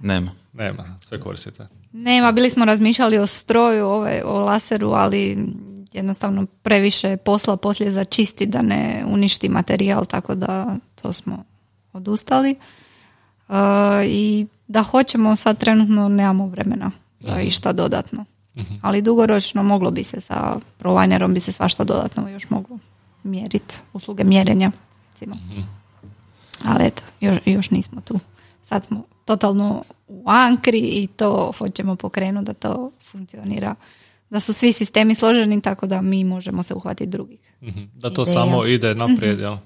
Nema. 0.00 0.30
Nema, 0.52 0.84
sve 1.00 1.20
koristite. 1.20 1.66
Nema, 1.92 2.32
bili 2.32 2.50
smo 2.50 2.64
razmišljali 2.64 3.18
o 3.18 3.26
stroju, 3.26 3.86
ove, 3.86 4.22
o 4.24 4.40
laseru, 4.40 4.90
ali 4.90 5.48
jednostavno 5.94 6.46
previše 6.62 7.16
posla 7.16 7.56
poslije 7.56 7.90
za 7.90 8.04
čisti 8.04 8.46
da 8.46 8.62
ne 8.62 9.04
uništi 9.08 9.48
materijal, 9.48 10.04
tako 10.04 10.34
da 10.34 10.76
to 11.02 11.12
smo 11.12 11.44
odustali. 11.92 12.50
E, 12.50 13.54
I 14.06 14.46
da 14.68 14.82
hoćemo, 14.82 15.36
sad 15.36 15.58
trenutno 15.58 16.08
nemamo 16.08 16.46
vremena 16.46 16.90
za 17.18 17.40
išta 17.40 17.72
dodatno. 17.72 18.24
Ali 18.82 19.02
dugoročno 19.02 19.62
moglo 19.62 19.90
bi 19.90 20.02
se 20.02 20.20
sa 20.20 20.58
prolinerom 20.78 21.34
bi 21.34 21.40
se 21.40 21.52
svašta 21.52 21.84
dodatno 21.84 22.28
još 22.28 22.50
moglo 22.50 22.78
mjeriti, 23.22 23.74
usluge 23.92 24.24
mjerenja, 24.24 24.70
recimo. 25.12 25.36
Ali 26.64 26.86
eto, 26.86 27.02
još, 27.20 27.36
još 27.44 27.70
nismo 27.70 28.00
tu. 28.00 28.20
Sad 28.64 28.84
smo 28.84 29.02
totalno 29.24 29.84
u 30.08 30.22
ankri 30.26 30.78
i 30.78 31.06
to 31.06 31.52
hoćemo 31.58 31.96
pokrenuti 31.96 32.46
da 32.46 32.54
to 32.54 32.90
funkcionira. 33.10 33.74
Da 34.30 34.40
su 34.40 34.52
svi 34.52 34.72
sistemi 34.72 35.14
složeni 35.14 35.60
tako 35.60 35.86
da 35.86 36.02
mi 36.02 36.24
možemo 36.24 36.62
se 36.62 36.74
uhvatiti 36.74 37.06
drugih. 37.06 37.40
Mhm. 37.62 37.80
Da 37.94 38.10
to 38.10 38.22
Ideja. 38.22 38.34
samo 38.34 38.66
ide 38.66 38.94
naprijed, 38.94 39.40
jel? 39.40 39.56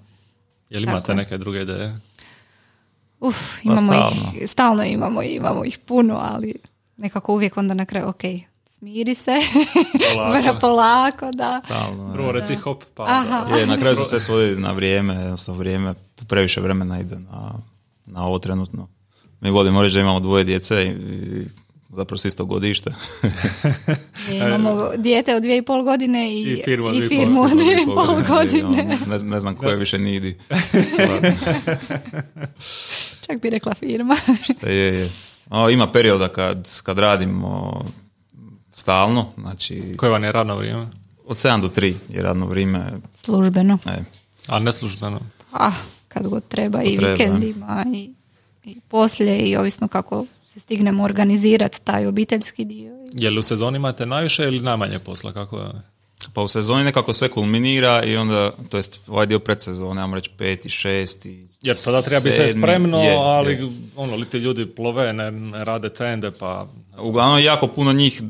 Jel 0.71 0.83
Tako 0.83 0.91
imate 0.91 1.13
je. 1.13 1.17
neke 1.17 1.39
druge 1.39 1.61
ideje? 1.63 1.99
Uf, 3.21 3.37
Pa 3.55 3.61
imamo 3.63 3.93
stalno. 3.93 4.33
ih, 4.35 4.49
stalno 4.49 4.85
imamo, 4.85 5.23
imamo 5.23 5.65
ih 5.65 5.79
puno, 5.79 6.19
ali 6.23 6.55
nekako 6.97 7.35
uvijek 7.35 7.57
onda 7.57 7.75
na 7.75 7.85
kraju, 7.85 8.09
ok, 8.09 8.21
smiri 8.71 9.15
se, 9.15 9.33
Polako. 10.15 10.37
mora 10.37 10.55
polako, 10.55 11.31
da. 11.33 11.61
Stalno, 11.65 12.13
Prvo 12.15 12.33
reci 12.33 12.55
hop, 12.57 12.85
pa 12.95 13.05
Aha. 13.05 13.57
Je, 13.57 13.67
na 13.67 13.77
kraju 13.77 13.97
se 13.97 14.05
sve 14.05 14.21
svodi 14.21 14.57
na 14.57 14.73
vrijeme, 14.73 15.15
jednostavno 15.15 15.59
vrijeme, 15.59 15.95
previše 16.29 16.61
vremena 16.61 17.01
ide 17.01 17.17
na, 17.17 17.53
na 18.07 18.25
ovo 18.25 18.39
trenutno. 18.39 18.89
Mi 19.41 19.51
volimo 19.51 19.83
reći 19.83 19.95
da 19.95 20.01
imamo 20.01 20.21
dvoje 20.21 20.45
djece 20.45 20.75
i, 20.77 20.89
i 20.89 21.47
zapravo 21.89 22.21
isto 22.25 22.45
godište. 22.45 22.95
Imamo 24.47 24.91
dijete 24.97 25.35
od 25.35 25.43
dvije 25.43 25.59
i 25.59 25.63
pol 25.63 25.83
godine 25.83 26.33
i, 26.33 26.43
I 26.43 26.63
firmu 26.65 26.87
od 26.89 26.95
i 26.95 26.99
dvije 26.99 27.07
i 27.07 27.11
pol- 27.11 27.19
firmu 27.21 27.43
od 27.43 27.51
dvije 27.51 27.83
i 27.83 27.87
pol 27.87 28.21
I, 28.21 28.25
godine. 28.29 28.99
ono, 29.07 29.07
ne, 29.07 29.19
ne 29.21 29.41
znam 29.41 29.57
koje 29.57 29.77
više 29.77 29.99
nidi. 29.99 30.39
Čak 33.27 33.41
bi 33.43 33.51
rekla 33.51 33.75
firma. 33.75 34.17
je, 34.63 34.75
je. 34.75 35.11
O, 35.51 35.71
ima 35.71 35.87
perioda 35.87 36.29
kad, 36.29 36.81
kad 36.83 36.99
radimo 36.99 37.81
stalno, 38.73 39.33
znači 39.39 39.95
Koje 39.97 40.11
vam 40.11 40.25
je 40.25 40.33
radno 40.33 40.57
vrijeme? 40.57 40.89
od 41.27 41.37
7 41.37 41.61
do 41.61 41.69
3 41.69 41.95
je 42.09 42.23
radno 42.23 42.47
vrijeme. 42.47 42.87
Službeno. 43.15 43.79
E, 43.87 43.99
A 44.47 44.59
neslužbeno? 44.59 45.21
Ah, 45.53 45.73
kad 46.09 46.27
god 46.27 46.49
treba 46.49 46.83
i 46.83 46.97
treba. 46.97 47.13
vikendima 47.13 47.85
i, 47.95 48.11
i 48.71 48.81
poslije 48.89 49.39
i 49.39 49.57
ovisno 49.57 49.89
kako 49.89 50.27
se 50.45 50.61
stignemo 50.61 51.05
organizirati 51.05 51.85
taj 51.85 52.07
obiteljski 52.07 52.65
dio. 52.65 52.93
Je 53.13 53.31
li 53.31 53.39
u 53.39 53.43
sezoni 53.43 53.77
imate 53.77 54.07
najviše 54.07 54.43
ili 54.43 54.61
najmanje 54.61 54.99
posla? 54.99 55.33
Kako 55.33 55.59
je? 55.59 55.98
Pa 56.33 56.43
u 56.43 56.49
sezoni 56.49 56.85
nekako 56.85 57.13
sve 57.13 57.29
kulminira 57.29 58.03
i 58.05 58.17
onda, 58.17 58.51
to 58.69 58.77
jest 58.77 59.01
ovaj 59.07 59.27
dio 59.27 59.39
predsezone, 59.39 60.03
ajmo 60.03 60.15
reći 60.15 60.31
peti, 60.39 60.69
šesti, 60.69 61.49
Jer 61.63 61.77
tada 61.85 62.03
treba 62.03 62.21
biti 62.21 62.37
sve 62.37 62.49
spremno, 62.49 62.99
je, 62.99 63.17
ali 63.17 63.53
je. 63.53 63.69
ono, 63.97 64.17
li 64.17 64.25
ti 64.25 64.39
ljudi 64.39 64.67
plove, 64.67 65.13
ne, 65.13 65.31
ne 65.31 65.65
rade 65.65 65.89
tende, 65.89 66.31
pa... 66.31 66.67
Uglavnom 66.99 67.41
jako 67.41 67.67
puno 67.67 67.93
njih 67.93 68.23
e, 68.23 68.25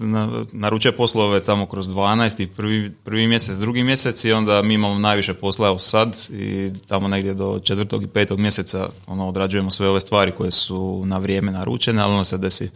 na- 0.00 0.44
naručuje 0.52 0.96
poslove 0.96 1.44
tamo 1.44 1.66
kroz 1.66 1.88
12 1.88 2.42
i 2.42 2.46
prvi, 2.46 2.90
prvi 3.04 3.26
mjesec, 3.26 3.58
drugi 3.58 3.82
mjesec 3.82 4.24
i 4.24 4.32
onda 4.32 4.62
mi 4.62 4.74
imamo 4.74 4.98
najviše 4.98 5.34
posla 5.34 5.68
evo 5.68 5.78
sad 5.78 6.16
i 6.30 6.70
tamo 6.88 7.08
negdje 7.08 7.34
do 7.34 7.60
četvrtog 7.64 8.02
i 8.02 8.06
petog 8.06 8.38
mjeseca 8.38 8.88
ono, 9.06 9.28
odrađujemo 9.28 9.70
sve 9.70 9.88
ove 9.88 10.00
stvari 10.00 10.32
koje 10.32 10.50
su 10.50 11.02
na 11.06 11.18
vrijeme 11.18 11.52
naručene, 11.52 12.02
ali 12.02 12.12
onda 12.12 12.24
se 12.24 12.38
desi 12.38 12.70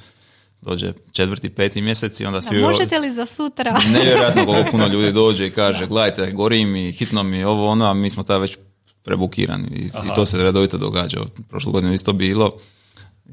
dođe 0.62 0.92
četvrti, 1.12 1.48
peti 1.48 1.82
mjesec 1.82 2.20
i 2.20 2.24
onda 2.26 2.36
Da, 2.36 2.42
svi... 2.42 2.58
možete 2.60 2.98
li 2.98 3.14
za 3.14 3.26
sutra? 3.26 3.80
Nevjerojatno 3.94 4.46
koliko 4.46 4.70
puno 4.70 4.86
ljudi 4.94 5.12
dođe 5.12 5.46
i 5.46 5.50
kaže, 5.50 5.86
gledajte, 5.86 6.32
gori 6.32 6.64
mi, 6.64 6.92
hitno 6.92 7.22
mi, 7.22 7.44
ovo 7.44 7.68
ono, 7.68 7.84
a 7.86 7.94
mi 7.94 8.10
smo 8.10 8.22
tada 8.22 8.38
već 8.38 8.58
prebukirani 9.02 9.68
i, 9.72 9.84
i 9.86 10.14
to 10.14 10.26
se 10.26 10.42
redovito 10.42 10.78
događa. 10.78 11.20
Prošle 11.48 11.72
godine 11.72 11.92
je 11.92 11.94
isto 11.94 12.12
bilo 12.12 12.52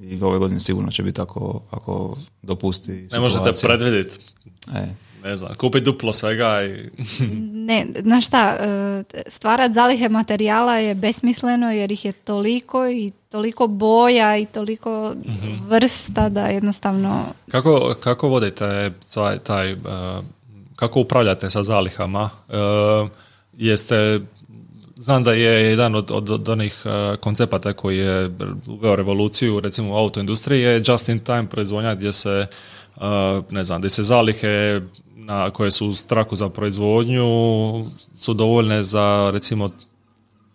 i 0.02 0.22
ove 0.22 0.40
godine 0.40 0.60
sigurno 0.60 0.92
će 0.92 1.04
biti 1.04 1.22
ako, 1.22 1.62
ako 1.72 2.18
dopusti 2.42 2.92
Ne 3.12 3.20
možete 3.20 3.40
situacija. 3.40 3.68
predvidjeti. 3.70 4.18
E, 4.76 4.88
ne 5.28 5.36
znam, 5.36 5.50
kupiti 5.58 5.86
duplo 5.86 6.14
svega 6.14 6.64
i... 6.64 6.90
Ne, 7.68 7.88
znaš 8.02 8.28
šta, 8.28 8.58
e, 8.60 9.04
stvarat 9.28 9.74
zalihe 9.74 10.10
materijala 10.10 10.78
je 10.78 10.96
besmisleno 10.96 11.72
jer 11.72 11.92
ih 11.92 12.06
je 12.06 12.12
toliko 12.12 12.88
i 12.88 13.12
toliko 13.30 13.68
boja 13.68 14.38
i 14.38 14.46
toliko 14.46 15.14
vrsta 15.70 16.30
da 16.30 16.46
jednostavno... 16.46 17.26
Kako, 17.52 17.96
kako 18.00 18.28
vodite 18.28 18.92
taj, 19.14 19.40
taj 19.40 19.74
uh, 19.74 19.80
kako 20.76 21.00
upravljate 21.00 21.50
sa 21.50 21.64
zalihama? 21.64 22.30
Uh, 22.48 23.10
jeste, 23.58 24.20
znam 24.96 25.24
da 25.24 25.34
je 25.34 25.70
jedan 25.70 25.96
od, 25.96 26.12
od, 26.12 26.30
od 26.30 26.50
onih 26.50 26.84
uh, 26.86 27.20
koncepata 27.20 27.74
koji 27.74 27.98
je 27.98 28.32
uveo 28.68 28.96
revoluciju 28.96 29.60
recimo 29.60 29.94
u 29.94 29.98
autoindustriji 29.98 30.62
je 30.62 30.82
just 30.88 31.10
in 31.10 31.20
time 31.20 31.50
proizvodnja 31.50 31.96
gdje 31.96 32.12
se 32.12 32.48
uh, 32.96 33.04
ne 33.50 33.64
znam, 33.64 33.82
gdje 33.82 33.90
se 33.90 34.04
zalihe 34.04 34.82
na, 35.28 35.50
koje 35.50 35.72
su 35.72 35.88
u 35.88 35.94
straku 35.94 36.36
za 36.36 36.50
proizvodnju 36.50 37.26
su 38.18 38.34
dovoljne 38.34 38.84
za 38.84 39.30
recimo 39.34 39.70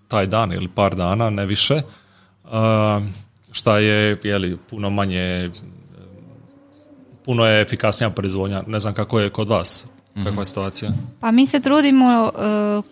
taj 0.09 0.27
dan 0.27 0.53
ili 0.53 0.69
par 0.69 0.95
dana, 0.95 1.31
ne 1.31 1.47
više. 1.47 1.83
Uh, 2.45 2.51
šta 3.51 3.79
je 3.79 4.19
jeli, 4.23 4.59
puno 4.71 4.91
manje 4.91 5.51
puno 7.25 7.47
je 7.47 7.63
efikasnija 7.63 8.11
proizvodnja. 8.11 8.63
Ne 8.67 8.79
znam 8.79 8.95
kako 8.95 9.21
je 9.21 9.31
kod 9.31 9.49
vas. 9.49 9.87
Kakva 10.25 10.43
je 10.43 10.47
situacija? 10.47 10.91
Pa 11.21 11.31
mi 11.31 11.47
se 11.47 11.61
trudimo 11.61 12.07
e, 12.07 12.31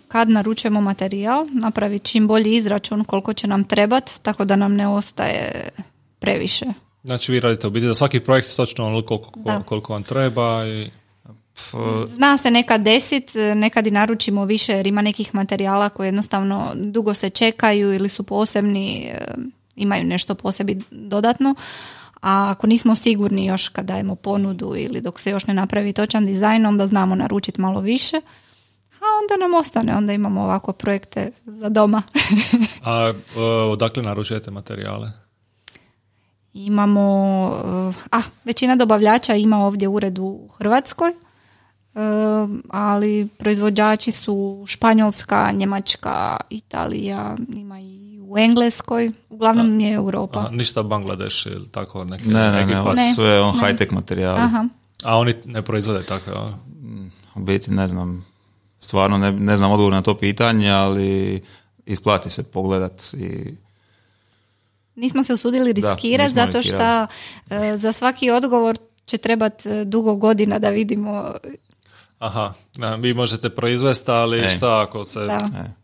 kad 0.07 0.29
naručujemo 0.29 0.81
materijal 0.81 1.47
napraviti 1.51 2.05
čim 2.05 2.27
bolji 2.27 2.55
izračun 2.55 3.03
koliko 3.03 3.33
će 3.33 3.47
nam 3.47 3.63
trebati 3.63 4.21
tako 4.21 4.45
da 4.45 4.55
nam 4.55 4.75
ne 4.75 4.87
ostaje 4.87 5.69
previše. 6.19 6.65
Znači 7.03 7.31
vi 7.31 7.39
radite 7.39 7.67
u 7.67 7.69
biti 7.69 7.85
za 7.85 7.95
svaki 7.95 8.19
projekt 8.19 8.55
točno 8.55 8.85
onoliko 8.85 9.17
koliko, 9.17 9.63
koliko 9.65 9.93
vam 9.93 10.03
treba 10.03 10.65
i... 10.67 11.00
Zna 12.07 12.37
se 12.37 12.51
nekad 12.51 12.81
desit, 12.81 13.31
nekad 13.55 13.87
i 13.87 13.91
naručimo 13.91 14.45
više 14.45 14.73
jer 14.73 14.87
ima 14.87 15.01
nekih 15.01 15.35
materijala 15.35 15.89
koji 15.89 16.07
jednostavno 16.07 16.71
dugo 16.75 17.13
se 17.13 17.29
čekaju 17.29 17.93
ili 17.93 18.09
su 18.09 18.23
posebni, 18.23 19.11
e, 19.13 19.17
imaju 19.75 20.03
nešto 20.03 20.35
posebi 20.35 20.81
dodatno. 20.91 21.55
A 22.21 22.49
ako 22.51 22.67
nismo 22.67 22.95
sigurni 22.95 23.45
još 23.45 23.67
kad 23.67 23.85
dajemo 23.85 24.15
ponudu 24.15 24.73
ili 24.77 25.01
dok 25.01 25.19
se 25.19 25.29
još 25.29 25.47
ne 25.47 25.53
napravi 25.53 25.93
točan 25.93 26.25
dizajn, 26.25 26.65
onda 26.65 26.87
znamo 26.87 27.15
naručiti 27.15 27.61
malo 27.61 27.81
više. 27.81 28.21
A 29.01 29.05
onda 29.21 29.45
nam 29.45 29.53
ostane, 29.59 29.95
onda 29.95 30.13
imamo 30.13 30.41
ovako 30.41 30.71
projekte 30.73 31.31
za 31.45 31.69
doma. 31.69 32.03
A 32.85 33.13
odakle 33.71 34.03
naručujete 34.03 34.51
materijale? 34.51 35.11
Imamo, 36.53 37.01
a 38.11 38.21
većina 38.43 38.75
dobavljača 38.75 39.35
ima 39.35 39.57
ovdje 39.57 39.87
ured 39.87 40.19
u 40.19 40.49
Hrvatskoj, 40.57 41.13
ali 42.69 43.27
proizvođači 43.37 44.11
su 44.11 44.63
Španjolska, 44.67 45.51
Njemačka, 45.51 46.37
Italija, 46.49 47.35
ima 47.55 47.79
i 47.79 48.19
u 48.21 48.37
Engleskoj, 48.37 49.11
uglavnom 49.29 49.79
je 49.79 49.93
Europa. 49.93 50.39
A, 50.39 50.49
ništa 50.51 50.83
Bangladeš 50.83 51.45
ili 51.45 51.69
tako 51.69 52.03
neki? 52.03 52.27
Ne, 52.27 52.51
ne, 52.51 52.65
ne, 52.65 52.83
ne 52.83 53.13
sve 53.15 53.41
on 53.41 53.55
high-tech 53.55 53.93
materijali. 53.93 54.39
Aha. 54.39 54.65
A 55.03 55.17
oni 55.17 55.35
ne 55.45 55.61
proizvode 55.61 56.03
tako? 56.03 56.53
Mm, 56.81 57.07
u 57.35 57.39
biti 57.39 57.71
ne 57.71 57.87
znam, 57.87 58.25
stvarno 58.79 59.17
ne, 59.17 59.31
ne 59.31 59.57
znam 59.57 59.71
odgovor 59.71 59.93
na 59.93 60.01
to 60.01 60.17
pitanje, 60.17 60.69
ali 60.69 61.41
isplati 61.85 62.29
se 62.29 62.51
pogledat 62.51 63.13
i 63.13 63.55
Nismo 64.95 65.23
se 65.23 65.33
usudili 65.33 65.73
riskirati 65.73 66.33
zato 66.33 66.63
što 66.63 67.07
e, 67.49 67.77
za 67.77 67.91
svaki 67.91 68.29
odgovor 68.29 68.77
će 69.05 69.17
trebati 69.17 69.69
e, 69.69 69.85
dugo 69.85 70.15
godina 70.15 70.59
da 70.59 70.69
vidimo 70.69 71.33
Aha, 72.21 72.53
vi 72.99 73.13
možete 73.13 73.49
proizvesti, 73.49 74.11
ali 74.11 74.39
e. 74.39 74.49
šta 74.49 74.81
ako 74.81 75.05
se... 75.05 75.19
Da. 75.19 75.47
E. 75.57 75.81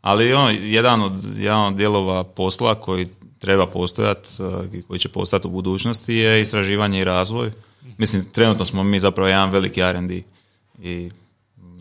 Ali 0.00 0.34
on, 0.34 0.56
jedan, 0.60 1.02
od, 1.02 1.12
jedan 1.36 1.66
od 1.66 1.74
dijelova 1.74 2.24
posla 2.24 2.74
koji 2.74 3.08
treba 3.38 3.66
postojati 3.66 4.28
i 4.72 4.82
koji 4.82 4.98
će 4.98 5.08
postati 5.08 5.46
u 5.46 5.50
budućnosti 5.50 6.14
je 6.14 6.40
istraživanje 6.40 7.00
i 7.00 7.04
razvoj. 7.04 7.52
Mislim, 7.98 8.24
trenutno 8.32 8.64
smo 8.64 8.82
mi 8.82 9.00
zapravo 9.00 9.28
jedan 9.28 9.50
veliki 9.50 9.80
R&D 9.80 10.22
i 10.78 11.10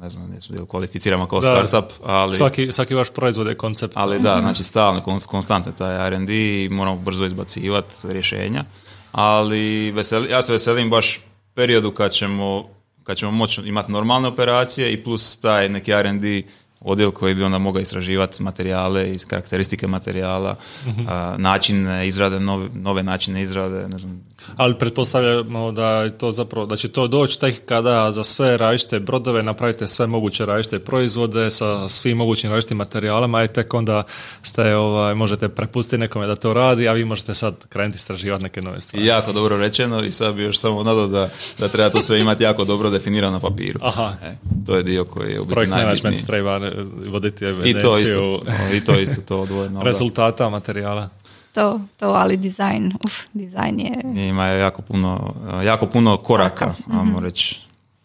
ne 0.02 0.10
znam, 0.10 0.34
jesu 0.34 0.66
kvalificiramo 0.66 1.26
kao 1.26 1.40
da, 1.40 1.68
startup, 1.68 1.92
ali... 2.04 2.38
Svaki, 2.38 2.72
svaki 2.72 2.94
vaš 2.94 3.10
proizvod 3.10 3.48
je 3.48 3.56
koncept. 3.56 3.94
Ali 3.98 4.20
da, 4.20 4.38
znači 4.42 4.64
stalno, 4.64 5.02
konstantno 5.28 5.72
taj 5.72 6.08
R&D 6.08 6.64
i 6.64 6.70
moramo 6.70 6.98
brzo 6.98 7.26
izbacivati 7.26 7.96
rješenja. 8.04 8.66
Ali 9.12 9.92
veseli, 9.92 10.32
ja 10.32 10.42
se 10.42 10.54
veselim 10.54 10.90
baš 10.90 11.22
periodu 11.54 11.92
kad 11.92 12.12
ćemo, 12.12 12.70
kad 13.04 13.18
ćemo 13.18 13.32
moći 13.32 13.62
imati 13.62 13.92
normalne 13.92 14.28
operacije 14.28 14.94
i 14.94 15.04
plus 15.04 15.40
taj 15.40 15.70
neki 15.70 15.92
R&D 15.92 16.42
odjel 16.82 17.12
koji 17.12 17.36
bi 17.36 17.44
onda 17.44 17.58
mogao 17.58 17.82
istraživati 17.82 18.44
materijale 18.44 19.14
i 19.14 19.18
karakteristike 19.18 19.88
materijala, 19.88 20.56
uh 20.88 20.92
način 21.38 21.88
izrade, 22.06 22.40
nove, 22.40 22.68
nove 22.74 23.04
načine 23.04 23.42
izrade, 23.42 23.88
ne 23.88 23.98
znam. 23.98 24.32
Ali 24.56 24.78
pretpostavljamo 24.78 25.72
da 25.72 25.88
je 25.88 26.18
to 26.18 26.32
zapravo, 26.32 26.66
da 26.66 26.76
će 26.76 26.90
to 26.90 27.08
doći 27.08 27.40
tek 27.40 27.66
kada 27.66 28.12
za 28.12 28.24
sve 28.24 28.58
različite 28.58 29.00
brodove 29.00 29.44
napravite 29.44 29.88
sve 29.88 30.08
moguće 30.08 30.46
različite 30.46 30.80
proizvode 30.80 31.52
sa 31.52 31.90
svim 31.90 32.18
mogućim 32.18 32.50
različitim 32.50 32.78
materijalima 32.78 33.44
i 33.44 33.48
tek 33.48 33.74
onda 33.74 34.04
ste, 34.42 34.76
ovaj, 34.76 35.16
možete 35.16 35.50
prepustiti 35.50 35.98
nekome 35.98 36.28
da 36.28 36.36
to 36.36 36.54
radi, 36.54 36.88
a 36.88 36.94
vi 36.94 37.06
možete 37.06 37.34
sad 37.34 37.68
krenuti 37.70 37.96
istraživati 37.96 38.44
neke 38.44 38.62
nove 38.62 38.82
stvari. 38.82 39.06
Jako 39.06 39.32
dobro 39.32 39.58
rečeno 39.58 40.04
i 40.04 40.12
sad 40.12 40.36
bi 40.36 40.44
još 40.44 40.60
samo 40.60 40.84
nadao 40.84 41.08
da, 41.08 41.30
da 41.60 41.68
treba 41.68 41.90
to 41.90 42.02
sve 42.02 42.20
imati 42.20 42.44
jako 42.44 42.66
dobro 42.66 42.90
definirano 42.90 43.34
na 43.34 43.40
papiru. 43.40 43.80
Aha. 43.84 44.14
E, 44.24 44.36
to 44.66 44.76
je 44.76 44.84
dio 44.84 45.06
koji 45.06 45.32
je 45.32 45.40
u 45.42 45.46
biti 45.46 45.68
najbitniji. 45.68 46.26
treba 46.26 46.71
voditi 47.08 47.46
I 47.46 47.74
to 47.82 47.98
isto, 47.98 48.40
I 48.74 48.82
to 48.82 49.00
isto, 49.00 49.22
to 49.22 49.42
odvojeno. 49.42 49.82
Rezultata 49.84 50.50
materijala. 50.50 51.10
To, 51.54 51.82
to, 51.98 52.06
ali 52.06 52.38
dizajn, 52.38 52.94
uf, 53.06 53.14
dizajn 53.34 53.80
je... 53.80 54.28
Ima 54.28 54.48
jako 54.48 54.82
puno, 54.82 55.34
jako 55.66 55.88
puno 55.88 56.18
koraka, 56.18 56.74
ajmo 56.92 57.20
mm 57.20 57.24
reći. 57.24 57.60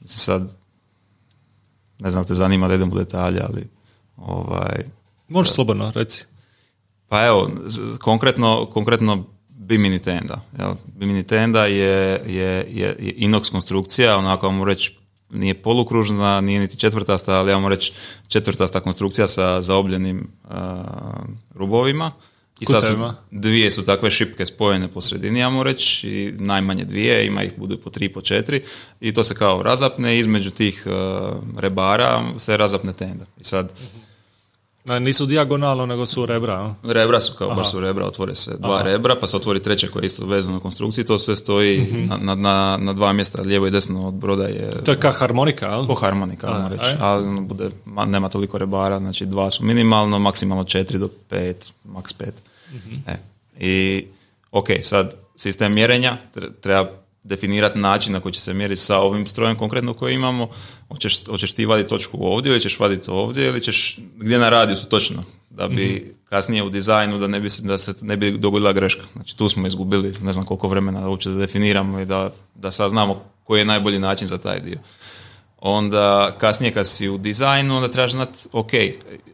Sad, 0.05 0.57
ne 1.99 2.11
znam 2.11 2.25
te 2.25 2.35
zanima 2.35 2.69
da 2.69 2.75
idem 2.75 2.93
u 2.93 2.97
detalje, 2.97 3.41
ali 3.49 3.69
ovaj... 4.17 4.85
Možeš 5.29 5.53
slobodno, 5.53 5.93
reci. 5.95 6.25
Pa 7.09 7.27
evo, 7.27 7.51
konkretno, 8.01 8.67
konkretno 8.67 9.25
Bimini 9.49 9.99
tenda. 9.99 10.41
Jel? 10.59 10.75
Bimini 10.87 11.23
tenda 11.23 11.67
je, 11.67 12.23
je, 12.27 12.67
je, 12.71 12.97
je 12.99 13.15
inox 13.17 13.51
konstrukcija, 13.51 14.19
onako 14.19 14.47
vam 14.47 14.65
reći 14.65 14.99
nije 15.31 15.63
polukružna, 15.63 16.41
nije 16.41 16.61
niti 16.61 16.77
četvrtasta, 16.77 17.39
ali 17.39 17.51
ja 17.51 17.59
moram 17.59 17.79
reći 17.79 17.93
četvrtasta 18.29 18.81
konstrukcija 18.81 19.29
sa 19.29 19.63
zaobljenim 19.63 20.29
uh, 20.45 20.51
rubovima. 21.55 22.13
I 22.61 22.67
sad 22.67 22.85
su, 22.85 23.13
dvije 23.31 23.71
su 23.71 23.85
takve 23.85 24.11
šipke 24.11 24.47
spojene 24.47 24.89
po 24.89 25.01
sredini, 25.01 25.41
ja 25.41 25.51
moram 25.51 25.73
reći, 25.73 26.09
i 26.09 26.33
najmanje 26.39 26.85
dvije, 26.85 27.27
ima 27.27 27.43
ih 27.43 27.53
budu 27.57 27.79
po 27.79 27.91
tri, 27.91 28.09
po 28.09 28.21
četiri, 28.21 28.63
i 29.01 29.15
to 29.15 29.25
se 29.25 29.35
kao 29.35 29.63
razapne, 29.63 30.19
između 30.19 30.51
tih 30.51 30.87
rebara 31.59 32.25
se 32.39 32.57
razapne 32.57 32.93
tenda. 32.93 33.25
I 33.41 33.45
sad, 33.45 33.73
nisu 35.01 35.27
dijagonalno, 35.27 35.87
nego 35.87 36.07
su 36.07 36.27
rebra. 36.27 36.75
Rebra 36.83 37.21
su 37.21 37.35
kao, 37.35 37.55
baš 37.55 37.71
su 37.71 37.81
rebra, 37.81 38.07
otvore 38.07 38.35
se 38.35 38.57
dva 38.59 38.83
rebra, 38.83 39.15
pa 39.21 39.27
se 39.27 39.37
otvori 39.37 39.63
treće 39.63 39.89
koje 39.89 40.03
je 40.03 40.07
isto 40.07 40.27
vezano 40.27 40.55
na 40.55 40.61
konstrukciji, 40.61 41.05
to 41.05 41.19
sve 41.19 41.37
stoji 41.37 41.81
mhm. 41.81 42.07
na, 42.27 42.35
na, 42.35 42.77
na, 42.81 42.93
dva 42.93 43.13
mjesta, 43.13 43.43
lijevo 43.43 43.67
i 43.67 43.71
desno 43.71 44.09
od 44.09 44.15
broda 44.15 44.45
je... 44.45 44.71
To 44.71 44.91
je 44.91 45.01
kao 45.01 45.13
harmonika, 45.13 45.71
ali? 45.71 45.87
Ko 45.87 45.95
harmonika, 45.95 46.55
ajmo 46.55 46.69
reći, 46.69 46.97
ali 47.01 47.27
ono 47.27 47.41
bude, 47.41 47.71
nema 48.07 48.29
toliko 48.29 48.59
rebara, 48.59 48.99
znači 48.99 49.27
dva 49.27 49.51
su 49.51 49.65
minimalno, 49.65 50.19
maksimalno 50.19 50.65
četiri 50.65 50.99
do 50.99 51.09
pet, 51.29 51.73
maks 51.85 52.13
pet. 52.13 52.35
Mhm. 52.73 52.95
E, 53.07 53.17
I, 53.61 54.07
ok, 54.53 54.67
sad, 54.83 55.15
sistem 55.37 55.75
mjerenja 55.75 56.17
treba 56.61 57.06
definirati 57.27 57.79
način 57.79 58.13
na 58.13 58.21
koji 58.21 58.33
će 58.33 58.41
se 58.41 58.55
mjeriti 58.55 58.81
sa 58.81 58.99
ovim 58.99 59.27
strojem 59.27 59.57
konkretno 59.57 59.95
koji 59.95 60.15
imamo, 60.15 60.49
hoćeš, 60.89 61.27
hoćeš 61.27 61.53
ti 61.53 61.67
vaditi 61.67 61.89
točku 61.89 62.19
ovdje 62.21 62.51
ili 62.51 62.61
ćeš 62.61 62.81
vaditi 62.81 63.11
ovdje 63.11 63.47
ili 63.47 63.61
ćeš 63.61 63.99
gdje 64.17 64.39
na 64.39 64.49
radijusu 64.49 64.89
točno 64.89 65.25
da 65.51 65.69
bi 65.69 66.03
mhm. 66.03 66.11
kasnije 66.29 66.63
u 66.63 66.71
dizajnu 66.71 67.19
da 67.19 67.27
ne 67.27 67.41
bi 67.41 67.49
da 67.63 67.79
se 67.79 67.95
ne 68.01 68.17
bi 68.17 68.31
dogodila 68.31 68.73
greška. 68.73 69.03
Znači 69.13 69.37
tu 69.37 69.49
smo 69.49 69.67
izgubili 69.67 70.15
ne 70.23 70.33
znam 70.33 70.47
koliko 70.47 70.69
vremena 70.69 71.01
da 71.01 71.09
uopće 71.09 71.31
da 71.31 71.37
definiramo 71.37 72.01
i 72.01 72.05
da, 72.05 72.33
da 72.55 72.71
saznamo 72.71 73.23
koji 73.45 73.61
je 73.61 73.65
najbolji 73.65 73.99
način 73.99 74.29
za 74.29 74.39
taj 74.39 74.61
dio. 74.61 74.79
Onda 75.59 76.37
kasnije 76.39 76.73
kad 76.73 76.89
si 76.89 77.09
u 77.09 77.19
dizajnu 77.19 77.77
onda 77.77 77.89
trebaš 77.89 78.13
znati 78.13 78.49
ok, 78.53 78.73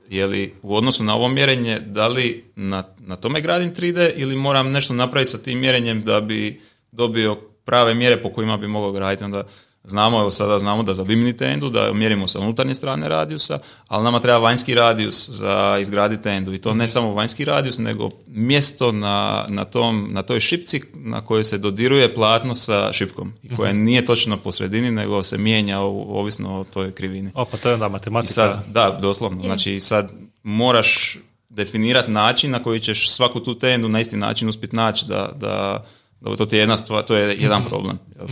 je 0.08 0.26
li 0.26 0.54
u 0.62 0.76
odnosu 0.76 1.04
na 1.04 1.14
ovo 1.14 1.28
mjerenje 1.28 1.80
da 1.80 2.08
li 2.08 2.44
na, 2.56 2.84
na 2.98 3.16
tome 3.16 3.40
gradim 3.40 3.74
3D 3.74 4.12
ili 4.16 4.36
moram 4.36 4.70
nešto 4.70 4.94
napraviti 4.94 5.30
sa 5.30 5.38
tim 5.38 5.58
mjerenjem 5.58 6.02
da 6.02 6.20
bi 6.20 6.60
dobio 6.92 7.51
prave 7.64 7.94
mjere 7.94 8.22
po 8.22 8.32
kojima 8.32 8.56
bi 8.56 8.66
mogao 8.66 8.92
graditi. 8.92 9.24
Onda 9.24 9.44
Znamo, 9.84 10.20
evo 10.20 10.30
sada 10.30 10.58
znamo 10.58 10.82
da 10.82 10.94
za 10.94 11.04
Bimini 11.04 11.36
tendu, 11.36 11.70
da 11.70 11.92
mjerimo 11.92 12.26
sa 12.26 12.40
unutarnje 12.40 12.74
strane 12.74 13.08
radijusa, 13.08 13.58
ali 13.88 14.04
nama 14.04 14.20
treba 14.20 14.38
vanjski 14.38 14.74
radijus 14.74 15.28
za 15.28 15.78
izgraditi 15.80 16.22
tendu. 16.22 16.54
I 16.54 16.58
to 16.58 16.74
ne 16.74 16.88
samo 16.88 17.14
vanjski 17.14 17.44
radijus, 17.44 17.78
nego 17.78 18.10
mjesto 18.26 18.92
na, 18.92 19.46
na, 19.48 19.64
tom, 19.64 20.08
na 20.10 20.22
toj 20.22 20.40
šipci 20.40 20.82
na 20.94 21.24
kojoj 21.24 21.44
se 21.44 21.58
dodiruje 21.58 22.14
platno 22.14 22.54
sa 22.54 22.92
šipkom. 22.92 23.32
I 23.42 23.56
koja 23.56 23.72
nije 23.72 24.06
točno 24.06 24.36
po 24.36 24.52
sredini, 24.52 24.90
nego 24.90 25.22
se 25.22 25.38
mijenja 25.38 25.80
ovisno 25.80 26.60
o 26.60 26.64
toj 26.64 26.92
krivini. 26.92 27.30
O, 27.34 27.44
pa 27.44 27.56
to 27.56 27.68
je 27.68 27.74
onda 27.74 27.86
I 27.86 27.90
matematika. 27.90 28.34
sad, 28.34 28.64
da, 28.68 28.98
doslovno. 29.00 29.42
Znači 29.42 29.80
sad 29.80 30.12
moraš 30.42 31.18
definirati 31.48 32.10
način 32.10 32.50
na 32.50 32.62
koji 32.62 32.80
ćeš 32.80 33.10
svaku 33.10 33.40
tu 33.40 33.54
tendu 33.54 33.88
na 33.88 34.00
isti 34.00 34.16
način 34.16 34.48
uspjeti 34.48 34.76
naći 34.76 35.06
da, 35.06 35.32
da, 35.36 35.84
da 36.22 36.36
to 36.36 36.46
ti 36.46 36.56
je 36.56 36.60
jedna 36.60 36.76
stvar, 36.76 37.04
to 37.04 37.16
je 37.16 37.36
jedan 37.40 37.64
problem. 37.64 37.98
jel? 38.18 38.28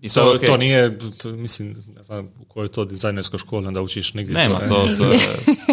I 0.00 0.08
sad, 0.08 0.24
to, 0.24 0.34
okej, 0.34 0.48
to 0.48 0.56
nije, 0.56 0.98
to, 0.98 1.30
mislim, 1.30 1.76
ne 1.96 2.02
znam 2.02 2.28
u 2.40 2.44
kojoj 2.44 2.68
to 2.68 2.84
dizajnerskoj 2.84 3.38
školi 3.38 3.66
onda 3.66 3.80
učiš 3.80 4.14
nigdje. 4.14 4.34
nema 4.34 4.58
je- 4.58 4.66
to, 4.68 4.88
to 4.98 5.04
je, 5.06 5.18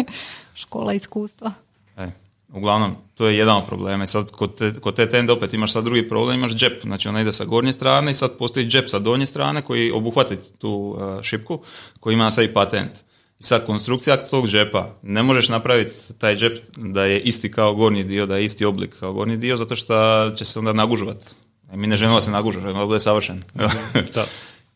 Škola 0.54 0.92
iskustva. 0.92 1.52
e, 1.96 2.10
uglavnom, 2.52 2.96
to 3.14 3.26
je 3.26 3.38
jedan 3.38 3.56
od 3.56 3.66
problema. 3.66 4.04
I 4.04 4.06
sad 4.06 4.30
kod 4.30 4.58
te, 4.58 4.72
kod 4.80 4.96
te 4.96 5.08
tende 5.10 5.32
opet 5.32 5.54
imaš 5.54 5.72
sad 5.72 5.84
drugi 5.84 6.08
problem, 6.08 6.38
imaš 6.38 6.52
džep, 6.54 6.82
znači 6.82 7.08
ona 7.08 7.20
ide 7.20 7.32
sa 7.32 7.44
gornje 7.44 7.72
strane 7.72 8.10
i 8.10 8.14
sad 8.14 8.36
postoji 8.38 8.66
džep 8.66 8.88
sa 8.88 8.98
donje 8.98 9.26
strane 9.26 9.62
koji 9.62 9.90
obuhvati 9.90 10.36
tu 10.58 10.70
uh, 10.98 11.22
šipku, 11.22 11.60
koji 12.00 12.14
ima 12.14 12.30
sad 12.30 12.44
i 12.44 12.54
patent. 12.54 12.90
Sad 13.44 13.66
konstrukcija 13.66 14.16
tog 14.16 14.48
džepa, 14.48 14.88
ne 15.02 15.22
možeš 15.22 15.48
napraviti 15.48 15.94
taj 16.18 16.36
džep 16.36 16.58
da 16.76 17.04
je 17.04 17.20
isti 17.20 17.50
kao 17.50 17.74
gornji 17.74 18.04
dio, 18.04 18.26
da 18.26 18.36
je 18.36 18.44
isti 18.44 18.64
oblik 18.64 18.98
kao 19.00 19.12
gornji 19.12 19.36
dio, 19.36 19.56
zato 19.56 19.76
što 19.76 20.30
će 20.36 20.44
se 20.44 20.58
onda 20.58 20.72
nagužovat. 20.72 21.16
E, 21.72 21.76
Mi 21.76 21.86
ne 21.86 21.96
želimo 21.96 22.16
da 22.16 22.22
se 22.22 22.30
naguža, 22.30 22.60
želimo 22.60 22.80
da 22.80 22.86
bude 22.86 23.00
savršen. 23.00 23.42
Da. 23.54 23.70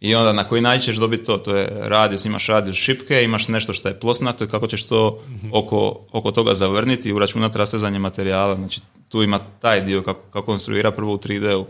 I 0.01 0.14
onda 0.14 0.33
na 0.33 0.45
koji 0.45 0.62
način 0.62 0.85
ćeš 0.85 0.97
dobiti 0.97 1.25
to? 1.25 1.39
To 1.39 1.57
je 1.57 1.69
radijus, 1.83 2.25
imaš 2.25 2.47
radijus 2.47 2.77
šipke, 2.77 3.23
imaš 3.23 3.49
nešto 3.49 3.73
što 3.73 3.89
je 3.89 4.01
plosnato 4.01 4.45
i 4.45 4.49
kako 4.49 4.67
ćeš 4.67 4.87
to 4.87 5.23
oko, 5.53 6.07
oko 6.12 6.31
toga 6.31 6.55
zavrniti 6.55 7.09
i 7.09 7.12
uračunati 7.12 7.59
rastezanje 7.59 7.99
materijala. 7.99 8.57
Znači 8.57 8.81
tu 9.09 9.23
ima 9.23 9.41
taj 9.61 9.81
dio 9.81 10.03
kako, 10.03 10.21
kako 10.21 10.47
konstruira 10.47 10.91
prvo 10.91 11.14
u 11.14 11.19
3D-u. 11.19 11.67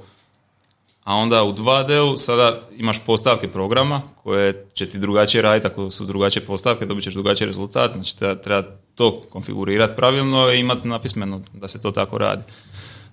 A 1.07 1.15
onda 1.15 1.43
u 1.43 1.53
2D-u 1.53 2.17
sada 2.17 2.61
imaš 2.77 2.99
postavke 3.07 3.49
programa 3.49 4.03
koje 4.23 4.67
će 4.75 4.89
ti 4.89 4.99
drugačije 4.99 5.43
raditi, 5.43 5.67
ako 5.67 5.91
su 5.91 6.05
drugačije 6.05 6.47
postavke 6.47 6.87
dobit 6.87 7.05
ćeš 7.05 7.15
drugačiji 7.15 7.47
rezultat, 7.47 7.93
znači 7.93 8.19
treba, 8.19 8.35
treba 8.35 8.69
to 8.95 9.21
konfigurirati 9.31 9.97
pravilno 9.97 10.53
i 10.53 10.59
imati 10.59 10.89
napismeno 10.89 11.41
da 11.53 11.69
se 11.69 11.81
to 11.81 11.91
tako 11.91 12.19
radi. 12.19 12.43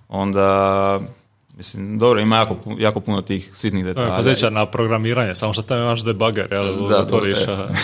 Onda, 0.08 1.00
mislim, 1.54 1.98
dobro, 1.98 2.20
ima 2.20 2.36
jako, 2.36 2.56
jako 2.78 3.00
puno 3.00 3.22
tih 3.22 3.50
sitnih 3.54 3.84
To 3.84 3.88
je 3.88 3.94
detalja. 3.94 4.16
podsjeća 4.16 4.50
na 4.50 4.66
programiranje, 4.66 5.34
samo 5.34 5.52
što 5.52 5.62
tamo 5.62 5.80
imaš 5.82 6.00
debugger, 6.00 6.48
jel, 6.50 6.88
Da, 6.88 6.98
otvoriš 6.98 7.38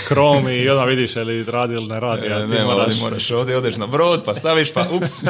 Chrome 0.05 0.57
i 0.57 0.69
onda 0.69 0.85
vidiš 0.85 1.17
je 1.17 1.25
li 1.25 1.45
radi 1.45 1.75
ili 1.75 1.87
ne 1.87 2.01
radi, 2.01 2.27
E, 2.27 2.47
ne, 2.47 2.65
moraš... 2.65 2.87
ovdje 2.87 3.01
moraš 3.01 3.31
ovdje, 3.31 3.57
odeš 3.57 3.77
na 3.77 3.87
brod, 3.87 4.23
pa 4.25 4.35
staviš, 4.35 4.73
pa 4.73 4.87
ups. 4.91 5.23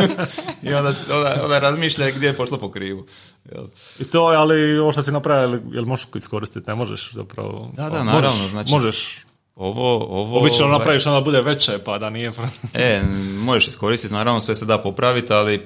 I 0.62 0.74
onda, 0.74 0.94
onda, 1.10 1.40
onda 1.42 1.58
razmišlja 1.58 2.10
gdje 2.10 2.26
je 2.26 2.36
pošlo 2.36 2.58
po 2.58 2.70
krivu. 2.70 3.06
Jel? 3.46 3.64
I 3.98 4.04
to, 4.04 4.20
ali 4.20 4.78
ovo 4.78 4.92
što 4.92 5.02
si 5.02 5.12
napravio, 5.12 5.60
jel, 5.66 5.84
možeš 5.84 6.06
iskoristiti? 6.14 6.68
Ne 6.68 6.74
možeš 6.74 7.12
zapravo. 7.12 7.70
Da, 7.72 7.82
da, 7.84 8.04
naravno, 8.04 8.28
Možeš, 8.30 8.50
znači- 8.50 8.70
možeš. 8.70 9.18
Ovo, 9.56 9.96
ovo... 9.96 10.38
Obično 10.38 10.64
ovaj, 10.64 10.78
napraviš 10.78 11.06
onda 11.06 11.20
bude 11.20 11.40
veće, 11.40 11.78
pa 11.84 11.98
da 11.98 12.10
nije... 12.10 12.32
E, 12.74 13.02
možeš 13.38 13.68
iskoristiti, 13.68 14.14
naravno 14.14 14.40
sve 14.40 14.54
se 14.54 14.64
da 14.64 14.78
popraviti, 14.78 15.32
ali 15.32 15.54
e, 15.54 15.60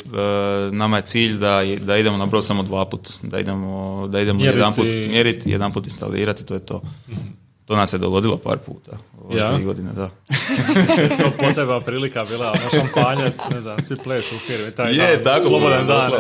nama 0.72 0.96
je 0.96 1.02
cilj 1.02 1.38
da, 1.38 1.62
da 1.80 1.96
idemo 1.96 2.16
na 2.16 2.26
brod 2.26 2.44
samo 2.44 2.62
dva 2.62 2.84
put. 2.84 3.12
Da 3.22 3.38
idemo, 3.38 4.06
da 4.08 4.20
idemo 4.20 4.38
Mjeriti. 4.38 4.58
jedan 4.58 4.72
put 4.72 4.84
mjeriti, 4.84 5.50
jedan 5.50 5.72
put 5.72 5.86
instalirati, 5.86 6.46
to 6.46 6.54
je 6.54 6.60
to. 6.60 6.82
To 7.66 7.76
nas 7.76 7.90
se 7.90 7.98
dogodilo 7.98 8.36
par 8.36 8.58
puta. 8.58 8.98
Ove 9.24 9.38
Ja? 9.38 9.54
tri 9.54 9.64
godine, 9.64 9.92
da. 9.92 10.10
to 11.22 11.30
posebna 11.38 11.80
prilika 11.80 12.24
bila, 12.24 12.46
ono 12.52 12.70
šampanjac, 12.70 13.34
ne 13.54 13.60
znam, 13.60 13.78
svi 13.84 13.96
pleš 13.96 14.32
u 14.32 14.38
firmi, 14.38 14.70
taj 14.70 14.92
Je, 14.92 15.16
dan, 15.16 15.24
tako, 15.24 15.46
slobodan 15.46 15.86
dan. 15.86 16.10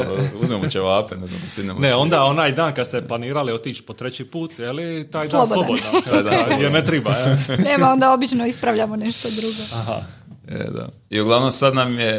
Uzmemo 0.40 0.68
ćevape, 0.68 1.16
ne 1.16 1.26
znam, 1.26 1.40
sidnemo 1.48 1.80
Ne, 1.80 1.94
onda 1.94 2.24
onaj 2.24 2.52
dan 2.52 2.74
kad 2.74 2.86
ste 2.86 3.06
planirali 3.08 3.52
otići 3.52 3.82
po 3.82 3.92
treći 3.92 4.24
put, 4.24 4.58
je 4.58 4.72
li 4.72 5.10
taj 5.10 5.28
dan 5.28 5.46
Slobodan. 5.46 5.78
dan 5.92 6.02
slobodan. 6.02 6.60
Jer 6.62 6.72
ne 6.72 6.84
treba, 6.84 7.10
je. 7.10 7.44
Nema, 7.68 7.90
onda 7.90 8.12
obično 8.12 8.46
ispravljamo 8.46 8.96
nešto 8.96 9.28
drugo. 9.30 9.62
Aha. 9.74 10.00
E, 10.48 10.70
da. 10.70 10.88
I 11.10 11.20
uglavnom 11.20 11.52
sad 11.52 11.74
nam 11.74 11.98
je, 11.98 12.14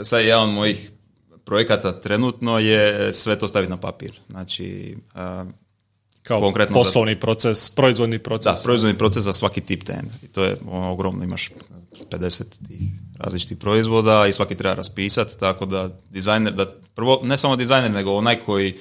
e, 0.00 0.04
sad 0.04 0.24
jedan 0.24 0.42
od 0.42 0.54
mojih 0.54 0.90
projekata 1.44 2.00
trenutno 2.00 2.58
je 2.58 3.12
sve 3.12 3.38
to 3.38 3.48
staviti 3.48 3.70
na 3.70 3.76
papir. 3.76 4.12
Znači, 4.28 4.96
Kao 6.22 6.40
Konkretno 6.40 6.74
za- 6.74 6.84
poslovni 6.84 7.20
proces, 7.20 7.70
proizvodni 7.70 8.18
da, 8.18 8.22
proces. 8.22 8.62
proizvodni 8.62 8.98
proces 8.98 9.24
za 9.24 9.32
svaki 9.32 9.60
tip 9.60 9.84
tend. 9.84 10.08
I 10.22 10.26
to 10.26 10.44
je 10.44 10.56
ono, 10.70 10.92
ogromno, 10.92 11.24
imaš 11.24 11.50
50 12.10 12.42
tih 12.68 12.80
različitih 13.18 13.56
proizvoda 13.56 14.26
i 14.26 14.32
svaki 14.32 14.54
treba 14.54 14.74
raspisati, 14.74 15.38
tako 15.38 15.66
da 15.66 15.90
dizajner, 16.10 16.52
da 16.52 16.66
prvo, 16.94 17.20
ne 17.22 17.36
samo 17.36 17.56
dizajner, 17.56 17.90
nego 17.90 18.12
onaj 18.14 18.36
koji 18.44 18.74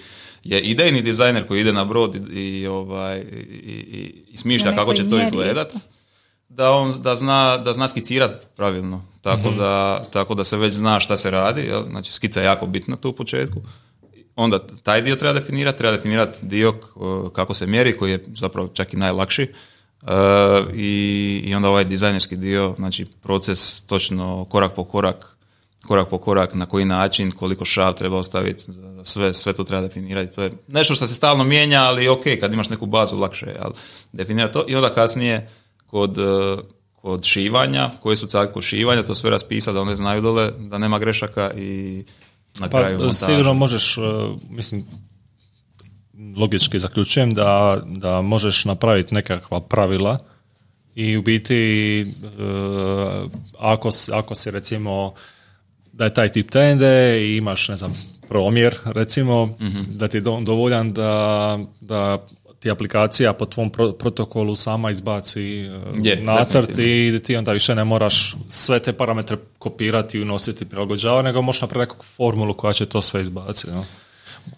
je 0.44 0.62
idejni 0.62 1.02
dizajner 1.02 1.48
koji 1.48 1.62
ide 1.62 1.74
na 1.74 1.86
brod 1.86 2.16
i, 2.16 2.60
i, 2.60 2.68
ovaj, 2.68 3.20
i, 3.20 3.24
i, 3.70 4.24
i 4.32 4.38
smišlja 4.38 4.76
kako 4.76 4.94
će 4.94 5.10
to 5.10 5.24
izgledat, 5.24 5.74
da 6.50 6.72
on 6.72 6.94
da 7.02 7.16
zna, 7.16 7.58
da 7.58 7.74
zna 7.74 7.88
skicirat 7.88 8.48
pravilno, 8.56 9.06
tako, 9.22 9.50
da, 9.52 10.04
tako 10.12 10.36
da 10.36 10.44
se 10.44 10.58
već 10.58 10.74
zna 10.74 11.00
šta 11.00 11.18
se 11.18 11.32
radi, 11.32 11.62
jel? 11.62 11.84
znači 11.84 12.12
skica 12.12 12.40
je 12.40 12.46
jako 12.46 12.66
bitna 12.68 12.98
tu 12.98 13.10
u 13.10 13.14
početku. 13.14 13.62
Onda 14.40 14.60
taj 14.84 15.02
dio 15.02 15.16
treba 15.16 15.34
definirati, 15.40 15.78
treba 15.78 15.96
definirati 15.96 16.46
dio 16.46 16.72
k- 16.72 16.86
kako 17.34 17.54
se 17.54 17.68
mjeri, 17.68 17.98
koji 17.98 18.12
je 18.12 18.24
zapravo 18.34 18.68
čak 18.68 18.94
i 18.94 18.98
najlakši. 18.98 19.44
E, 19.44 19.52
i, 20.74 21.42
I 21.46 21.56
onda 21.56 21.70
ovaj 21.70 21.86
dizajnerski 21.86 22.36
dio, 22.36 22.76
znači 22.78 23.06
proces 23.06 23.82
točno 23.82 24.46
korak 24.46 24.74
po 24.76 24.84
korak, 24.84 25.38
korak 25.88 26.10
po 26.10 26.18
korak, 26.18 26.54
na 26.54 26.66
koji 26.66 26.86
način, 26.86 27.32
koliko 27.32 27.66
šav 27.66 27.94
treba 27.94 28.18
ostaviti, 28.18 28.64
sve, 29.04 29.34
sve 29.34 29.54
to 29.54 29.64
treba 29.64 29.82
definirati. 29.88 30.36
To 30.36 30.44
je 30.44 30.52
nešto 30.68 30.96
što 30.96 31.08
se 31.08 31.16
stalno 31.16 31.44
mijenja, 31.44 31.82
ali 31.82 32.08
ok, 32.08 32.24
kad 32.40 32.54
imaš 32.54 32.70
neku 32.70 32.86
bazu 32.86 33.18
lakše 33.18 33.46
je, 33.46 33.56
definirati 34.14 34.54
to 34.54 34.66
i 34.68 34.76
onda 34.76 34.94
kasnije 34.94 35.50
kod, 35.88 36.18
e, 36.18 36.58
kod 36.96 37.24
šivanja, 37.24 37.92
koje 38.02 38.16
su 38.16 38.28
cake 38.28 38.62
šivanja, 38.62 39.04
to 39.04 39.16
sve 39.16 39.30
raspisati 39.30 39.76
da 39.76 39.82
one 39.82 39.96
znaju 39.96 40.22
dole, 40.22 40.52
da 40.58 40.78
nema 40.78 41.00
grešaka 41.00 41.52
i 41.58 42.04
na 42.56 42.70
kraju 42.70 42.98
Pa, 42.98 43.04
montaža. 43.04 43.26
sigurno 43.26 43.54
možeš, 43.54 43.98
uh, 43.98 44.04
mislim, 44.50 44.86
logički 46.36 46.80
zaključujem 46.80 47.32
da, 47.32 47.82
da 47.88 48.22
možeš 48.22 48.66
napraviti 48.66 49.14
nekakva 49.14 49.60
pravila 49.62 50.18
i 50.96 51.18
u 51.18 51.22
biti 51.22 52.06
uh, 52.18 53.32
ako, 53.60 53.90
ako 54.12 54.36
si 54.36 54.52
recimo 54.52 55.14
da 55.94 56.06
je 56.06 56.14
taj 56.14 56.30
tip 56.30 56.52
tende 56.52 56.88
i 57.22 57.38
imaš, 57.38 57.68
ne 57.68 57.78
znam, 57.78 57.94
promjer 58.30 58.76
recimo, 58.86 59.46
Mhm. 59.60 59.78
da 59.90 60.08
ti 60.08 60.18
je 60.18 60.22
do- 60.22 60.42
dovoljan 60.42 60.94
da, 60.94 61.60
da 61.82 62.26
ti 62.60 62.72
aplikacija 62.72 63.34
po 63.34 63.46
tvom 63.46 63.70
pro- 63.70 63.92
protokolu 63.92 64.56
sama 64.56 64.92
izbaci 64.92 65.68
uh, 65.68 65.98
Je, 66.02 66.22
nacrt 66.22 66.78
i 66.78 67.20
ti 67.24 67.36
onda 67.36 67.52
više 67.52 67.76
ne 67.76 67.84
moraš 67.84 68.36
sve 68.48 68.80
te 68.80 68.94
parametre 68.94 69.38
kopirati 69.60 70.18
i 70.18 70.22
unositi 70.22 70.66
prilagođavati, 70.66 71.26
nego 71.26 71.42
možeš 71.42 71.62
napraviti 71.62 71.90
nekakvu 71.90 72.06
formulu 72.16 72.54
koja 72.54 72.74
će 72.74 72.86
to 72.86 73.02
sve 73.02 73.22
izbaciti. 73.22 73.74
No? 73.74 73.86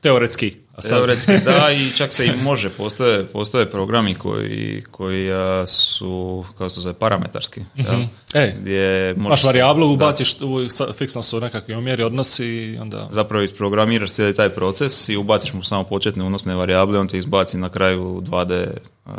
Teoretski. 0.01 0.55
A 0.75 0.81
sad- 0.81 0.89
Teoretski 0.89 1.31
da 1.45 1.67
i 1.77 1.91
čak 1.91 2.13
se 2.13 2.25
i 2.25 2.31
može, 2.33 2.69
postoje, 2.69 3.27
postoje 3.27 3.71
programi 3.71 4.15
koji, 4.15 4.83
koji 4.91 5.29
su, 5.65 6.45
kao 6.57 6.69
se 6.69 6.81
zove, 6.81 6.93
parametarski. 6.93 7.61
jel? 7.75 8.01
E, 8.33 8.55
Gdje 8.61 9.13
možeš, 9.17 9.43
varijablu, 9.43 9.87
da, 9.87 9.93
ubaciš 9.93 10.35
sa- 10.69 10.93
fiksno 10.93 11.23
su 11.23 11.39
nekakvi 11.39 11.73
omjeri, 11.73 12.03
odnosi 12.03 12.45
i 12.45 12.77
onda... 12.77 13.07
zapravo 13.09 13.43
isprogramiraš 13.43 14.11
cijeli 14.11 14.35
taj 14.35 14.49
proces 14.49 15.09
i 15.09 15.17
ubaciš 15.17 15.53
mu 15.53 15.63
samo 15.63 15.83
početne 15.83 16.23
unosne 16.23 16.55
varijable, 16.55 16.99
on 16.99 17.07
ti 17.07 17.17
izbaci 17.17 17.57
na 17.57 17.69
kraju 17.69 18.21
2D 18.21 18.67
a, 19.05 19.11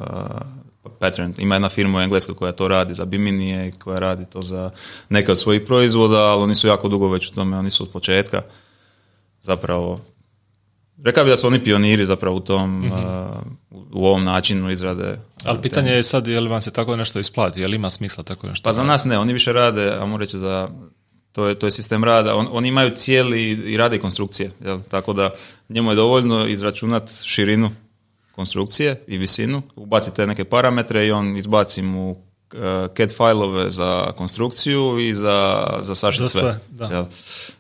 pattern. 0.98 1.34
Ima 1.38 1.54
jedna 1.54 1.68
firma 1.68 1.98
u 1.98 2.02
Engleskoj 2.02 2.34
koja 2.34 2.52
to 2.52 2.68
radi 2.68 2.94
za 2.94 3.04
Biminije 3.04 3.68
i 3.68 3.72
koja 3.72 3.98
radi 3.98 4.24
to 4.26 4.42
za 4.42 4.70
neke 5.08 5.32
od 5.32 5.38
svojih 5.38 5.62
proizvoda, 5.62 6.18
ali 6.18 6.42
oni 6.42 6.54
su 6.54 6.66
jako 6.66 6.88
dugo 6.88 7.08
već 7.08 7.28
u 7.28 7.34
tome, 7.34 7.58
oni 7.58 7.70
su 7.70 7.82
od 7.82 7.90
početka 7.90 8.42
zapravo 9.40 10.00
Rekao 11.04 11.24
bi 11.24 11.30
da 11.30 11.36
su 11.36 11.46
oni 11.46 11.64
pioniri 11.64 12.06
zapravo 12.06 12.36
u 12.36 12.40
tom, 12.40 12.90
a, 12.94 13.28
u- 13.70 13.84
u 13.92 14.06
ovom 14.06 14.24
načinu 14.24 14.70
izrade. 14.70 15.18
Ali 15.44 15.62
pitanje 15.62 15.90
je 15.90 16.02
sad, 16.02 16.26
je 16.26 16.40
li 16.40 16.48
vam 16.48 16.60
se 16.60 16.70
tako 16.70 16.96
nešto 16.96 17.18
isplati, 17.18 17.60
je 17.60 17.68
li 17.68 17.76
ima 17.76 17.90
smisla 17.90 18.24
tako 18.24 18.46
nešto? 18.46 18.64
Pa 18.64 18.72
za 18.72 18.84
nas 18.84 19.04
ne, 19.04 19.18
oni 19.18 19.32
više 19.32 19.52
rade, 19.52 19.90
a 19.90 20.16
reći 20.18 20.38
za, 20.38 20.68
to 21.32 21.46
je, 21.46 21.54
to 21.54 21.66
je 21.66 21.70
sistem 21.70 22.04
rada, 22.04 22.36
On, 22.36 22.48
oni 22.50 22.68
imaju 22.68 22.90
cijeli 22.90 23.42
i 23.50 23.76
rade 23.76 23.98
konstrukcije, 23.98 24.50
jel? 24.64 24.78
tako 24.88 25.12
da 25.12 25.30
njemu 25.68 25.90
je 25.92 25.96
dovoljno 25.96 26.46
izračunat 26.46 27.10
širinu 27.22 27.70
konstrukcije 28.32 29.04
i 29.06 29.18
visinu, 29.18 29.62
ubaci 29.76 30.14
te 30.14 30.26
neke 30.26 30.44
parametre 30.44 31.06
i 31.06 31.12
on 31.12 31.36
izbaci 31.36 31.82
mu 31.82 32.10
uh, 32.10 32.16
CAD 32.96 33.16
fajlove 33.16 33.70
za 33.70 34.12
konstrukciju 34.16 34.98
i 35.00 35.14
za, 35.14 35.66
za 35.80 35.94
sašit 35.94 36.28
sve. 36.28 36.40
sve, 36.40 36.58
da. 36.70 37.08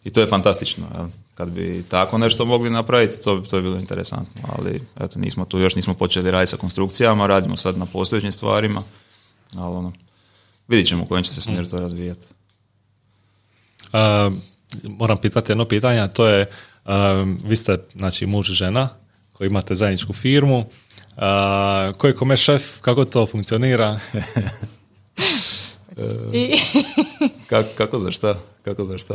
I 0.04 0.10
to 0.10 0.20
je 0.20 0.26
fantastično. 0.26 0.86
Jel? 0.94 1.06
Kad 1.34 1.50
bi 1.50 1.84
tako 1.88 2.18
nešto 2.18 2.44
mogli 2.44 2.70
napraviti, 2.70 3.22
to, 3.22 3.36
bi- 3.36 3.48
to 3.48 3.56
bi 3.56 3.62
bilo 3.62 3.78
interesantno, 3.78 4.42
ali 4.48 4.80
eto, 5.00 5.18
nismo 5.18 5.44
tu, 5.44 5.58
još 5.58 5.74
nismo 5.74 5.94
počeli 5.94 6.30
raditi 6.30 6.50
sa 6.50 6.56
konstrukcijama, 6.56 7.26
radimo 7.26 7.56
sad 7.56 7.78
na 7.78 7.86
postojećim 7.86 8.32
stvarima, 8.32 8.82
ali 9.56 9.76
ono, 9.76 9.92
vidit 10.68 10.88
ćemo 10.88 11.02
u 11.02 11.06
kojem 11.06 11.24
će 11.24 11.30
se 11.30 11.40
smjeru 11.40 11.68
to 11.68 11.80
razvijati. 11.80 12.26
Uh, 13.92 14.32
moram 14.84 15.18
pitati 15.18 15.52
jedno 15.52 15.64
pitanje, 15.64 16.00
a 16.00 16.08
to 16.08 16.26
je, 16.26 16.50
um, 16.86 17.38
vi 17.44 17.56
ste 17.56 17.78
znači 17.94 18.26
muž 18.26 18.50
i 18.50 18.54
žena 18.54 18.88
koji 19.32 19.46
imate 19.46 19.74
zajedničku 19.74 20.12
firmu, 20.12 20.58
uh, 20.58 20.66
koji 21.98 22.10
je 22.10 22.16
kome 22.16 22.36
šef, 22.36 22.80
kako 22.80 23.04
to 23.04 23.26
funkcionira? 23.26 23.98
I 26.32 26.54
Kako, 27.50 27.68
kako 27.76 27.98
za 27.98 28.10
šta? 28.10 28.38
Kako 28.64 28.84
za 28.84 28.98
šta? 28.98 29.14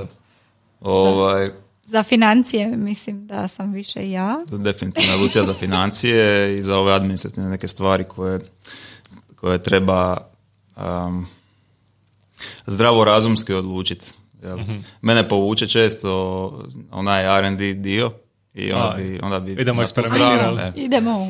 Ovaj, 0.81 1.51
za 1.87 2.03
financije 2.03 2.67
mislim 2.77 3.27
da 3.27 3.47
sam 3.47 3.73
više 3.73 4.11
ja. 4.11 4.37
definitivno 4.51 5.13
je 5.13 5.17
Lucija 5.17 5.43
za 5.43 5.53
financije 5.53 6.57
i 6.57 6.61
za 6.61 6.77
ove 6.77 6.93
administrativne 6.93 7.49
neke 7.49 7.67
stvari 7.67 8.03
koje, 8.03 8.39
koje 9.35 9.63
treba 9.63 10.17
um, 10.77 11.25
zdravo 12.65 13.03
razumski 13.03 13.53
odlučiti. 13.53 14.05
jel? 14.43 14.57
Mene 15.01 15.29
povuče 15.29 15.67
često 15.67 16.09
onaj 16.91 17.39
R&D 17.39 17.73
dio 17.73 18.11
i 18.53 18.71
onda 18.71 18.95
bi, 18.97 19.19
onda 19.23 19.39
bi 19.39 19.51
idemo 19.51 19.81
eksperimentirati. 19.81 20.79
e. 20.79 20.83
Idemo 20.83 21.29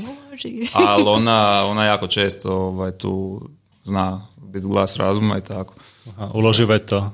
ali 0.73 1.03
ona, 1.17 1.65
ona 1.65 1.85
jako 1.85 2.07
često 2.07 2.53
ovaj, 2.53 2.91
tu 2.91 3.41
zna 3.83 4.27
biti 4.37 4.67
glas 4.67 4.95
razuma 4.95 5.37
i 5.37 5.41
tako. 5.41 5.73
Aha, 6.09 6.31
uloži 6.33 6.65
veto. 6.65 7.11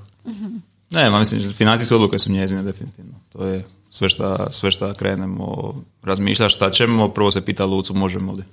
Ne, 0.94 1.10
ma 1.10 1.20
mislim, 1.20 1.50
financijske 1.50 1.96
odluke 1.96 2.20
su 2.20 2.32
njezine 2.32 2.64
definitivno. 2.64 3.14
To 3.30 3.46
je 3.46 3.66
sve 3.90 4.10
šta, 4.10 4.52
sve 4.52 4.72
šta 4.72 4.94
krenemo 4.94 5.76
razmišljati 6.04 6.54
šta 6.54 6.70
ćemo, 6.70 7.10
prvo 7.10 7.32
se 7.32 7.46
pita 7.46 7.66
Lucu 7.66 7.94
možemo 7.94 8.32
li. 8.34 8.44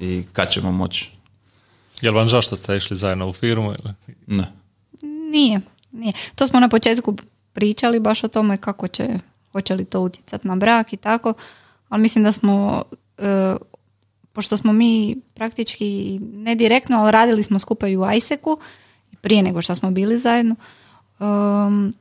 I 0.00 0.24
kad 0.32 0.50
ćemo 0.50 0.72
moći. 0.72 1.10
Jel 2.00 2.14
vam 2.14 2.28
žao 2.28 2.42
što 2.42 2.56
ste 2.56 2.76
išli 2.76 2.96
zajedno 2.96 3.28
u 3.28 3.32
firmu? 3.32 3.72
Ili? 3.72 3.94
Ne. 4.26 4.52
Nije, 5.32 5.60
nije. 5.92 6.12
To 6.34 6.46
smo 6.46 6.60
na 6.60 6.68
početku 6.68 7.16
pričali 7.52 8.00
baš 8.00 8.24
o 8.24 8.28
tome 8.28 8.56
kako 8.56 8.88
će, 8.88 9.08
hoće 9.52 9.74
li 9.74 9.84
to 9.84 10.00
utjecati 10.00 10.48
na 10.48 10.56
brak 10.56 10.92
i 10.92 10.96
tako, 10.96 11.34
ali 11.88 12.02
mislim 12.02 12.24
da 12.24 12.32
smo, 12.32 12.82
e, 13.18 13.54
pošto 14.32 14.56
smo 14.56 14.72
mi 14.72 15.16
praktički 15.34 16.18
ne 16.22 16.54
direktno, 16.54 16.96
ali 16.96 17.12
radili 17.12 17.42
smo 17.42 17.58
skupa 17.58 17.88
i 17.88 17.96
u 17.96 18.02
Ajseku, 18.02 18.58
prije 19.20 19.42
nego 19.42 19.62
što 19.62 19.74
smo 19.74 19.90
bili 19.90 20.18
zajedno, 20.18 20.54
um, 21.20 21.94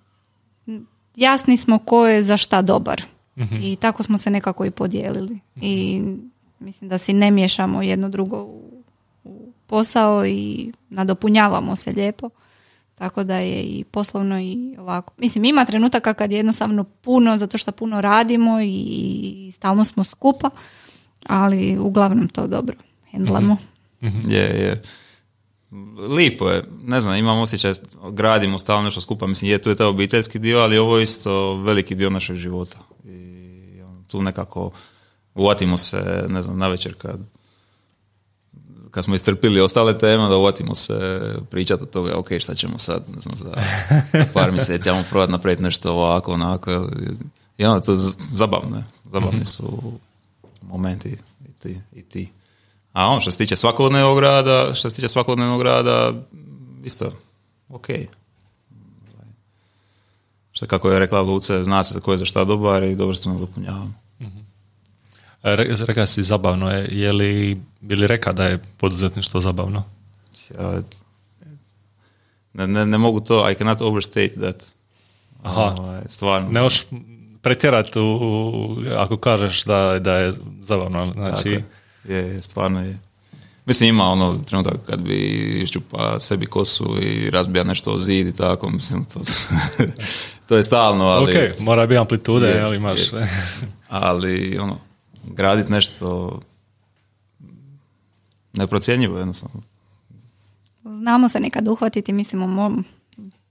jasni 1.15 1.57
smo 1.57 1.77
ko 1.79 2.07
je 2.07 2.23
za 2.23 2.37
šta 2.37 2.61
dobar. 2.61 3.03
I 3.61 3.75
tako 3.75 4.03
smo 4.03 4.17
se 4.17 4.29
nekako 4.29 4.65
i 4.65 4.71
podijelili. 4.71 5.39
I 5.55 6.01
mislim 6.59 6.89
da 6.89 6.97
si 6.97 7.13
ne 7.13 7.31
miješamo 7.31 7.81
jedno 7.81 8.09
drugo 8.09 8.43
u, 8.43 8.83
u 9.23 9.51
posao 9.67 10.25
i 10.25 10.71
nadopunjavamo 10.89 11.75
se 11.75 11.91
lijepo. 11.91 12.29
Tako 12.95 13.23
da 13.23 13.37
je 13.37 13.63
i 13.63 13.83
poslovno 13.83 14.39
i 14.39 14.75
ovako. 14.79 15.13
Mislim, 15.17 15.45
ima 15.45 15.65
trenutaka 15.65 16.13
kad 16.13 16.31
je 16.31 16.37
jednostavno 16.37 16.83
puno, 16.83 17.37
zato 17.37 17.57
što 17.57 17.71
puno 17.71 18.01
radimo 18.01 18.61
i, 18.61 18.83
i 19.47 19.51
stalno 19.51 19.85
smo 19.85 20.03
skupa, 20.03 20.49
ali 21.27 21.77
uglavnom 21.77 22.27
to 22.27 22.47
dobro 22.47 22.75
hendlamo. 23.11 23.57
Je, 24.01 24.41
je. 24.41 24.81
Lipo 26.09 26.49
je, 26.49 26.63
ne 26.83 27.01
znam, 27.01 27.15
imam 27.15 27.39
osjećaj, 27.39 27.73
gradimo 28.11 28.57
stalno 28.57 28.83
nešto 28.83 29.01
skupa, 29.01 29.27
mislim, 29.27 29.51
je, 29.51 29.57
to 29.57 29.69
je 29.69 29.75
taj 29.75 29.87
obiteljski 29.87 30.39
dio, 30.39 30.59
ali 30.59 30.77
ovo 30.77 30.97
je 30.97 31.03
isto 31.03 31.55
veliki 31.55 31.95
dio 31.95 32.09
našeg 32.09 32.35
života. 32.35 32.79
I 33.05 33.81
ono, 33.81 34.03
tu 34.07 34.21
nekako 34.21 34.71
uvatimo 35.35 35.77
se, 35.77 36.25
ne 36.27 36.41
znam, 36.41 36.57
na 36.57 36.67
večer 36.67 36.93
kad 36.93 37.19
kad 38.95 39.03
smo 39.03 39.15
istrpili 39.15 39.61
ostale 39.61 39.97
teme, 39.97 40.29
da 40.29 40.37
uvatimo 40.37 40.75
se 40.75 41.19
pričati 41.49 41.83
od 41.83 41.89
toga, 41.89 42.17
ok, 42.17 42.27
šta 42.39 42.55
ćemo 42.55 42.77
sad, 42.77 43.03
ne 43.15 43.21
znam, 43.21 43.37
za 43.37 43.53
par 44.33 44.51
mjeseci, 44.51 44.89
ajmo 44.89 45.03
probati 45.09 45.31
napraviti 45.31 45.63
nešto 45.63 45.93
ovako, 45.93 46.33
onako, 46.33 46.89
i 47.57 47.65
ono, 47.65 47.79
to 47.79 47.95
zabavno 48.29 48.77
je, 48.77 48.83
zabavni 49.05 49.45
su 49.45 49.93
momenti 50.61 51.17
i 51.49 51.51
ti, 51.59 51.81
i 51.95 52.01
ti. 52.01 52.29
A 52.95 53.07
ono 53.07 53.21
što 53.21 53.31
se 53.31 53.37
tiče 53.37 53.55
svakodnevnog 53.55 54.19
rada, 54.19 54.73
što 54.73 54.89
se 54.89 54.95
tiče 54.95 55.07
svakodnevnog 55.07 55.61
rada, 55.61 56.13
isto, 56.83 57.11
ok. 57.69 57.87
Što 60.51 60.65
kako 60.65 60.89
je 60.89 60.99
rekla 60.99 61.21
Luce, 61.21 61.63
zna 61.63 61.83
se 61.83 61.99
ko 61.99 62.11
je 62.11 62.17
za 62.17 62.25
šta 62.25 62.43
dobar 62.43 62.83
i 62.83 62.95
dobro 62.95 63.15
se 63.15 63.29
nadopunjavamo. 63.29 63.93
E, 65.43 65.55
Re- 65.55 65.75
Rekao 65.79 66.05
si 66.05 66.23
zabavno 66.23 66.71
je, 66.71 66.87
je 66.91 67.13
li, 67.13 67.61
bi 67.81 67.95
li 67.95 68.07
rekao 68.07 68.33
da 68.33 68.45
je 68.45 68.63
poduzetništvo 68.77 69.41
zabavno? 69.41 69.83
Ja, 70.51 70.81
ne, 72.53 72.67
ne, 72.67 72.85
ne 72.85 72.97
mogu 72.97 73.19
to, 73.19 73.51
I 73.51 73.55
cannot 73.55 73.81
overstate 73.81 74.29
that. 74.31 74.63
Aha. 75.43 75.75
Ovaj, 75.79 76.01
stvarno. 76.07 76.49
Ne 76.49 76.61
možeš 76.61 76.85
pretjerati 77.41 77.99
u, 77.99 78.03
u- 78.03 78.75
ako 78.91 79.17
kažeš 79.17 79.63
da, 79.63 79.99
da 79.99 80.13
je 80.13 80.33
zabavno. 80.61 81.11
Znači, 81.13 81.49
je. 81.49 81.63
Je, 82.09 82.15
je, 82.15 82.41
stvarno 82.41 82.81
je. 82.81 82.99
Mislim 83.65 83.89
ima 83.89 84.03
ono 84.03 84.37
trenutak 84.45 84.73
kad 84.85 84.99
bi 84.99 85.15
iščupa 85.63 86.19
sebi 86.19 86.45
kosu 86.45 86.97
i 87.01 87.29
razbija 87.29 87.63
nešto 87.63 87.91
o 87.91 87.99
zid 87.99 88.27
i 88.27 88.33
tako, 88.33 88.69
mislim 88.69 89.05
to, 89.05 89.19
to 90.47 90.57
je 90.57 90.63
stalno, 90.63 91.05
ali, 91.05 91.51
ok, 91.51 91.59
mora 91.59 91.85
biti 91.85 91.97
amplitude, 91.97 92.47
Je, 92.47 92.61
ali 92.61 92.75
imaš... 92.75 92.99
je. 92.99 93.27
ali 93.89 94.57
ono, 94.57 94.79
graditi 95.23 95.71
nešto 95.71 96.39
neprocjenjivo 98.53 99.17
jednostavno. 99.17 99.61
Znamo 100.83 101.29
se 101.29 101.39
nekad 101.39 101.67
uhvatiti, 101.67 102.13
mislimo, 102.13 102.45
mo- 102.47 102.83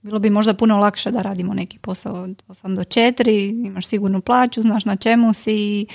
bilo 0.01 0.19
bi 0.19 0.29
možda 0.29 0.53
puno 0.53 0.77
lakše 0.77 1.11
da 1.11 1.21
radimo 1.21 1.53
neki 1.53 1.79
posao 1.79 2.23
od 2.23 2.43
8 2.47 2.75
do 2.75 2.81
4, 2.81 3.67
imaš 3.67 3.87
sigurnu 3.87 4.21
plaću, 4.21 4.61
znaš 4.61 4.85
na 4.85 4.95
čemu 4.95 5.33
si 5.33 5.53
i 5.53 5.87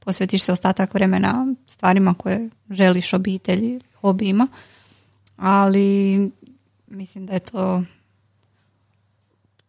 posvetiš 0.00 0.42
se 0.42 0.52
ostatak 0.52 0.94
vremena 0.94 1.54
stvarima 1.66 2.14
koje 2.14 2.50
želiš 2.70 3.12
obitelji, 3.14 3.80
hobijima. 4.00 4.48
Ali 5.36 6.30
mislim 6.86 7.26
da 7.26 7.32
je 7.32 7.40
to 7.40 7.82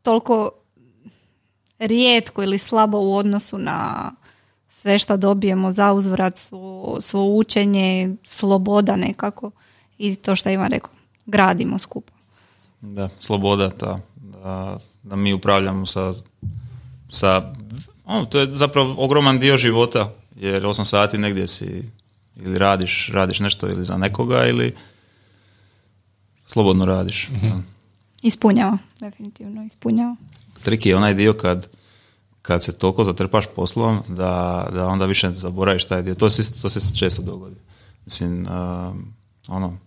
toliko 0.01 0.51
rijetko 1.79 2.43
ili 2.43 2.57
slabo 2.57 2.97
u 2.97 3.15
odnosu 3.15 3.57
na 3.57 4.11
sve 4.69 4.99
što 4.99 5.17
dobijemo 5.17 5.71
za 5.71 5.93
uzvrat, 5.93 6.37
svo, 6.37 6.97
svo 7.01 7.25
učenje, 7.25 8.15
sloboda 8.23 8.95
nekako 8.95 9.51
i 9.97 10.15
to 10.15 10.35
što 10.35 10.49
Ivan 10.49 10.71
rekao, 10.71 10.91
gradimo 11.25 11.79
skupo. 11.79 12.13
Da, 12.81 13.09
sloboda 13.19 13.69
ta, 13.69 13.99
da, 14.15 14.77
da 15.03 15.15
mi 15.15 15.33
upravljamo 15.33 15.85
sa, 15.85 16.13
sa 17.09 17.53
ono, 18.05 18.25
to 18.25 18.39
je 18.39 18.51
zapravo 18.51 18.95
ogroman 18.97 19.39
dio 19.39 19.57
života, 19.57 20.13
jer 20.41 20.63
8 20.63 20.83
sati 20.83 21.17
negdje 21.17 21.47
si 21.47 21.83
ili 22.35 22.57
radiš, 22.57 23.09
radiš 23.13 23.39
nešto 23.39 23.67
ili 23.67 23.85
za 23.85 23.97
nekoga 23.97 24.45
ili 24.45 24.75
slobodno 26.45 26.85
radiš. 26.85 27.29
Ispunjava, 28.21 28.77
definitivno 28.99 29.63
ispunjava. 29.63 30.15
Trik 30.63 30.85
je 30.85 30.95
onaj 30.95 31.13
dio 31.13 31.33
kad, 31.33 31.67
kad 32.41 32.63
se 32.63 32.77
toliko 32.77 33.03
zatrpaš 33.03 33.45
poslom 33.55 34.03
da, 34.07 34.67
da 34.73 34.87
onda 34.87 35.05
više 35.05 35.27
ne 35.27 35.33
zaboraviš 35.33 35.85
taj 35.85 36.01
dio. 36.01 36.15
To 36.15 36.29
se, 36.29 36.61
to 36.61 36.69
se 36.69 36.97
često 36.97 37.21
dogodi. 37.21 37.55
Mislim, 38.05 38.47
um, 38.47 39.13
ono, 39.47 39.77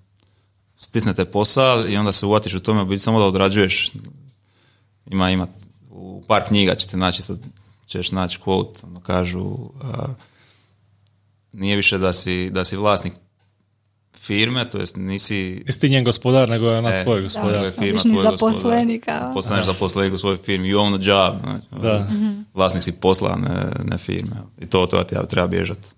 stisnete 0.77 1.25
posao 1.25 1.89
i 1.89 1.97
onda 1.97 2.13
se 2.13 2.27
uvatiš 2.27 2.55
u 2.55 2.61
tome, 2.61 2.85
biti 2.85 3.03
samo 3.03 3.19
da 3.19 3.25
odrađuješ. 3.25 3.93
Ima, 5.11 5.31
ima, 5.31 5.47
u 5.91 6.23
par 6.29 6.43
knjiga 6.49 6.75
ćete 6.75 6.97
naći, 6.97 7.21
isto 7.21 7.37
ćeš 7.87 8.13
naći 8.13 8.39
quote, 8.45 8.87
ono 8.87 9.01
kažu, 9.01 9.41
uh, 9.41 9.71
nije 11.55 11.77
više 11.77 11.99
da 11.99 12.13
si, 12.13 12.51
da 12.51 12.65
si 12.65 12.77
vlasnik 12.77 13.13
firme, 14.17 14.71
to 14.71 14.79
jest 14.79 14.97
nisi 14.97 15.63
Nisi 15.67 15.81
ti 15.81 15.89
njen 15.89 16.05
gospodar, 16.05 16.49
nego 16.49 16.69
je 16.69 16.79
ona 16.79 16.91
E, 16.91 17.03
tvoj 17.03 17.15
nego 17.15 17.25
gospodar. 17.25 17.65
je 17.65 17.71
firma 17.71 18.01
tvoj 18.01 18.27
a- 19.09 19.31
Postaneš 19.35 19.65
zaposlenik 19.67 20.15
u 20.15 20.19
svojoj 20.19 20.37
firmi, 20.37 20.69
you 20.69 20.77
own 20.77 20.95
a 20.95 21.03
job. 21.03 21.35
znači, 21.43 21.83
Da. 21.83 22.09
Vlasnik 22.55 22.83
si 22.83 22.93
posla, 22.93 23.37
ne, 23.37 23.51
ne 23.85 23.99
firme. 23.99 24.37
I 24.59 24.67
to, 24.67 24.87
to 24.87 25.05
ti 25.05 25.17
treba 25.25 25.47
bježati. 25.49 25.89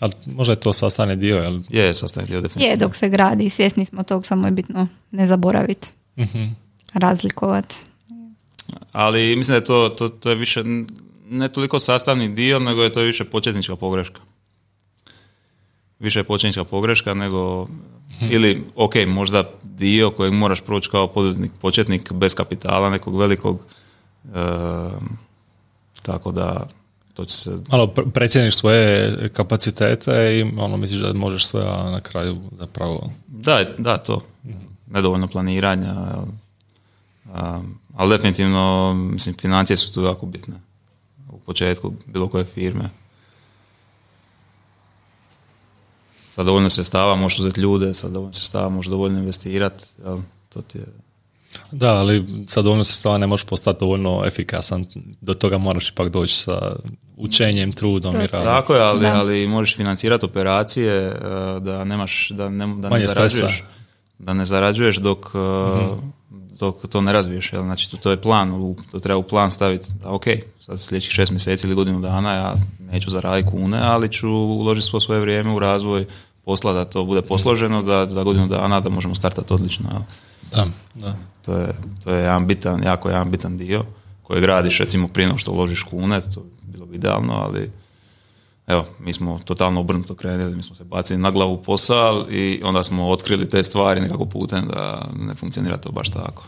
Ali 0.00 0.12
možda 0.26 0.52
je 0.52 0.60
to 0.60 0.72
sastavni 0.72 1.16
dio, 1.16 1.36
jel? 1.36 1.60
Je, 1.68 1.94
sastavni 1.94 2.28
dio 2.28 2.40
definitivno. 2.40 2.72
Je 2.72 2.76
dok 2.78 2.96
se 2.96 3.08
gradi 3.08 3.44
i 3.44 3.50
svjesni 3.50 3.84
smo 3.84 4.02
tog, 4.02 4.26
samo 4.26 4.46
je 4.46 4.52
bitno 4.52 4.88
ne 5.10 5.26
zaboraviti, 5.26 5.88
Mhm. 6.18 6.44
razlikovati. 6.94 7.74
Ali 8.92 9.36
mislim 9.36 9.52
da 9.52 9.56
je 9.56 9.64
to, 9.64 9.88
to, 9.88 10.08
to 10.08 10.30
je 10.30 10.36
više 10.36 10.62
ne 11.26 11.48
toliko 11.48 11.78
sastavni 11.78 12.28
dio, 12.28 12.58
nego 12.58 12.82
je 12.82 12.92
to 12.92 13.00
više 13.00 13.24
početnička 13.24 13.76
pogreška. 13.76 14.20
Više 15.98 16.18
je 16.18 16.24
početnička 16.24 16.64
pogreška 16.64 17.14
nego 17.14 17.68
ili, 18.20 18.64
ok, 18.74 18.94
možda 19.06 19.50
dio 19.62 20.10
kojeg 20.10 20.32
moraš 20.32 20.60
proći 20.60 20.90
kao 20.90 21.06
poduzetnik, 21.06 21.52
početnik 21.60 22.12
bez 22.12 22.34
kapitala 22.34 22.90
nekog 22.90 23.18
velikog, 23.18 23.60
e, 24.24 24.38
tako 26.02 26.32
da 26.32 26.66
to 27.14 27.24
će 27.24 27.36
se... 27.36 27.58
Malo 27.68 27.86
pr- 27.86 28.10
precijeniš 28.10 28.56
svoje 28.56 29.28
kapacitete 29.28 30.38
i 30.38 30.42
ono 30.42 30.76
misliš 30.76 31.00
da 31.00 31.12
možeš 31.12 31.46
sve, 31.46 31.62
a 31.66 31.90
na 31.90 32.00
kraju 32.00 32.36
zapravo... 32.58 33.10
Da, 33.26 33.64
da, 33.78 33.98
to. 33.98 34.20
Nedovoljno 34.86 35.28
planiranja. 35.28 35.94
A, 37.34 37.60
ali 37.94 38.10
definitivno, 38.10 38.94
mislim, 38.94 39.34
financije 39.34 39.76
su 39.76 39.94
tu 39.94 40.02
jako 40.02 40.26
bitne. 40.26 40.54
U 41.30 41.38
početku 41.38 41.92
bilo 42.06 42.28
koje 42.28 42.44
firme. 42.44 42.90
Sa 46.36 46.42
dovoljno 46.42 46.70
sredstava 46.70 47.14
možeš 47.14 47.38
uzeti 47.38 47.60
ljude, 47.60 47.94
sa 47.94 48.08
dovoljno 48.08 48.32
sredstava 48.32 48.68
možeš 48.68 48.90
dovoljno 48.90 49.18
investirati. 49.18 49.84
Jel? 50.04 50.18
To 50.48 50.62
ti 50.62 50.78
je... 50.78 50.84
Da, 51.72 51.94
ali 51.94 52.44
sa 52.48 52.62
dovoljno 52.62 52.84
sredstava 52.84 53.18
ne 53.18 53.26
možeš 53.26 53.44
postati 53.44 53.80
dovoljno 53.80 54.22
efikasan. 54.26 54.86
Do 55.20 55.34
toga 55.34 55.58
moraš 55.58 55.88
ipak 55.88 56.08
doći 56.08 56.34
sa 56.34 56.76
učenjem, 57.16 57.72
trudom 57.72 58.14
i 58.14 58.18
Proces. 58.18 58.32
radom. 58.32 58.46
Tako 58.46 58.74
je, 58.74 58.82
ali, 58.82 59.00
Da. 59.00 59.14
ali 59.14 59.46
možeš 59.46 59.76
financirati 59.76 60.24
operacije 60.24 60.92
e, 60.94 61.12
da 61.60 61.84
nemaš, 61.84 62.30
da 62.30 62.48
ne, 62.48 62.66
da 62.66 62.74
ne 62.74 62.88
Manje 62.88 63.08
stresa. 63.08 63.36
zarađuješ. 63.36 63.64
Da 64.18 64.32
ne 64.34 64.44
zarađuješ 64.44 64.96
dok, 64.96 65.26
e, 65.26 65.38
dok 66.58 66.86
to 66.88 67.00
ne 67.00 67.12
razviješ. 67.12 67.52
Jel? 67.52 67.62
Znači, 67.62 67.90
to, 67.90 67.96
to 67.96 68.10
je 68.10 68.20
plan, 68.20 68.52
u- 68.52 68.76
to 68.90 68.98
treba 69.00 69.18
u 69.18 69.22
plan 69.22 69.50
staviti. 69.50 69.88
A, 70.04 70.14
ok, 70.14 70.24
sad 70.58 70.80
sljedećih 70.80 71.12
šest 71.12 71.32
mjeseci 71.32 71.66
ili 71.66 71.74
godinu 71.74 72.00
dana 72.00 72.32
ja 72.32 72.54
neću 72.92 73.10
zaraditi 73.10 73.50
kune, 73.50 73.80
ali 73.82 74.12
ću 74.12 74.28
uložiti 74.28 74.86
svo 74.86 75.00
svoje 75.00 75.20
vrijeme 75.20 75.50
u 75.54 75.58
razvoj 75.58 76.06
posla 76.44 76.72
da 76.72 76.84
to 76.84 77.04
bude 77.04 77.22
posloženo, 77.22 77.82
da 77.82 78.06
za 78.06 78.22
godinu 78.22 78.48
dana 78.48 78.80
da 78.80 78.88
možemo 78.88 79.14
startati 79.14 79.54
odlično. 79.54 79.88
Jel? 79.92 80.02
Da, 80.52 80.66
da. 80.94 81.16
To 81.44 81.54
je, 81.54 81.74
to 82.04 82.10
je 82.10 82.22
jedan 82.22 82.46
bitan, 82.46 82.82
jako 82.82 83.08
jedan 83.08 83.30
bitan 83.30 83.58
dio 83.58 83.84
kojeg 84.22 84.44
radiš 84.44 84.78
recimo 84.78 85.08
prije 85.08 85.28
što 85.36 85.52
uložiš 85.52 85.82
kune, 85.82 86.20
to 86.20 86.40
bi 86.40 86.72
bilo 86.72 86.86
bi 86.86 86.96
idealno, 86.96 87.32
ali 87.34 87.70
evo, 88.66 88.84
mi 88.98 89.12
smo 89.12 89.40
totalno 89.44 89.80
obrnuto 89.80 90.14
krenuli, 90.14 90.56
mi 90.56 90.62
smo 90.62 90.74
se 90.74 90.84
bacili 90.84 91.18
na 91.20 91.30
glavu 91.30 91.52
u 91.52 91.62
posao 91.62 92.26
i 92.30 92.60
onda 92.64 92.82
smo 92.82 93.08
otkrili 93.08 93.50
te 93.50 93.62
stvari 93.62 94.00
nekako 94.00 94.24
putem 94.24 94.68
da 94.68 95.08
ne 95.16 95.34
funkcionira 95.34 95.76
to 95.76 95.92
baš 95.92 96.10
tako. 96.10 96.44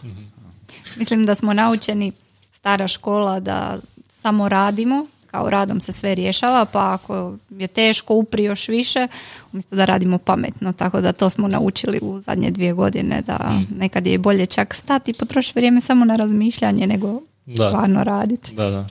Mislim 0.96 1.26
da 1.26 1.34
smo 1.34 1.52
naučeni 1.52 2.12
stara 2.52 2.88
škola 2.88 3.40
da 3.40 3.78
samo 4.20 4.48
radimo, 4.48 5.06
kao 5.30 5.50
radom 5.50 5.80
se 5.80 5.92
sve 5.92 6.14
rješava, 6.14 6.64
pa 6.64 6.92
ako 6.92 7.34
je 7.50 7.66
teško 7.66 8.14
upri 8.14 8.44
još 8.44 8.68
više, 8.68 9.08
umjesto 9.52 9.76
da 9.76 9.84
radimo 9.84 10.18
pametno. 10.18 10.72
Tako 10.72 11.00
da 11.00 11.12
to 11.12 11.30
smo 11.30 11.48
naučili 11.48 11.98
u 12.02 12.20
zadnje 12.20 12.50
dvije 12.50 12.72
godine, 12.72 13.22
da 13.26 13.60
nekad 13.76 14.06
je 14.06 14.18
bolje 14.18 14.46
čak 14.46 14.74
stati 14.74 15.10
i 15.10 15.14
potrošiti 15.14 15.58
vrijeme 15.58 15.80
samo 15.80 16.04
na 16.04 16.16
razmišljanje 16.16 16.86
nego 16.86 17.20
Da. 17.46 17.68
stvarno 17.68 18.04
raditi. 18.04 18.54
Da, 18.54 18.70
da. 18.70 18.86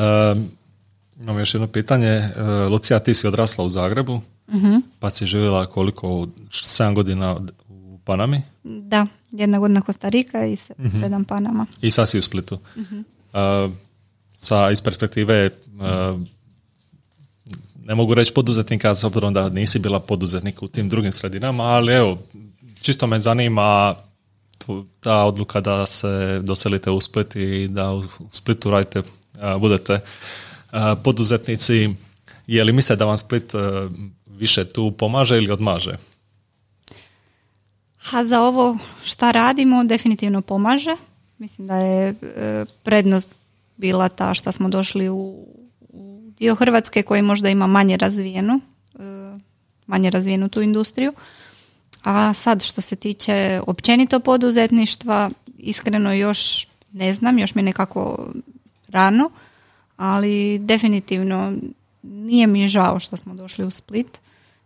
E, 0.00 0.34
imam 1.20 1.38
još 1.38 1.54
jedno 1.54 1.66
pitanje. 1.68 2.08
E, 2.08 2.30
Lucija, 2.70 2.98
ti 2.98 3.14
si 3.14 3.26
odrasla 3.26 3.64
u 3.64 3.68
Zagrebu, 3.68 4.20
pa 4.98 5.10
si 5.10 5.26
živjela 5.26 5.66
koliko? 5.66 6.08
7 6.08 6.94
godina 6.94 7.36
u 7.68 7.98
Panami 8.04 8.42
Da, 8.64 9.06
jedna 9.32 9.58
godina 9.58 9.80
Kostarika 9.80 10.46
i 10.46 10.56
se- 10.56 10.74
sedam 10.92 11.24
Panama. 11.24 11.66
i 11.82 11.90
sad 11.90 12.08
si 12.08 12.18
u 12.18 12.22
Splitu. 12.22 12.58
E, 12.76 13.68
sa 14.32 14.70
iz 14.70 14.82
perspektive 14.82 15.34
e, 15.36 15.50
ne 17.78 17.94
mogu 17.94 18.14
reći 18.14 18.34
poduzetnika 18.34 18.94
s 18.94 19.04
obzirom 19.04 19.34
da 19.34 19.48
nisi 19.48 19.78
bila 19.78 20.00
poduzetnik 20.00 20.62
u 20.62 20.68
tim 20.68 20.88
drugim 20.88 21.12
sredinama, 21.12 21.64
ali 21.64 21.92
evo, 21.92 22.18
čisto 22.80 23.06
me 23.06 23.20
zanima 23.20 23.94
ta 25.00 25.24
odluka 25.24 25.60
da 25.60 25.86
se 25.86 26.40
doselite 26.42 26.90
u 26.90 27.00
Split 27.00 27.36
i 27.36 27.68
da 27.68 27.92
u 27.92 28.02
Splitu 28.30 28.70
radite, 28.70 29.02
budete 29.60 30.00
poduzetnici. 31.04 31.90
Je 32.46 32.64
li 32.64 32.72
mislite 32.72 32.96
da 32.96 33.04
vam 33.04 33.18
Split 33.18 33.54
a, 33.54 33.88
više 34.26 34.64
tu 34.64 34.90
pomaže 34.90 35.36
ili 35.36 35.50
odmaže? 35.50 35.96
A 38.12 38.24
za 38.24 38.42
ovo 38.42 38.78
šta 39.04 39.30
radimo 39.30 39.84
definitivno 39.84 40.42
pomaže. 40.42 40.96
Mislim 41.38 41.68
da 41.68 41.76
je 41.76 42.08
e, 42.08 42.14
prednost 42.82 43.28
bila 43.76 44.08
ta 44.08 44.34
što 44.34 44.52
smo 44.52 44.68
došli 44.68 45.08
u, 45.08 45.46
dio 46.38 46.54
Hrvatske 46.54 47.02
koji 47.02 47.22
možda 47.22 47.48
ima 47.48 47.66
manje 47.66 47.96
razvijenu, 47.96 48.60
e, 48.94 48.98
manje 49.86 50.10
razvijenu 50.10 50.48
tu 50.48 50.62
industriju. 50.62 51.12
A 52.02 52.34
sad 52.34 52.64
što 52.64 52.80
se 52.80 52.96
tiče 52.96 53.60
općenito 53.66 54.20
poduzetništva, 54.20 55.30
iskreno 55.58 56.14
još 56.14 56.66
ne 56.92 57.14
znam, 57.14 57.38
još 57.38 57.54
mi 57.54 57.62
nekako 57.62 58.32
rano, 58.88 59.30
ali 59.96 60.58
definitivno 60.58 61.52
nije 62.02 62.46
mi 62.46 62.68
žao 62.68 63.00
što 63.00 63.16
smo 63.16 63.34
došli 63.34 63.64
u 63.64 63.70
Split. 63.70 64.20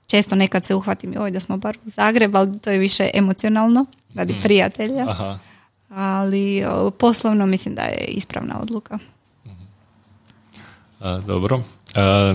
Često 0.07 0.35
nekad 0.35 0.65
se 0.65 0.75
uhvatim 0.75 1.13
joj 1.13 1.31
da 1.31 1.41
smo 1.41 1.57
bar 1.57 1.77
u 1.87 1.89
Zagreb, 1.89 2.37
ali 2.37 2.59
to 2.59 2.71
je 2.71 2.79
više 2.79 3.11
emocionalno 3.15 3.87
radi 4.15 4.37
prijatelja. 4.43 5.09
Aha. 5.09 5.39
Ali 5.89 6.65
o, 6.65 6.91
poslovno 6.91 7.47
mislim 7.47 7.75
da 7.75 7.83
je 7.83 8.05
ispravna 8.09 8.61
odluka. 8.61 8.99
A, 11.01 11.21
dobro. 11.27 11.63
A, 11.95 12.35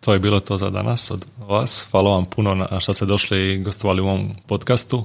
to 0.00 0.12
je 0.12 0.18
bilo 0.18 0.40
to 0.40 0.58
za 0.58 0.70
danas 0.70 1.10
od 1.10 1.26
vas. 1.38 1.86
Hvala 1.90 2.10
vam 2.10 2.24
puno 2.24 2.54
na 2.54 2.80
što 2.80 2.94
ste 2.94 3.06
došli 3.06 3.54
i 3.54 3.62
gostovali 3.62 4.00
u 4.00 4.06
ovom 4.06 4.34
podcastu. 4.46 5.04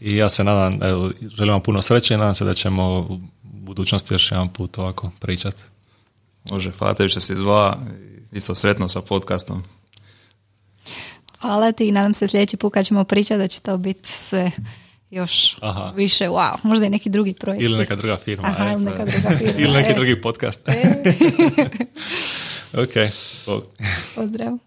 I 0.00 0.16
ja 0.16 0.28
se 0.28 0.44
nadam, 0.44 0.82
evo, 0.82 1.10
želim 1.20 1.52
vam 1.52 1.62
puno 1.62 1.82
sreće 1.82 2.14
i 2.14 2.16
nadam 2.16 2.34
se 2.34 2.44
da 2.44 2.54
ćemo 2.54 2.98
u 2.98 3.18
budućnosti 3.42 4.14
još 4.14 4.30
jedan 4.30 4.48
put 4.48 4.78
ovako 4.78 5.10
pričati. 5.20 5.62
Može, 6.50 6.70
hvala 6.70 6.94
tebi 6.94 7.08
što 7.08 7.20
si 7.20 7.36
zva, 7.36 7.78
i 8.32 8.36
isto 8.36 8.54
sretno 8.54 8.88
sa 8.88 9.00
podcastom. 9.00 9.62
Hvala 11.40 11.72
ti 11.72 11.88
i 11.88 11.92
nadam 11.92 12.14
se 12.14 12.28
sljedeći 12.28 12.56
put 12.56 12.74
kad 12.74 12.86
ćemo 12.86 13.04
pričati 13.04 13.38
da 13.38 13.48
će 13.48 13.60
to 13.60 13.78
biti 13.78 14.08
sve 14.08 14.50
još 15.10 15.56
Aha. 15.60 15.92
više 15.96 16.24
wow. 16.24 16.56
Možda 16.62 16.86
i 16.86 16.90
neki 16.90 17.10
drugi 17.10 17.34
projekt. 17.34 17.62
Ili 17.62 17.78
neka 17.78 17.96
druga 17.96 18.16
firma. 18.16 18.48
Aha, 18.48 18.68
e, 18.68 18.72
ili 18.72 18.84
neka 18.84 19.02
e. 19.02 19.06
druga 19.06 19.36
firma, 19.36 19.52
ili 19.58 19.72
neki 19.72 19.92
e. 19.92 19.94
drugi 19.94 20.20
podcast. 20.20 20.68
ok. 22.82 23.12
Bog. 23.46 23.64
Pozdrav. 24.14 24.58